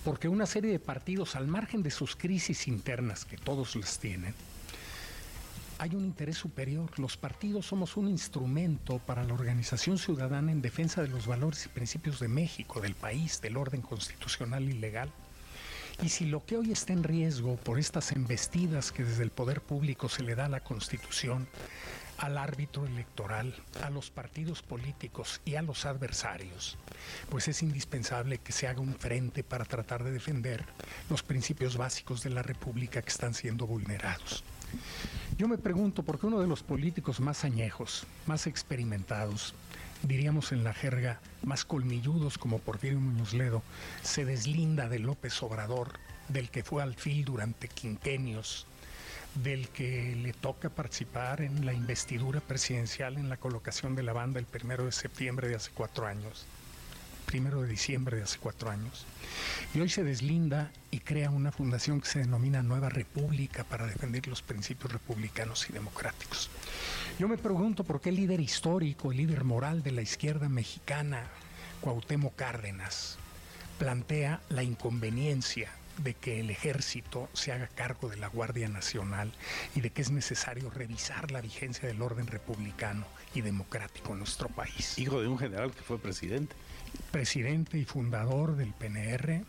porque 0.04 0.28
una 0.28 0.46
serie 0.46 0.72
de 0.72 0.80
partidos, 0.80 1.36
al 1.36 1.48
margen 1.48 1.84
de 1.84 1.92
sus 1.92 2.16
crisis 2.16 2.68
internas, 2.68 3.26
que 3.26 3.38
todos 3.38 3.76
las 3.76 4.00
tienen, 4.00 4.34
hay 5.80 5.96
un 5.96 6.06
interés 6.06 6.38
superior. 6.38 6.98
Los 6.98 7.18
partidos 7.18 7.66
somos 7.66 7.98
un 7.98 8.08
instrumento 8.08 9.00
para 9.00 9.24
la 9.24 9.34
organización 9.34 9.98
ciudadana 9.98 10.52
en 10.52 10.62
defensa 10.62 11.02
de 11.02 11.10
los 11.10 11.28
valores 11.28 11.66
y 11.66 11.70
principios 11.70 12.20
de 12.20 12.28
México, 12.28 12.80
del 12.80 12.96
país, 12.96 13.42
del 13.42 13.58
orden 13.58 13.82
constitucional 13.82 14.64
y 14.64 14.74
legal. 14.74 15.12
Y 16.02 16.10
si 16.10 16.26
lo 16.26 16.46
que 16.46 16.58
hoy 16.58 16.72
está 16.72 16.94
en 16.94 17.04
riesgo 17.04 17.56
por 17.58 17.80
estas 17.80 18.12
embestidas 18.12 18.92
que 18.92 19.04
desde 19.04 19.24
el 19.24 19.30
poder 19.30 19.62
público 19.62 20.10
se 20.10 20.24
le 20.24 20.36
da 20.36 20.46
a 20.46 20.50
la 20.50 20.64
Constitución, 20.64 21.48
al 22.18 22.38
árbitro 22.38 22.86
electoral, 22.86 23.56
a 23.82 23.90
los 23.90 24.10
partidos 24.10 24.62
políticos 24.62 25.42
y 25.46 25.56
a 25.56 25.62
los 25.62 25.86
adversarios, 25.86 26.78
pues 27.30 27.48
es 27.48 27.64
indispensable 27.64 28.38
que 28.38 28.52
se 28.52 28.68
haga 28.68 28.82
un 28.82 28.96
frente 28.96 29.44
para 29.44 29.66
tratar 29.66 30.04
de 30.04 30.12
defender 30.12 30.66
los 31.10 31.24
principios 31.24 31.78
básicos 31.78 32.24
de 32.24 32.30
la 32.30 32.44
República 32.44 33.02
que 33.02 33.10
están 33.10 33.34
siendo 33.34 33.68
vulnerados. 33.68 34.44
Yo 35.38 35.48
me 35.48 35.58
pregunto 35.58 36.04
por 36.04 36.20
qué 36.20 36.28
uno 36.28 36.40
de 36.40 36.48
los 36.48 36.64
políticos 36.64 37.20
más 37.20 37.44
añejos, 37.44 38.06
más 38.26 38.48
experimentados, 38.48 39.54
diríamos 40.04 40.52
en 40.52 40.64
la 40.64 40.74
jerga, 40.74 41.20
más 41.44 41.66
colmilludos 41.66 42.38
como 42.38 42.60
Porfirio 42.60 43.00
Muñoz 43.00 43.34
Ledo, 43.34 43.64
se 44.02 44.26
deslinda 44.26 44.90
de 44.90 45.00
López 45.00 45.42
Obrador, 45.42 45.94
del 46.28 46.50
que 46.50 46.64
fue 46.64 46.84
alfil 46.84 47.26
durante 47.26 47.68
quinquenios, 47.68 48.68
del 49.36 49.70
que 49.70 50.16
le 50.16 50.34
toca 50.34 50.70
participar 50.70 51.42
en 51.42 51.66
la 51.66 51.74
investidura 51.74 52.40
presidencial 52.40 53.18
en 53.18 53.30
la 53.30 53.38
colocación 53.38 53.96
de 53.96 54.04
la 54.04 54.14
banda 54.14 54.40
el 54.40 54.46
primero 54.46 54.86
de 54.86 54.92
septiembre 54.92 55.48
de 55.48 55.56
hace 55.56 55.72
cuatro 55.74 56.06
años, 56.06 56.46
primero 57.24 57.62
de 57.62 57.68
diciembre 57.68 58.18
de 58.18 58.24
hace 58.24 58.38
cuatro 58.40 58.70
años. 58.70 59.06
Y 59.74 59.80
hoy 59.80 59.90
se 59.90 60.04
deslinda 60.04 60.72
y 60.92 61.00
crea 61.00 61.30
una 61.30 61.52
fundación 61.52 62.02
que 62.02 62.08
se 62.08 62.20
denomina 62.20 62.62
Nueva 62.62 62.90
República 62.90 63.64
para 63.64 63.88
defender 63.88 64.28
los 64.28 64.42
principios 64.42 64.92
republicanos 64.92 65.70
y 65.70 65.74
democráticos. 65.74 66.50
Yo 67.20 67.28
me 67.28 67.38
pregunto 67.38 67.84
por 67.84 68.02
qué 68.02 68.10
el 68.10 68.16
líder 68.16 68.40
histórico, 68.40 69.12
el 69.12 69.18
líder 69.18 69.44
moral 69.44 69.84
de 69.84 69.92
la 69.92 70.02
izquierda 70.02 70.50
mexicana, 70.50 71.24
Cuauhtémoc 71.82 72.36
Cárdenas, 72.36 73.18
plantea 73.78 74.42
la 74.50 74.64
inconveniencia 74.64 75.70
de 75.98 76.14
que 76.14 76.40
el 76.40 76.50
ejército 76.50 77.30
se 77.34 77.52
haga 77.52 77.68
cargo 77.68 78.10
de 78.10 78.18
la 78.18 78.28
Guardia 78.28 78.68
Nacional 78.68 79.32
y 79.76 79.82
de 79.82 79.92
que 79.92 80.02
es 80.02 80.12
necesario 80.12 80.70
revisar 80.70 81.32
la 81.32 81.42
vigencia 81.42 81.88
del 81.88 82.02
orden 82.02 82.28
republicano 82.28 83.06
y 83.36 83.42
democrático 83.42 84.14
en 84.14 84.20
nuestro 84.20 84.50
país. 84.50 84.98
Hijo 84.98 85.22
de 85.22 85.28
un 85.28 85.38
general 85.38 85.72
que 85.72 85.82
fue 85.82 86.00
presidente. 86.00 86.56
Presidente 87.12 87.78
y 87.78 87.86
fundador 87.86 88.56
del 88.56 88.74
PNR, 88.74 89.44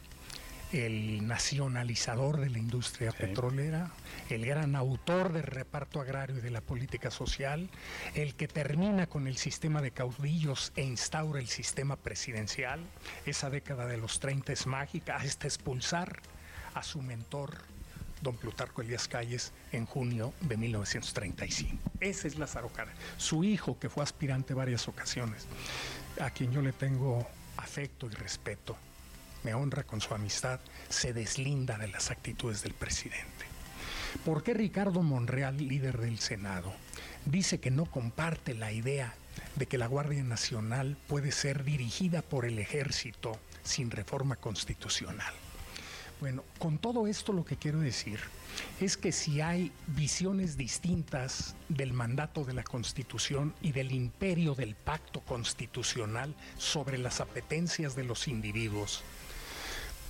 el 0.73 1.27
nacionalizador 1.27 2.41
de 2.41 2.51
la 2.51 2.59
industria 2.59 3.13
petrolera, 3.13 3.93
el 4.29 4.45
gran 4.45 4.75
autor 4.75 5.33
del 5.33 5.45
reparto 5.45 6.01
agrario 6.01 6.39
y 6.39 6.41
de 6.41 6.51
la 6.51 6.61
política 6.61 7.11
social, 7.11 7.71
el 8.15 8.35
que 8.35 8.49
termina 8.49 9.07
con 9.07 9.27
el 9.27 9.37
sistema 9.37 9.83
de 9.83 9.93
caudillos 9.93 10.73
e 10.77 10.83
instaura 10.83 11.39
el 11.39 11.49
sistema 11.49 11.97
presidencial. 11.97 12.81
Esa 13.25 13.51
década 13.51 13.87
de 13.87 13.99
los 13.99 14.19
30 14.21 14.53
es 14.53 14.67
mágica 14.67 15.17
hasta 15.17 15.47
expulsar 15.47 16.21
a 16.75 16.83
su 16.83 17.03
mentor, 17.03 17.59
don 18.25 18.37
Plutarco 18.37 18.83
Elías 18.83 19.07
Calles, 19.07 19.53
en 19.71 19.87
junio 19.87 20.33
de 20.41 20.57
1935. 20.57 21.93
Ese 22.01 22.27
es 22.27 22.39
Lázaro 22.39 22.71
Cárdenas, 22.71 23.01
su 23.19 23.45
hijo 23.45 23.79
que 23.79 23.89
fue 23.89 24.03
aspirante 24.03 24.55
varias 24.55 24.89
ocasiones, 24.89 25.47
a 26.21 26.31
quien 26.31 26.51
yo 26.51 26.63
le 26.63 26.73
tengo 26.73 27.25
afecto 27.57 28.07
y 28.07 28.15
respeto, 28.15 28.77
me 29.45 29.55
honra 29.55 29.85
con 29.85 30.01
su 30.01 30.15
amistad, 30.15 30.59
se 30.89 31.13
deslinda 31.13 31.79
de 31.79 31.89
las 31.89 32.11
actitudes 32.11 32.63
del 32.63 32.73
presidente. 32.73 33.45
¿Por 34.25 34.43
qué 34.43 34.55
Ricardo 34.55 35.03
Monreal, 35.03 35.57
líder 35.59 35.99
del 35.99 36.19
Senado, 36.19 36.73
dice 37.27 37.61
que 37.61 37.71
no 37.71 37.85
comparte 37.85 38.55
la 38.55 38.73
idea 38.73 39.15
de 39.57 39.67
que 39.67 39.77
la 39.77 39.87
Guardia 39.87 40.25
Nacional 40.25 40.97
puede 41.09 41.31
ser 41.31 41.63
dirigida 41.63 42.23
por 42.23 42.47
el 42.47 42.59
ejército 42.59 43.39
sin 43.65 43.91
reforma 43.91 44.37
constitucional? 44.37 45.35
Bueno, 46.25 46.43
con 46.59 46.79
todo 46.79 47.07
esto 47.07 47.35
lo 47.35 47.45
que 47.45 47.59
quiero 47.59 47.81
decir 47.81 48.19
es 48.81 48.97
que 48.97 49.13
si 49.13 49.43
hay 49.43 49.71
visiones 49.89 50.57
distintas 50.57 51.55
del 51.69 51.93
mandato 51.93 52.45
de 52.45 52.55
la 52.55 52.65
Constitución 52.65 53.55
y 53.61 53.73
del 53.73 53.93
imperio 53.93 54.55
del 54.55 54.75
pacto 54.75 55.21
constitucional 55.21 56.35
sobre 56.57 56.97
las 56.97 57.21
apetencias 57.21 57.95
de 57.95 58.05
los 58.05 58.27
individuos, 58.27 59.03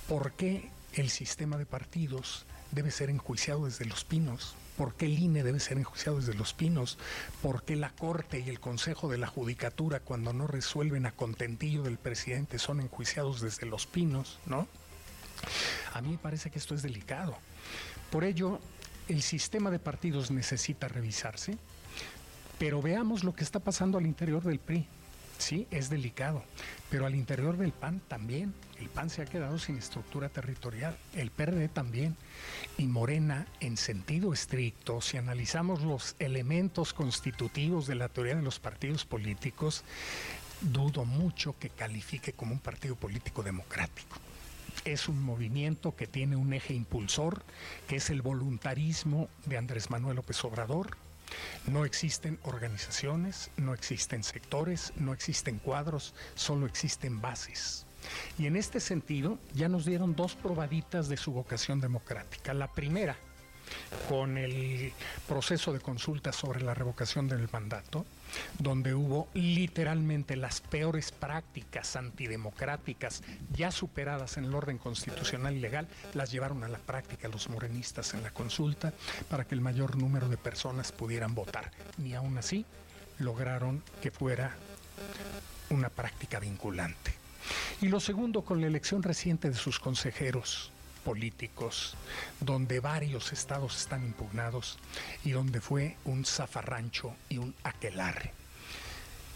¿por 0.07 0.31
qué 0.31 0.69
el 0.93 1.09
sistema 1.09 1.57
de 1.57 1.65
partidos 1.65 2.45
debe 2.71 2.91
ser 2.91 3.09
enjuiciado 3.09 3.65
desde 3.65 3.83
los 3.83 4.05
pinos? 4.05 4.55
¿Por 4.77 4.95
qué 4.95 5.07
el 5.07 5.19
INE 5.19 5.43
debe 5.43 5.59
ser 5.59 5.77
enjuiciado 5.77 6.19
desde 6.19 6.33
los 6.33 6.53
pinos? 6.53 6.97
¿Por 7.41 7.63
qué 7.63 7.75
la 7.75 7.89
Corte 7.89 8.39
y 8.39 8.47
el 8.47 8.61
Consejo 8.61 9.09
de 9.09 9.17
la 9.17 9.27
Judicatura, 9.27 9.99
cuando 9.99 10.31
no 10.31 10.47
resuelven 10.47 11.07
a 11.07 11.11
contentillo 11.11 11.83
del 11.83 11.97
presidente, 11.97 12.57
son 12.57 12.79
enjuiciados 12.79 13.41
desde 13.41 13.65
los 13.65 13.85
pinos? 13.85 14.39
¿No? 14.45 14.69
A 15.93 16.01
mí 16.01 16.09
me 16.09 16.17
parece 16.17 16.49
que 16.49 16.59
esto 16.59 16.75
es 16.75 16.81
delicado. 16.81 17.37
Por 18.11 18.23
ello, 18.23 18.59
el 19.07 19.21
sistema 19.21 19.69
de 19.69 19.79
partidos 19.79 20.31
necesita 20.31 20.87
revisarse, 20.87 21.57
pero 22.57 22.81
veamos 22.81 23.23
lo 23.23 23.35
que 23.35 23.43
está 23.43 23.59
pasando 23.59 23.97
al 23.97 24.05
interior 24.05 24.43
del 24.43 24.59
PRI. 24.59 24.87
Sí, 25.37 25.67
es 25.69 25.89
delicado, 25.89 26.43
pero 26.89 27.05
al 27.05 27.13
interior 27.13 27.57
del 27.57 27.71
PAN 27.71 28.01
también. 28.07 28.53
El 28.79 28.89
PAN 28.89 29.09
se 29.09 29.21
ha 29.21 29.25
quedado 29.25 29.59
sin 29.59 29.77
estructura 29.77 30.29
territorial, 30.29 30.97
el 31.13 31.29
PRD 31.29 31.67
también. 31.67 32.15
Y 32.77 32.87
Morena, 32.87 33.45
en 33.59 33.77
sentido 33.77 34.33
estricto, 34.33 35.01
si 35.01 35.17
analizamos 35.17 35.81
los 35.81 36.15
elementos 36.19 36.93
constitutivos 36.93 37.87
de 37.87 37.95
la 37.95 38.09
teoría 38.09 38.35
de 38.35 38.41
los 38.41 38.59
partidos 38.59 39.05
políticos, 39.05 39.83
dudo 40.61 41.05
mucho 41.05 41.55
que 41.59 41.69
califique 41.69 42.33
como 42.33 42.53
un 42.53 42.59
partido 42.59 42.95
político 42.95 43.43
democrático 43.43 44.17
es 44.85 45.09
un 45.09 45.21
movimiento 45.21 45.95
que 45.95 46.07
tiene 46.07 46.35
un 46.35 46.53
eje 46.53 46.73
impulsor, 46.73 47.43
que 47.87 47.97
es 47.97 48.09
el 48.09 48.21
voluntarismo 48.21 49.27
de 49.45 49.57
Andrés 49.57 49.89
Manuel 49.89 50.17
López 50.17 50.43
Obrador. 50.45 50.97
No 51.67 51.85
existen 51.85 52.39
organizaciones, 52.43 53.49
no 53.57 53.73
existen 53.73 54.23
sectores, 54.23 54.93
no 54.95 55.11
existen 55.11 55.57
cuadros, 55.57 56.13
solo 56.35 56.67
existen 56.67 57.19
bases. 57.19 57.85
Y 58.37 58.45
en 58.45 58.55
este 58.55 58.79
sentido 58.79 59.39
ya 59.53 59.67
nos 59.67 59.85
dieron 59.85 60.15
dos 60.15 60.35
probaditas 60.35 61.09
de 61.09 61.17
su 61.17 61.31
vocación 61.31 61.81
democrática. 61.81 62.53
La 62.53 62.71
primera, 62.71 63.17
con 64.09 64.37
el 64.37 64.93
proceso 65.27 65.73
de 65.73 65.79
consulta 65.79 66.31
sobre 66.31 66.61
la 66.61 66.73
revocación 66.73 67.27
del 67.27 67.49
mandato, 67.51 68.05
donde 68.59 68.93
hubo 68.93 69.27
literalmente 69.33 70.35
las 70.35 70.61
peores 70.61 71.11
prácticas 71.11 71.95
antidemocráticas 71.95 73.23
ya 73.53 73.71
superadas 73.71 74.37
en 74.37 74.45
el 74.45 74.55
orden 74.55 74.77
constitucional 74.77 75.55
y 75.55 75.59
legal, 75.59 75.87
las 76.13 76.31
llevaron 76.31 76.63
a 76.63 76.67
la 76.67 76.79
práctica 76.79 77.27
los 77.27 77.49
morenistas 77.49 78.13
en 78.13 78.23
la 78.23 78.31
consulta 78.31 78.93
para 79.29 79.45
que 79.45 79.55
el 79.55 79.61
mayor 79.61 79.95
número 79.95 80.29
de 80.29 80.37
personas 80.37 80.91
pudieran 80.91 81.35
votar. 81.35 81.71
Ni 81.97 82.13
aún 82.13 82.37
así 82.37 82.65
lograron 83.19 83.83
que 84.01 84.11
fuera 84.11 84.55
una 85.69 85.89
práctica 85.89 86.39
vinculante. 86.39 87.13
Y 87.81 87.87
lo 87.87 87.99
segundo, 87.99 88.43
con 88.43 88.61
la 88.61 88.67
elección 88.67 89.03
reciente 89.03 89.49
de 89.49 89.55
sus 89.55 89.79
consejeros, 89.79 90.71
políticos, 91.05 91.95
donde 92.41 92.81
varios 92.81 93.31
estados 93.31 93.77
están 93.77 94.03
impugnados 94.03 94.77
y 95.23 95.31
donde 95.31 95.61
fue 95.61 95.95
un 96.03 96.25
zafarrancho 96.25 97.15
y 97.29 97.37
un 97.37 97.53
aquelarre. 97.63 98.33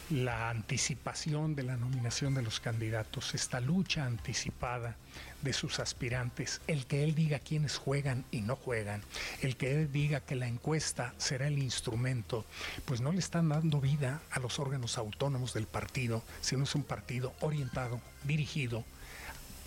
la 0.09 0.49
anticipación 0.49 1.53
de 1.55 1.61
la 1.61 1.77
nominación 1.77 2.33
de 2.33 2.41
los 2.41 2.59
candidatos, 2.59 3.35
esta 3.35 3.59
lucha 3.59 4.05
anticipada 4.05 4.95
de 5.43 5.53
sus 5.53 5.79
aspirantes, 5.79 6.61
el 6.65 6.87
que 6.87 7.03
él 7.03 7.13
diga 7.13 7.37
quiénes 7.37 7.77
juegan 7.77 8.25
y 8.31 8.41
no 8.41 8.55
juegan, 8.55 9.03
el 9.41 9.55
que 9.55 9.71
él 9.71 9.91
diga 9.91 10.19
que 10.21 10.33
la 10.35 10.47
encuesta 10.47 11.13
será 11.19 11.47
el 11.47 11.59
instrumento, 11.59 12.43
pues 12.85 13.01
no 13.01 13.11
le 13.11 13.19
están 13.19 13.49
dando 13.49 13.79
vida 13.79 14.19
a 14.31 14.39
los 14.39 14.57
órganos 14.57 14.97
autónomos 14.97 15.53
del 15.53 15.67
partido, 15.67 16.23
sino 16.41 16.63
es 16.63 16.73
un 16.73 16.83
partido 16.83 17.31
orientado, 17.41 18.01
dirigido, 18.23 18.83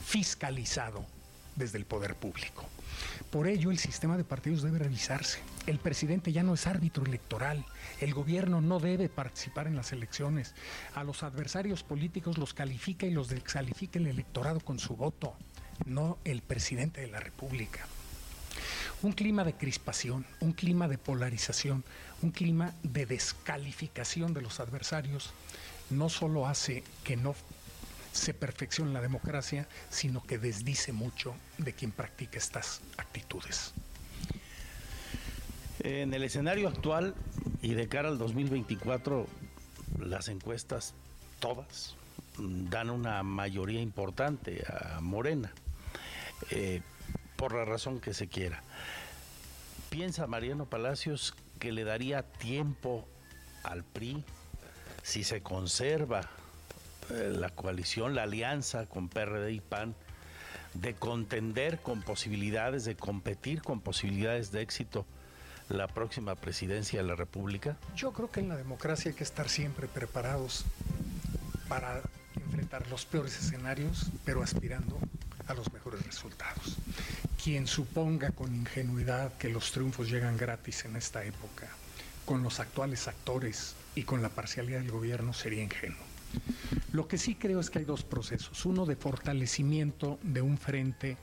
fiscalizado 0.04 1.06
desde 1.56 1.78
el 1.78 1.84
poder 1.84 2.14
público. 2.14 2.66
Por 3.30 3.48
ello, 3.48 3.70
el 3.70 3.78
sistema 3.78 4.16
de 4.16 4.24
partidos 4.24 4.62
debe 4.62 4.78
revisarse. 4.78 5.38
El 5.66 5.78
presidente 5.78 6.32
ya 6.32 6.42
no 6.42 6.54
es 6.54 6.66
árbitro 6.66 7.04
electoral. 7.04 7.64
El 8.00 8.12
gobierno 8.12 8.60
no 8.60 8.78
debe 8.78 9.08
participar 9.08 9.66
en 9.66 9.76
las 9.76 9.92
elecciones. 9.92 10.54
A 10.94 11.02
los 11.02 11.22
adversarios 11.22 11.82
políticos 11.82 12.36
los 12.36 12.52
califica 12.52 13.06
y 13.06 13.10
los 13.10 13.28
descalifica 13.28 13.98
el 13.98 14.06
electorado 14.06 14.60
con 14.60 14.78
su 14.78 14.96
voto, 14.96 15.34
no 15.86 16.18
el 16.24 16.42
presidente 16.42 17.00
de 17.00 17.08
la 17.08 17.20
República. 17.20 17.86
Un 19.02 19.12
clima 19.12 19.44
de 19.44 19.54
crispación, 19.54 20.26
un 20.40 20.52
clima 20.52 20.86
de 20.86 20.98
polarización, 20.98 21.84
un 22.20 22.30
clima 22.30 22.72
de 22.82 23.06
descalificación 23.06 24.34
de 24.34 24.42
los 24.42 24.60
adversarios 24.60 25.32
no 25.90 26.08
solo 26.08 26.46
hace 26.46 26.84
que 27.04 27.16
no 27.16 27.34
se 28.12 28.34
perfecciona 28.34 28.92
la 28.92 29.00
democracia, 29.00 29.66
sino 29.90 30.22
que 30.22 30.38
desdice 30.38 30.92
mucho 30.92 31.34
de 31.58 31.72
quien 31.72 31.90
practica 31.90 32.38
estas 32.38 32.80
actitudes. 32.98 33.72
En 35.80 36.14
el 36.14 36.22
escenario 36.22 36.68
actual 36.68 37.14
y 37.62 37.74
de 37.74 37.88
cara 37.88 38.08
al 38.08 38.18
2024, 38.18 39.26
las 39.98 40.28
encuestas, 40.28 40.94
todas, 41.40 41.96
dan 42.38 42.90
una 42.90 43.22
mayoría 43.22 43.80
importante 43.80 44.62
a 44.68 45.00
Morena, 45.00 45.52
eh, 46.50 46.82
por 47.36 47.54
la 47.54 47.64
razón 47.64 48.00
que 48.00 48.14
se 48.14 48.28
quiera. 48.28 48.62
¿Piensa 49.90 50.26
Mariano 50.26 50.66
Palacios 50.66 51.34
que 51.58 51.72
le 51.72 51.84
daría 51.84 52.22
tiempo 52.22 53.06
al 53.62 53.84
PRI 53.84 54.24
si 55.02 55.24
se 55.24 55.42
conserva 55.42 56.28
la 57.10 57.50
coalición, 57.50 58.14
la 58.14 58.24
alianza 58.24 58.86
con 58.86 59.08
PRD 59.08 59.52
y 59.52 59.60
PAN, 59.60 59.94
de 60.74 60.94
contender 60.94 61.80
con 61.80 62.02
posibilidades, 62.02 62.84
de 62.84 62.96
competir 62.96 63.62
con 63.62 63.80
posibilidades 63.80 64.52
de 64.52 64.62
éxito 64.62 65.06
la 65.68 65.88
próxima 65.88 66.34
presidencia 66.34 67.00
de 67.00 67.08
la 67.08 67.14
República? 67.14 67.76
Yo 67.96 68.12
creo 68.12 68.30
que 68.30 68.40
en 68.40 68.48
la 68.48 68.56
democracia 68.56 69.10
hay 69.10 69.16
que 69.16 69.24
estar 69.24 69.48
siempre 69.48 69.88
preparados 69.88 70.64
para 71.68 72.00
enfrentar 72.36 72.86
los 72.88 73.04
peores 73.04 73.38
escenarios, 73.38 74.10
pero 74.24 74.42
aspirando 74.42 74.98
a 75.46 75.54
los 75.54 75.72
mejores 75.72 76.04
resultados. 76.04 76.78
Quien 77.42 77.66
suponga 77.66 78.30
con 78.30 78.54
ingenuidad 78.54 79.36
que 79.38 79.48
los 79.48 79.72
triunfos 79.72 80.10
llegan 80.10 80.36
gratis 80.36 80.84
en 80.84 80.96
esta 80.96 81.24
época, 81.24 81.68
con 82.24 82.42
los 82.42 82.60
actuales 82.60 83.08
actores 83.08 83.74
y 83.94 84.04
con 84.04 84.22
la 84.22 84.28
parcialidad 84.28 84.80
del 84.80 84.90
gobierno, 84.90 85.32
sería 85.32 85.62
ingenuo. 85.62 86.11
Lo 86.92 87.08
que 87.08 87.18
sí 87.18 87.34
creo 87.34 87.60
es 87.60 87.70
que 87.70 87.80
hay 87.80 87.84
dos 87.84 88.04
procesos. 88.04 88.64
Uno 88.66 88.86
de 88.86 88.96
fortalecimiento 88.96 90.18
de 90.22 90.42
un 90.42 90.58
frente 90.58 91.16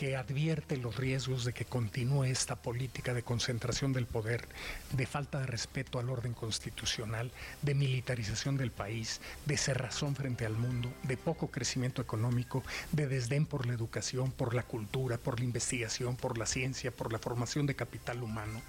que 0.00 0.16
advierte 0.16 0.78
los 0.78 0.96
riesgos 0.96 1.44
de 1.44 1.52
que 1.52 1.66
continúe 1.66 2.24
esta 2.24 2.56
política 2.56 3.12
de 3.12 3.22
concentración 3.22 3.92
del 3.92 4.06
poder, 4.06 4.48
de 4.92 5.06
falta 5.06 5.40
de 5.40 5.46
respeto 5.46 5.98
al 5.98 6.08
orden 6.08 6.32
constitucional, 6.32 7.30
de 7.60 7.74
militarización 7.74 8.56
del 8.56 8.70
país, 8.70 9.20
de 9.44 9.58
cerrazón 9.58 10.16
frente 10.16 10.46
al 10.46 10.54
mundo, 10.54 10.90
de 11.02 11.18
poco 11.18 11.50
crecimiento 11.50 12.00
económico, 12.00 12.62
de 12.92 13.08
desdén 13.08 13.44
por 13.44 13.66
la 13.66 13.74
educación, 13.74 14.30
por 14.32 14.54
la 14.54 14.62
cultura, 14.62 15.18
por 15.18 15.38
la 15.38 15.44
investigación, 15.44 16.16
por 16.16 16.38
la 16.38 16.46
ciencia, 16.46 16.90
por 16.90 17.12
la 17.12 17.18
formación 17.18 17.66
de 17.66 17.74
capital 17.76 18.22
humano. 18.22 18.62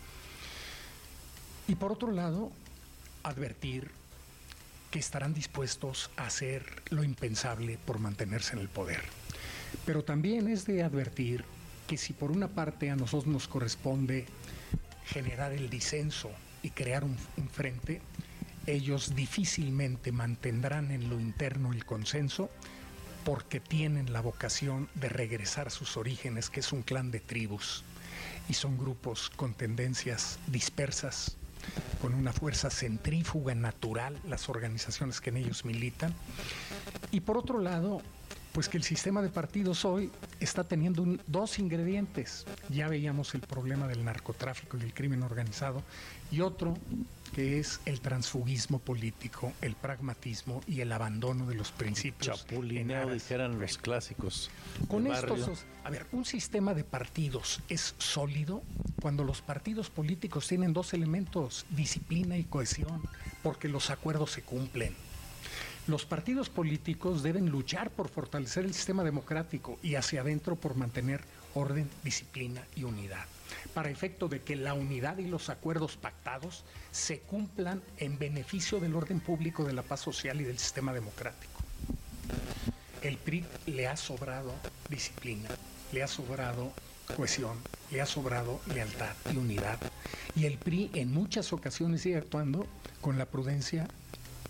Y 1.69 1.75
por 1.75 1.93
otro 1.93 2.11
lado, 2.11 2.51
advertir 3.23 4.00
que 4.91 4.99
estarán 4.99 5.33
dispuestos 5.33 6.11
a 6.17 6.25
hacer 6.25 6.65
lo 6.89 7.03
impensable 7.03 7.79
por 7.85 7.99
mantenerse 7.99 8.53
en 8.53 8.59
el 8.59 8.69
poder. 8.69 9.01
Pero 9.85 10.03
también 10.03 10.47
es 10.47 10.65
de 10.65 10.83
advertir 10.83 11.45
que 11.87 11.97
si 11.97 12.13
por 12.13 12.31
una 12.31 12.49
parte 12.49 12.89
a 12.89 12.95
nosotros 12.95 13.27
nos 13.31 13.47
corresponde 13.47 14.25
generar 15.05 15.53
el 15.53 15.69
disenso 15.69 16.29
y 16.61 16.69
crear 16.69 17.03
un, 17.03 17.17
frente, 17.51 18.01
ellos 18.67 19.15
difícilmente 19.15 20.11
mantendrán 20.11 20.91
en 20.91 21.09
lo 21.09 21.19
interno 21.19 21.73
el 21.73 21.85
consenso 21.85 22.49
porque 23.23 23.59
tienen 23.59 24.13
la 24.13 24.21
vocación 24.21 24.89
de 24.95 25.09
regresar 25.09 25.67
a 25.67 25.71
sus 25.71 25.97
orígenes, 25.97 26.49
que 26.49 26.59
es 26.59 26.71
un 26.71 26.81
clan 26.81 27.11
de 27.11 27.19
tribus, 27.19 27.83
y 28.49 28.53
son 28.53 28.77
grupos 28.77 29.29
con 29.29 29.53
tendencias 29.53 30.39
dispersas, 30.47 31.37
con 32.01 32.13
una 32.13 32.33
fuerza 32.33 32.69
centrífuga 32.69 33.55
natural, 33.55 34.17
las 34.27 34.49
organizaciones 34.49 35.21
que 35.21 35.29
en 35.29 35.37
ellos 35.37 35.65
militan. 35.65 36.13
Y 37.11 37.21
por 37.21 37.37
otro 37.37 37.59
lado, 37.59 38.01
pues 38.51 38.67
que 38.67 38.77
el 38.77 38.83
sistema 38.83 39.21
de 39.21 39.29
partidos 39.29 39.85
hoy 39.85 40.11
está 40.39 40.63
teniendo 40.63 41.05
dos 41.27 41.59
ingredientes. 41.59 42.45
Ya 42.69 42.87
veíamos 42.87 43.33
el 43.35 43.41
problema 43.41 43.87
del 43.87 44.03
narcotráfico 44.03 44.77
y 44.77 44.81
el 44.81 44.93
crimen 44.93 45.23
organizado, 45.23 45.83
y 46.31 46.41
otro 46.41 46.77
que 47.33 47.59
es 47.59 47.79
el 47.85 48.01
transfugismo 48.01 48.79
político, 48.79 49.53
el 49.61 49.75
pragmatismo 49.75 50.61
y 50.67 50.81
el 50.81 50.91
abandono 50.91 51.45
de 51.45 51.55
los 51.55 51.71
principios. 51.71 52.45
Chapulineo, 52.45 53.09
dijeran 53.11 53.59
los 53.59 53.77
clásicos. 53.77 54.49
Con 54.87 55.07
estos, 55.07 55.65
a 55.83 55.89
ver, 55.89 56.05
un 56.11 56.25
sistema 56.25 56.73
de 56.73 56.83
partidos 56.83 57.61
es 57.69 57.95
sólido 57.97 58.61
cuando 59.01 59.23
los 59.23 59.41
partidos 59.41 59.89
políticos 59.89 60.47
tienen 60.47 60.73
dos 60.73 60.93
elementos, 60.93 61.65
disciplina 61.69 62.37
y 62.37 62.43
cohesión, 62.43 63.01
porque 63.43 63.67
los 63.67 63.89
acuerdos 63.89 64.31
se 64.31 64.41
cumplen. 64.41 64.93
Los 65.87 66.05
partidos 66.05 66.49
políticos 66.49 67.23
deben 67.23 67.49
luchar 67.49 67.89
por 67.89 68.07
fortalecer 68.09 68.65
el 68.65 68.73
sistema 68.73 69.03
democrático 69.03 69.79
y 69.81 69.95
hacia 69.95 70.21
adentro 70.21 70.55
por 70.55 70.75
mantener 70.75 71.21
orden, 71.55 71.89
disciplina 72.03 72.63
y 72.75 72.83
unidad, 72.83 73.25
para 73.73 73.89
efecto 73.89 74.27
de 74.27 74.41
que 74.41 74.55
la 74.55 74.73
unidad 74.73 75.17
y 75.17 75.27
los 75.27 75.49
acuerdos 75.49 75.97
pactados 75.97 76.63
se 76.91 77.19
cumplan 77.19 77.81
en 77.97 78.17
beneficio 78.17 78.79
del 78.79 78.95
orden 78.95 79.19
público, 79.19 79.63
de 79.63 79.73
la 79.73 79.83
paz 79.83 80.01
social 80.01 80.41
y 80.41 80.43
del 80.43 80.59
sistema 80.59 80.93
democrático. 80.93 81.61
El 83.01 83.17
PRI 83.17 83.45
le 83.65 83.87
ha 83.87 83.97
sobrado 83.97 84.53
disciplina, 84.89 85.49
le 85.91 86.03
ha 86.03 86.07
sobrado 86.07 86.71
cohesión, 87.15 87.57
le 87.91 88.01
ha 88.01 88.05
sobrado 88.05 88.61
lealtad 88.73 89.15
y 89.33 89.37
unidad. 89.37 89.79
Y 90.35 90.45
el 90.45 90.57
PRI 90.57 90.91
en 90.93 91.11
muchas 91.11 91.51
ocasiones 91.51 92.01
sigue 92.01 92.17
actuando 92.17 92.67
con 93.01 93.17
la 93.17 93.25
prudencia 93.25 93.87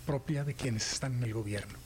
propia 0.06 0.44
de 0.44 0.54
quienes 0.54 0.92
están 0.92 1.14
en 1.14 1.24
el 1.24 1.34
gobierno. 1.34 1.78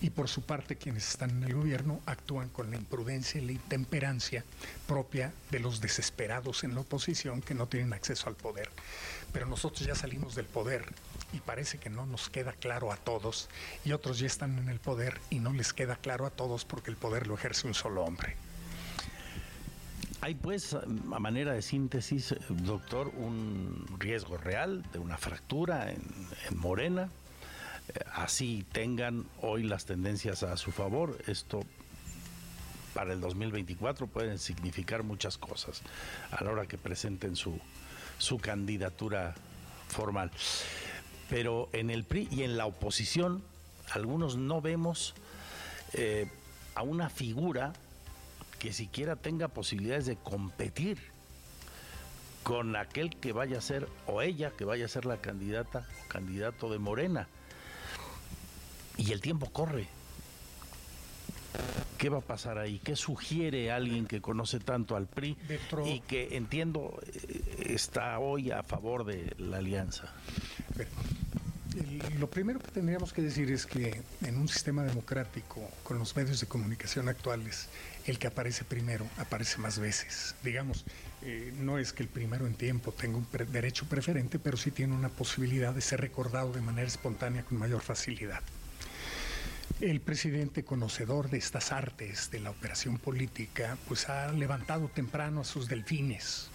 Y 0.00 0.10
por 0.10 0.28
su 0.28 0.42
parte, 0.42 0.76
quienes 0.76 1.08
están 1.08 1.30
en 1.30 1.44
el 1.44 1.54
gobierno 1.54 2.00
actúan 2.06 2.48
con 2.48 2.70
la 2.70 2.76
imprudencia 2.76 3.40
y 3.40 3.46
la 3.46 3.52
intemperancia 3.52 4.44
propia 4.86 5.32
de 5.50 5.60
los 5.60 5.80
desesperados 5.80 6.64
en 6.64 6.74
la 6.74 6.80
oposición 6.80 7.42
que 7.42 7.54
no 7.54 7.66
tienen 7.66 7.92
acceso 7.92 8.28
al 8.28 8.36
poder. 8.36 8.70
Pero 9.32 9.46
nosotros 9.46 9.86
ya 9.86 9.94
salimos 9.94 10.34
del 10.34 10.46
poder 10.46 10.84
y 11.32 11.40
parece 11.40 11.78
que 11.78 11.90
no 11.90 12.06
nos 12.06 12.30
queda 12.30 12.52
claro 12.52 12.92
a 12.92 12.96
todos 12.96 13.48
y 13.84 13.92
otros 13.92 14.18
ya 14.18 14.26
están 14.26 14.58
en 14.58 14.68
el 14.68 14.78
poder 14.78 15.20
y 15.30 15.38
no 15.38 15.52
les 15.52 15.72
queda 15.72 15.96
claro 15.96 16.26
a 16.26 16.30
todos 16.30 16.64
porque 16.64 16.90
el 16.90 16.96
poder 16.96 17.26
lo 17.26 17.34
ejerce 17.34 17.66
un 17.66 17.74
solo 17.74 18.04
hombre. 18.04 18.36
Hay 20.20 20.34
pues, 20.34 20.74
a 20.74 20.84
manera 21.20 21.52
de 21.52 21.62
síntesis, 21.62 22.34
doctor, 22.48 23.08
un 23.16 23.86
riesgo 23.98 24.36
real 24.36 24.82
de 24.92 24.98
una 24.98 25.16
fractura 25.16 25.92
en, 25.92 26.02
en 26.48 26.58
Morena, 26.58 27.08
así 28.14 28.64
tengan 28.72 29.26
hoy 29.40 29.62
las 29.62 29.84
tendencias 29.84 30.42
a 30.42 30.56
su 30.56 30.72
favor, 30.72 31.18
esto 31.26 31.62
para 32.94 33.12
el 33.12 33.20
2024 33.20 34.06
pueden 34.06 34.38
significar 34.38 35.02
muchas 35.02 35.38
cosas 35.38 35.82
a 36.30 36.42
la 36.42 36.50
hora 36.50 36.66
que 36.66 36.78
presenten 36.78 37.36
su, 37.36 37.60
su 38.18 38.38
candidatura 38.38 39.34
formal. 39.88 40.30
Pero 41.30 41.68
en 41.72 41.90
el 41.90 42.04
PRI 42.04 42.28
y 42.30 42.42
en 42.42 42.56
la 42.56 42.66
oposición, 42.66 43.42
algunos 43.90 44.36
no 44.36 44.60
vemos 44.60 45.14
eh, 45.92 46.28
a 46.74 46.82
una 46.82 47.08
figura 47.10 47.72
que 48.58 48.72
siquiera 48.72 49.16
tenga 49.16 49.48
posibilidades 49.48 50.06
de 50.06 50.16
competir 50.16 50.98
con 52.42 52.76
aquel 52.76 53.14
que 53.16 53.32
vaya 53.32 53.58
a 53.58 53.60
ser, 53.60 53.88
o 54.06 54.22
ella 54.22 54.50
que 54.50 54.64
vaya 54.64 54.86
a 54.86 54.88
ser 54.88 55.04
la 55.04 55.18
candidata 55.18 55.86
o 56.04 56.08
candidato 56.08 56.70
de 56.70 56.78
Morena. 56.78 57.28
Y 58.98 59.12
el 59.12 59.20
tiempo 59.20 59.50
corre. 59.50 59.88
¿Qué 61.96 62.08
va 62.10 62.18
a 62.18 62.22
pasar 62.22 62.58
ahí? 62.58 62.78
¿Qué 62.78 62.94
sugiere 62.94 63.72
alguien 63.72 64.06
que 64.06 64.20
conoce 64.20 64.60
tanto 64.60 64.94
al 64.94 65.06
PRI 65.06 65.36
y 65.86 66.00
que 66.00 66.36
entiendo 66.36 67.00
eh, 67.06 67.72
está 67.74 68.18
hoy 68.18 68.50
a 68.50 68.62
favor 68.62 69.04
de 69.04 69.34
la 69.38 69.58
alianza? 69.58 70.12
lo 72.18 72.28
primero 72.28 72.58
que 72.58 72.70
tendríamos 72.70 73.12
que 73.12 73.22
decir 73.22 73.50
es 73.52 73.66
que 73.66 74.02
en 74.22 74.36
un 74.36 74.48
sistema 74.48 74.82
democrático, 74.82 75.60
con 75.84 75.98
los 75.98 76.16
medios 76.16 76.40
de 76.40 76.46
comunicación 76.46 77.08
actuales, 77.08 77.68
el 78.06 78.18
que 78.18 78.26
aparece 78.26 78.64
primero 78.64 79.06
aparece 79.18 79.58
más 79.58 79.78
veces. 79.78 80.34
Digamos, 80.42 80.84
eh, 81.22 81.52
no 81.58 81.78
es 81.78 81.92
que 81.92 82.02
el 82.02 82.08
primero 82.08 82.46
en 82.46 82.54
tiempo 82.54 82.92
tenga 82.92 83.18
un 83.18 83.26
derecho 83.52 83.86
preferente, 83.88 84.38
pero 84.38 84.56
sí 84.56 84.70
tiene 84.70 84.94
una 84.94 85.08
posibilidad 85.08 85.74
de 85.74 85.80
ser 85.80 86.00
recordado 86.00 86.52
de 86.52 86.60
manera 86.60 86.88
espontánea 86.88 87.44
con 87.44 87.58
mayor 87.58 87.80
facilidad. 87.80 88.42
El 89.80 90.00
presidente 90.00 90.64
conocedor 90.64 91.30
de 91.30 91.38
estas 91.38 91.70
artes 91.70 92.30
de 92.30 92.40
la 92.40 92.50
operación 92.50 92.98
política, 92.98 93.78
pues 93.86 94.08
ha 94.08 94.32
levantado 94.32 94.88
temprano 94.88 95.42
a 95.42 95.44
sus 95.44 95.68
delfines. 95.68 96.50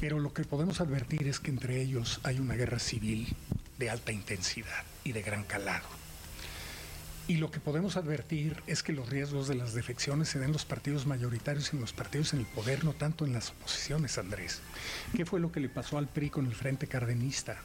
Pero 0.00 0.20
lo 0.20 0.32
que 0.32 0.44
podemos 0.44 0.80
advertir 0.80 1.26
es 1.26 1.40
que 1.40 1.50
entre 1.50 1.80
ellos 1.80 2.20
hay 2.22 2.38
una 2.38 2.54
guerra 2.54 2.78
civil 2.78 3.34
de 3.78 3.90
alta 3.90 4.12
intensidad 4.12 4.84
y 5.04 5.12
de 5.12 5.22
gran 5.22 5.42
calado. 5.42 5.95
Y 7.28 7.38
lo 7.38 7.50
que 7.50 7.58
podemos 7.58 7.96
advertir 7.96 8.62
es 8.68 8.84
que 8.84 8.92
los 8.92 9.08
riesgos 9.08 9.48
de 9.48 9.56
las 9.56 9.74
defecciones 9.74 10.28
se 10.28 10.38
den 10.38 10.46
en 10.46 10.52
los 10.52 10.64
partidos 10.64 11.06
mayoritarios 11.06 11.72
y 11.72 11.76
en 11.76 11.80
los 11.80 11.92
partidos 11.92 12.32
en 12.32 12.38
el 12.38 12.46
poder, 12.46 12.84
no 12.84 12.92
tanto 12.92 13.24
en 13.26 13.32
las 13.32 13.50
oposiciones, 13.50 14.16
Andrés. 14.16 14.60
¿Qué 15.12 15.26
fue 15.26 15.40
lo 15.40 15.50
que 15.50 15.58
le 15.58 15.68
pasó 15.68 15.98
al 15.98 16.06
PRI 16.06 16.30
con 16.30 16.46
el 16.46 16.54
Frente 16.54 16.86
Cardenista? 16.86 17.56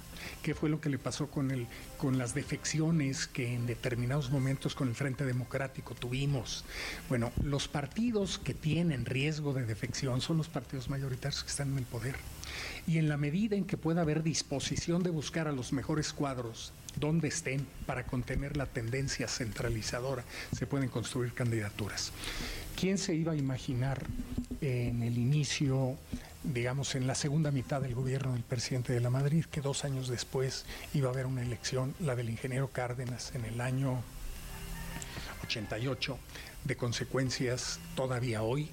¿Qué 0.41 0.55
fue 0.55 0.69
lo 0.69 0.81
que 0.81 0.89
le 0.89 0.97
pasó 0.97 1.29
con, 1.29 1.51
el, 1.51 1.67
con 1.99 2.17
las 2.17 2.33
defecciones 2.33 3.27
que 3.27 3.53
en 3.53 3.67
determinados 3.67 4.31
momentos 4.31 4.73
con 4.73 4.87
el 4.87 4.95
Frente 4.95 5.25
Democrático 5.25 5.93
tuvimos? 5.93 6.65
Bueno, 7.07 7.31
los 7.43 7.67
partidos 7.67 8.39
que 8.39 8.55
tienen 8.55 9.05
riesgo 9.05 9.53
de 9.53 9.67
defección 9.67 10.21
son 10.21 10.37
los 10.37 10.47
partidos 10.47 10.89
mayoritarios 10.89 11.43
que 11.43 11.51
están 11.51 11.73
en 11.73 11.77
el 11.77 11.85
poder. 11.85 12.15
Y 12.87 12.97
en 12.97 13.09
la 13.09 13.17
medida 13.17 13.55
en 13.55 13.65
que 13.65 13.77
pueda 13.77 14.01
haber 14.01 14.23
disposición 14.23 15.03
de 15.03 15.11
buscar 15.11 15.47
a 15.47 15.51
los 15.51 15.71
mejores 15.71 16.13
cuadros 16.13 16.73
donde 16.95 17.29
estén 17.29 17.65
para 17.85 18.05
contener 18.05 18.57
la 18.57 18.65
tendencia 18.65 19.27
centralizadora, 19.27 20.23
se 20.55 20.67
pueden 20.67 20.89
construir 20.89 21.33
candidaturas. 21.33 22.11
¿Quién 22.75 22.97
se 22.97 23.15
iba 23.15 23.33
a 23.33 23.35
imaginar 23.35 24.05
en 24.61 25.03
el 25.03 25.17
inicio, 25.17 25.97
digamos, 26.43 26.95
en 26.95 27.07
la 27.07 27.15
segunda 27.15 27.51
mitad 27.51 27.81
del 27.81 27.95
gobierno 27.95 28.33
del 28.33 28.43
presidente 28.43 28.93
de 28.93 28.99
la 28.99 29.09
Madrid, 29.09 29.45
que 29.45 29.61
dos 29.61 29.85
años 29.85 30.07
después 30.07 30.65
iba 30.93 31.09
a 31.09 31.13
haber 31.13 31.25
una 31.25 31.41
elección, 31.41 31.95
la 31.99 32.15
del 32.15 32.29
ingeniero 32.29 32.69
Cárdenas, 32.69 33.33
en 33.35 33.45
el 33.45 33.61
año 33.61 34.01
88, 35.43 36.17
de 36.63 36.75
consecuencias 36.75 37.79
todavía 37.95 38.43
hoy 38.43 38.69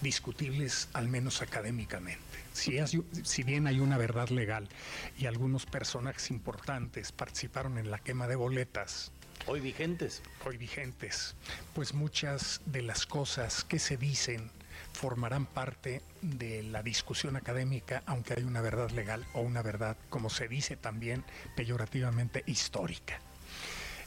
discutibles, 0.00 0.88
al 0.92 1.08
menos 1.08 1.42
académicamente? 1.42 2.27
Si, 2.58 3.42
bien 3.42 3.66
hay 3.66 3.80
una 3.80 3.96
verdad 3.96 4.28
legal 4.30 4.68
y 5.16 5.26
algunos 5.26 5.66
personajes 5.66 6.30
importantes 6.30 7.12
participaron 7.12 7.78
en 7.78 7.90
la 7.90 7.98
quema 7.98 8.26
de 8.26 8.36
boletas, 8.36 9.12
Hoy 9.46 9.60
vigentes. 9.60 10.20
Hoy 10.44 10.58
vigentes. 10.58 11.34
Pues 11.72 11.94
muchas 11.94 12.60
de 12.66 12.82
las 12.82 13.06
cosas 13.06 13.64
que 13.64 13.78
se 13.78 13.96
dicen 13.96 14.50
formarán 14.92 15.46
parte 15.46 16.02
de 16.20 16.62
la 16.64 16.82
discusión 16.82 17.36
académica, 17.36 18.02
aunque 18.04 18.34
hay 18.34 18.42
una 18.42 18.60
verdad 18.60 18.90
legal 18.90 19.24
o 19.32 19.40
una 19.40 19.62
verdad, 19.62 19.96
como 20.10 20.28
se 20.28 20.48
dice 20.48 20.76
también 20.76 21.24
peyorativamente, 21.56 22.42
histórica. 22.46 23.20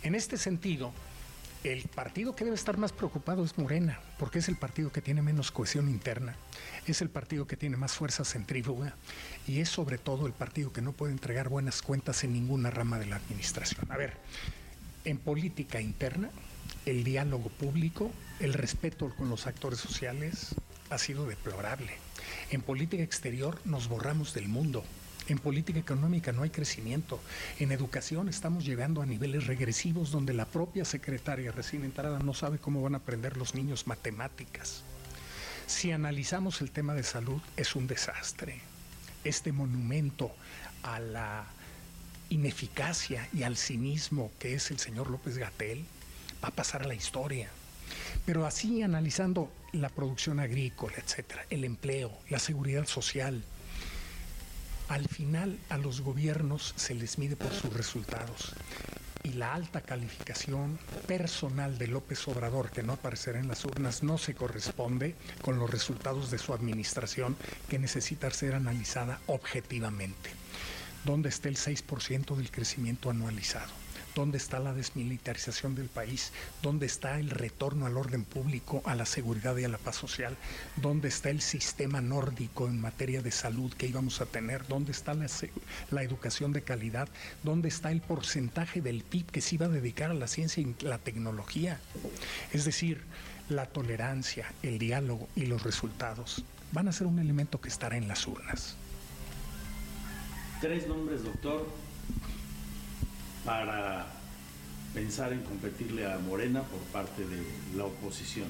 En 0.04 0.14
este 0.16 0.38
sentido, 0.38 0.92
el 1.64 1.84
partido 1.84 2.36
que 2.36 2.44
debe 2.44 2.56
estar 2.56 2.78
más 2.78 2.92
preocupado 2.92 3.44
es 3.46 3.58
Morena, 3.58 4.00
porque 4.20 4.40
es 4.40 4.50
el 4.50 4.58
partido 4.58 4.92
que 4.92 5.02
tiene 5.02 5.22
menos 5.22 5.52
cohesión 5.52 5.90
interna, 5.90 6.36
es 6.88 7.02
el 7.02 7.10
partido 7.10 7.48
que 7.48 7.58
tiene 7.58 7.78
más 7.78 7.94
fuerza 7.94 8.26
centrífuga 8.26 8.96
y 9.48 9.60
es 9.60 9.70
sobre 9.70 9.98
todo 9.98 10.28
el 10.28 10.34
partido 10.34 10.74
que 10.74 10.82
no 10.82 10.94
puede 10.94 11.12
entregar 11.12 11.50
buenas 11.50 11.82
cuentas 11.82 12.24
en 12.24 12.34
ninguna 12.34 12.72
rama 12.72 13.00
de 13.00 13.06
la 13.06 13.18
administración. 13.18 13.86
A 13.90 13.98
ver, 13.98 14.18
en 15.06 15.18
política 15.18 15.82
interna, 15.82 16.30
el 16.86 17.04
diálogo 17.04 17.50
público, 17.50 18.12
el 18.40 18.54
respeto 18.54 19.14
con 19.16 19.30
los 19.30 19.48
actores 19.48 19.80
sociales 19.80 20.56
ha 20.90 20.98
sido 20.98 21.28
deplorable. 21.28 21.94
En 22.50 22.62
política 22.62 23.04
exterior 23.04 23.60
nos 23.66 23.88
borramos 23.88 24.34
del 24.34 24.48
mundo, 24.48 24.84
en 25.28 25.38
política 25.38 25.80
económica 25.80 26.32
no 26.32 26.44
hay 26.44 26.50
crecimiento. 26.50 27.20
En 27.60 27.72
educación 27.72 28.28
estamos 28.28 28.66
llegando 28.66 29.02
a 29.02 29.06
niveles 29.06 29.48
regresivos 29.48 30.12
donde 30.12 30.34
la 30.34 30.46
propia 30.46 30.84
secretaria 30.84 31.52
recién 31.52 31.86
entrada 31.86 32.20
no 32.20 32.34
sabe 32.34 32.58
cómo 32.58 32.82
van 32.82 32.96
a 32.96 32.98
aprender 32.98 33.38
los 33.38 33.56
niños 33.56 33.88
matemáticas. 33.88 34.84
Si 35.72 35.94
analizamos 35.94 36.60
el 36.60 36.70
tema 36.70 36.94
de 36.94 37.02
salud, 37.02 37.42
es 37.56 37.76
un 37.78 37.88
desastre. 37.88 38.60
Este 39.24 39.54
monumento 39.54 40.36
a 40.84 41.00
la 41.00 41.46
ineficacia 42.30 43.28
y 43.34 43.44
al 43.44 43.56
cinismo 43.56 44.32
que 44.38 44.54
es 44.54 44.70
el 44.70 44.80
señor 44.80 45.10
López 45.10 45.38
Gatel 45.38 45.86
va 46.44 46.50
a 46.50 46.52
pasar 46.52 46.84
a 46.84 46.88
la 46.88 46.94
historia. 46.94 47.50
Pero 48.26 48.46
así 48.46 48.84
analizando 48.84 49.50
la 49.72 49.88
producción 49.88 50.42
agrícola, 50.42 50.98
etcétera, 50.98 51.46
el 51.50 51.64
empleo, 51.64 52.12
la 52.30 52.38
seguridad 52.38 52.86
social, 52.86 53.42
al 54.90 55.08
final 55.08 55.58
a 55.70 55.78
los 55.78 56.02
gobiernos 56.02 56.74
se 56.76 56.96
les 56.96 57.18
mide 57.18 57.38
por 57.38 57.54
sus 57.54 57.74
resultados 57.74 58.54
y 59.24 59.34
la 59.34 59.54
alta 59.54 59.82
calificación 59.82 60.80
personal 61.08 61.78
de 61.78 61.88
López 61.88 62.28
Obrador, 62.28 62.72
que 62.72 62.84
no 62.84 62.94
aparecerá 62.94 63.40
en 63.40 63.48
las 63.48 63.66
urnas, 63.66 64.04
no 64.04 64.18
se 64.18 64.36
corresponde 64.36 65.16
con 65.42 65.60
los 65.60 65.70
resultados 65.70 66.32
de 66.32 66.38
su 66.38 66.54
administración 66.54 67.36
que 67.70 67.80
necesita 67.80 68.30
ser 68.32 68.56
analizada 68.56 69.20
objetivamente. 69.28 70.32
¿Dónde 71.04 71.30
está 71.30 71.50
el 71.50 71.58
6% 71.58 72.36
del 72.36 72.52
crecimiento 72.52 73.10
anualizado? 73.10 73.81
¿Dónde 74.14 74.38
está 74.38 74.60
la 74.60 74.74
desmilitarización 74.74 75.74
del 75.74 75.88
país? 75.88 76.34
¿Dónde 76.62 76.86
está 76.86 77.18
el 77.18 77.30
retorno 77.30 77.86
al 77.86 77.96
orden 77.96 78.26
público, 78.26 78.82
a 78.86 78.94
la 78.94 79.06
seguridad 79.06 79.56
y 79.56 79.64
a 79.64 79.70
la 79.70 79.78
paz 79.78 79.96
social? 79.96 80.36
¿Dónde 80.76 81.08
está 81.08 81.30
el 81.30 81.42
sistema 81.42 82.02
nórdico 82.02 82.68
en 82.68 82.82
materia 82.82 83.22
de 83.22 83.32
salud 83.32 83.74
que 83.74 83.88
íbamos 83.88 84.20
a 84.20 84.26
tener? 84.26 84.68
¿Dónde 84.68 84.92
está 84.92 85.14
la, 85.14 86.04
educación 86.04 86.52
de 86.52 86.62
calidad? 86.62 87.08
¿Dónde 87.44 87.70
está 87.70 87.92
el 87.92 88.02
porcentaje 88.02 88.82
del 88.82 89.04
PIB 89.04 89.28
que 89.28 89.42
se 89.42 89.56
iba 89.56 89.68
a 89.68 89.70
dedicar 89.70 90.12
a 90.12 90.16
la 90.16 90.28
ciencia 90.28 90.62
y 90.62 90.76
la 90.84 90.98
tecnología? 90.98 91.80
Es 92.52 92.66
decir, 92.66 93.02
la 93.48 93.66
tolerancia, 93.66 94.52
el 94.62 94.78
diálogo 94.78 95.30
y 95.38 95.46
los 95.46 95.64
resultados 95.64 96.44
van 96.74 96.90
a 96.90 96.92
ser 96.92 97.08
un 97.08 97.20
elemento 97.20 97.62
que 97.62 97.70
estará 97.70 97.96
en 97.96 98.10
las 98.10 98.28
urnas. 98.28 98.76
Tres 100.60 100.88
nombres, 100.88 101.24
doctor, 101.24 101.68
para 103.46 104.06
pensar 104.94 105.34
en 105.34 105.42
competirle 105.42 106.12
a 106.12 106.18
Morena 106.20 106.64
por 106.64 106.80
parte 106.92 107.26
de 107.26 107.44
la 107.76 107.86
oposición? 107.86 108.48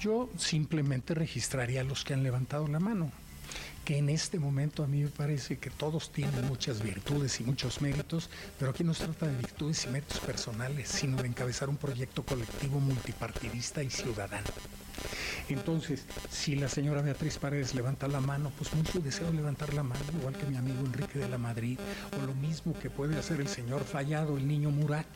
Yo 0.00 0.28
simplemente 0.36 1.14
registraría 1.14 1.80
a 1.80 1.84
los 1.84 2.04
que 2.04 2.14
han 2.14 2.22
levantado 2.22 2.68
la 2.68 2.78
mano, 2.78 3.10
que 3.88 3.96
en 3.96 4.10
este 4.10 4.38
momento 4.38 4.84
a 4.84 4.86
mí 4.86 5.02
me 5.02 5.08
parece 5.08 5.56
que 5.56 5.70
todos 5.70 6.12
tienen 6.12 6.46
muchas 6.46 6.82
virtudes 6.82 7.40
y 7.40 7.44
muchos 7.44 7.80
méritos, 7.80 8.28
pero 8.58 8.72
aquí 8.72 8.84
no 8.84 8.92
se 8.92 9.04
trata 9.04 9.28
de 9.28 9.38
virtudes 9.38 9.86
y 9.86 9.88
méritos 9.88 10.20
personales, 10.20 10.90
sino 10.90 11.16
de 11.22 11.28
encabezar 11.28 11.70
un 11.70 11.78
proyecto 11.78 12.22
colectivo 12.22 12.80
multipartidista 12.80 13.82
y 13.82 13.88
ciudadano. 13.88 14.46
Entonces, 15.48 16.04
si 16.28 16.54
la 16.54 16.68
señora 16.68 17.00
Beatriz 17.00 17.38
Paredes 17.38 17.74
levanta 17.74 18.08
la 18.08 18.20
mano, 18.20 18.52
pues 18.58 18.74
mucho 18.74 19.00
deseo 19.00 19.32
levantar 19.32 19.72
la 19.72 19.82
mano, 19.82 20.04
igual 20.20 20.36
que 20.36 20.44
mi 20.44 20.58
amigo 20.58 20.84
Enrique 20.84 21.18
de 21.20 21.28
la 21.30 21.38
Madrid, 21.38 21.78
o 22.20 22.26
lo 22.26 22.34
mismo 22.34 22.78
que 22.78 22.90
puede 22.90 23.16
hacer 23.16 23.40
el 23.40 23.48
señor 23.48 23.84
Fallado, 23.84 24.36
el 24.36 24.46
niño 24.46 24.70
Murat. 24.70 25.06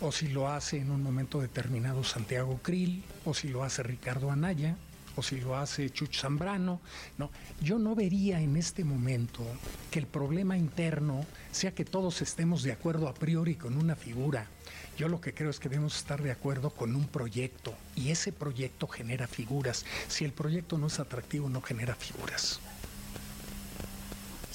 O 0.00 0.10
si 0.10 0.26
lo 0.26 0.48
hace 0.48 0.78
en 0.78 0.90
un 0.90 1.04
momento 1.04 1.40
determinado 1.40 2.02
Santiago 2.02 2.58
Krill, 2.64 3.04
o 3.24 3.32
si 3.32 3.46
lo 3.46 3.62
hace 3.62 3.84
Ricardo 3.84 4.32
Anaya, 4.32 4.76
si 5.22 5.40
lo 5.40 5.56
hace 5.56 5.90
Chuch 5.90 6.20
Zambrano. 6.20 6.80
No, 7.16 7.30
yo 7.60 7.78
no 7.78 7.94
vería 7.94 8.40
en 8.40 8.56
este 8.56 8.84
momento 8.84 9.44
que 9.90 9.98
el 9.98 10.06
problema 10.06 10.56
interno 10.56 11.24
sea 11.52 11.74
que 11.74 11.84
todos 11.84 12.22
estemos 12.22 12.62
de 12.62 12.72
acuerdo 12.72 13.08
a 13.08 13.14
priori 13.14 13.56
con 13.56 13.76
una 13.76 13.96
figura. 13.96 14.46
Yo 14.96 15.08
lo 15.08 15.20
que 15.20 15.32
creo 15.32 15.50
es 15.50 15.60
que 15.60 15.68
debemos 15.68 15.96
estar 15.96 16.22
de 16.22 16.32
acuerdo 16.32 16.70
con 16.70 16.96
un 16.96 17.06
proyecto 17.06 17.74
y 17.94 18.10
ese 18.10 18.32
proyecto 18.32 18.88
genera 18.88 19.26
figuras. 19.26 19.84
Si 20.08 20.24
el 20.24 20.32
proyecto 20.32 20.76
no 20.76 20.88
es 20.88 20.98
atractivo, 20.98 21.48
no 21.48 21.62
genera 21.62 21.94
figuras. 21.94 22.60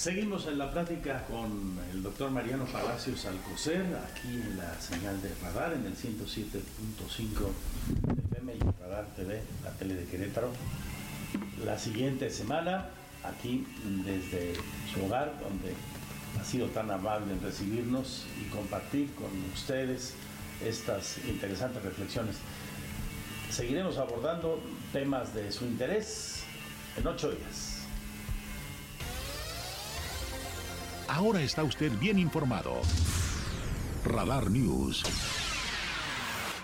Seguimos 0.03 0.47
en 0.47 0.57
la 0.57 0.69
plática 0.69 1.23
con 1.27 1.79
el 1.93 2.03
doctor 2.03 2.29
Mariano 2.29 2.65
Palacios 2.65 3.25
Alcocer, 3.25 3.85
aquí 4.11 4.33
en 4.33 4.57
la 4.57 4.77
señal 4.81 5.21
de 5.21 5.33
radar, 5.41 5.71
en 5.71 5.85
el 5.85 5.95
107.5 5.95 6.59
FM 8.33 8.53
y 8.53 8.81
Radar 8.81 9.05
TV, 9.15 9.41
la 9.63 9.71
tele 9.71 9.93
de 9.93 10.03
Querétaro. 10.03 10.49
La 11.63 11.79
siguiente 11.79 12.29
semana, 12.31 12.89
aquí 13.23 13.65
desde 14.03 14.55
su 14.93 15.05
hogar, 15.05 15.39
donde 15.41 15.73
ha 16.37 16.43
sido 16.43 16.67
tan 16.67 16.91
amable 16.91 17.31
en 17.31 17.41
recibirnos 17.41 18.25
y 18.41 18.49
compartir 18.49 19.09
con 19.13 19.31
ustedes 19.53 20.15
estas 20.65 21.19
interesantes 21.29 21.81
reflexiones. 21.81 22.35
Seguiremos 23.49 23.97
abordando 23.97 24.61
temas 24.91 25.33
de 25.33 25.49
su 25.49 25.63
interés 25.63 26.43
en 26.97 27.07
ocho 27.07 27.31
días. 27.31 27.72
Ahora 31.07 31.41
está 31.41 31.63
usted 31.63 31.91
bien 31.99 32.17
informado. 32.17 32.81
Radar 34.05 34.49
News. 34.49 35.03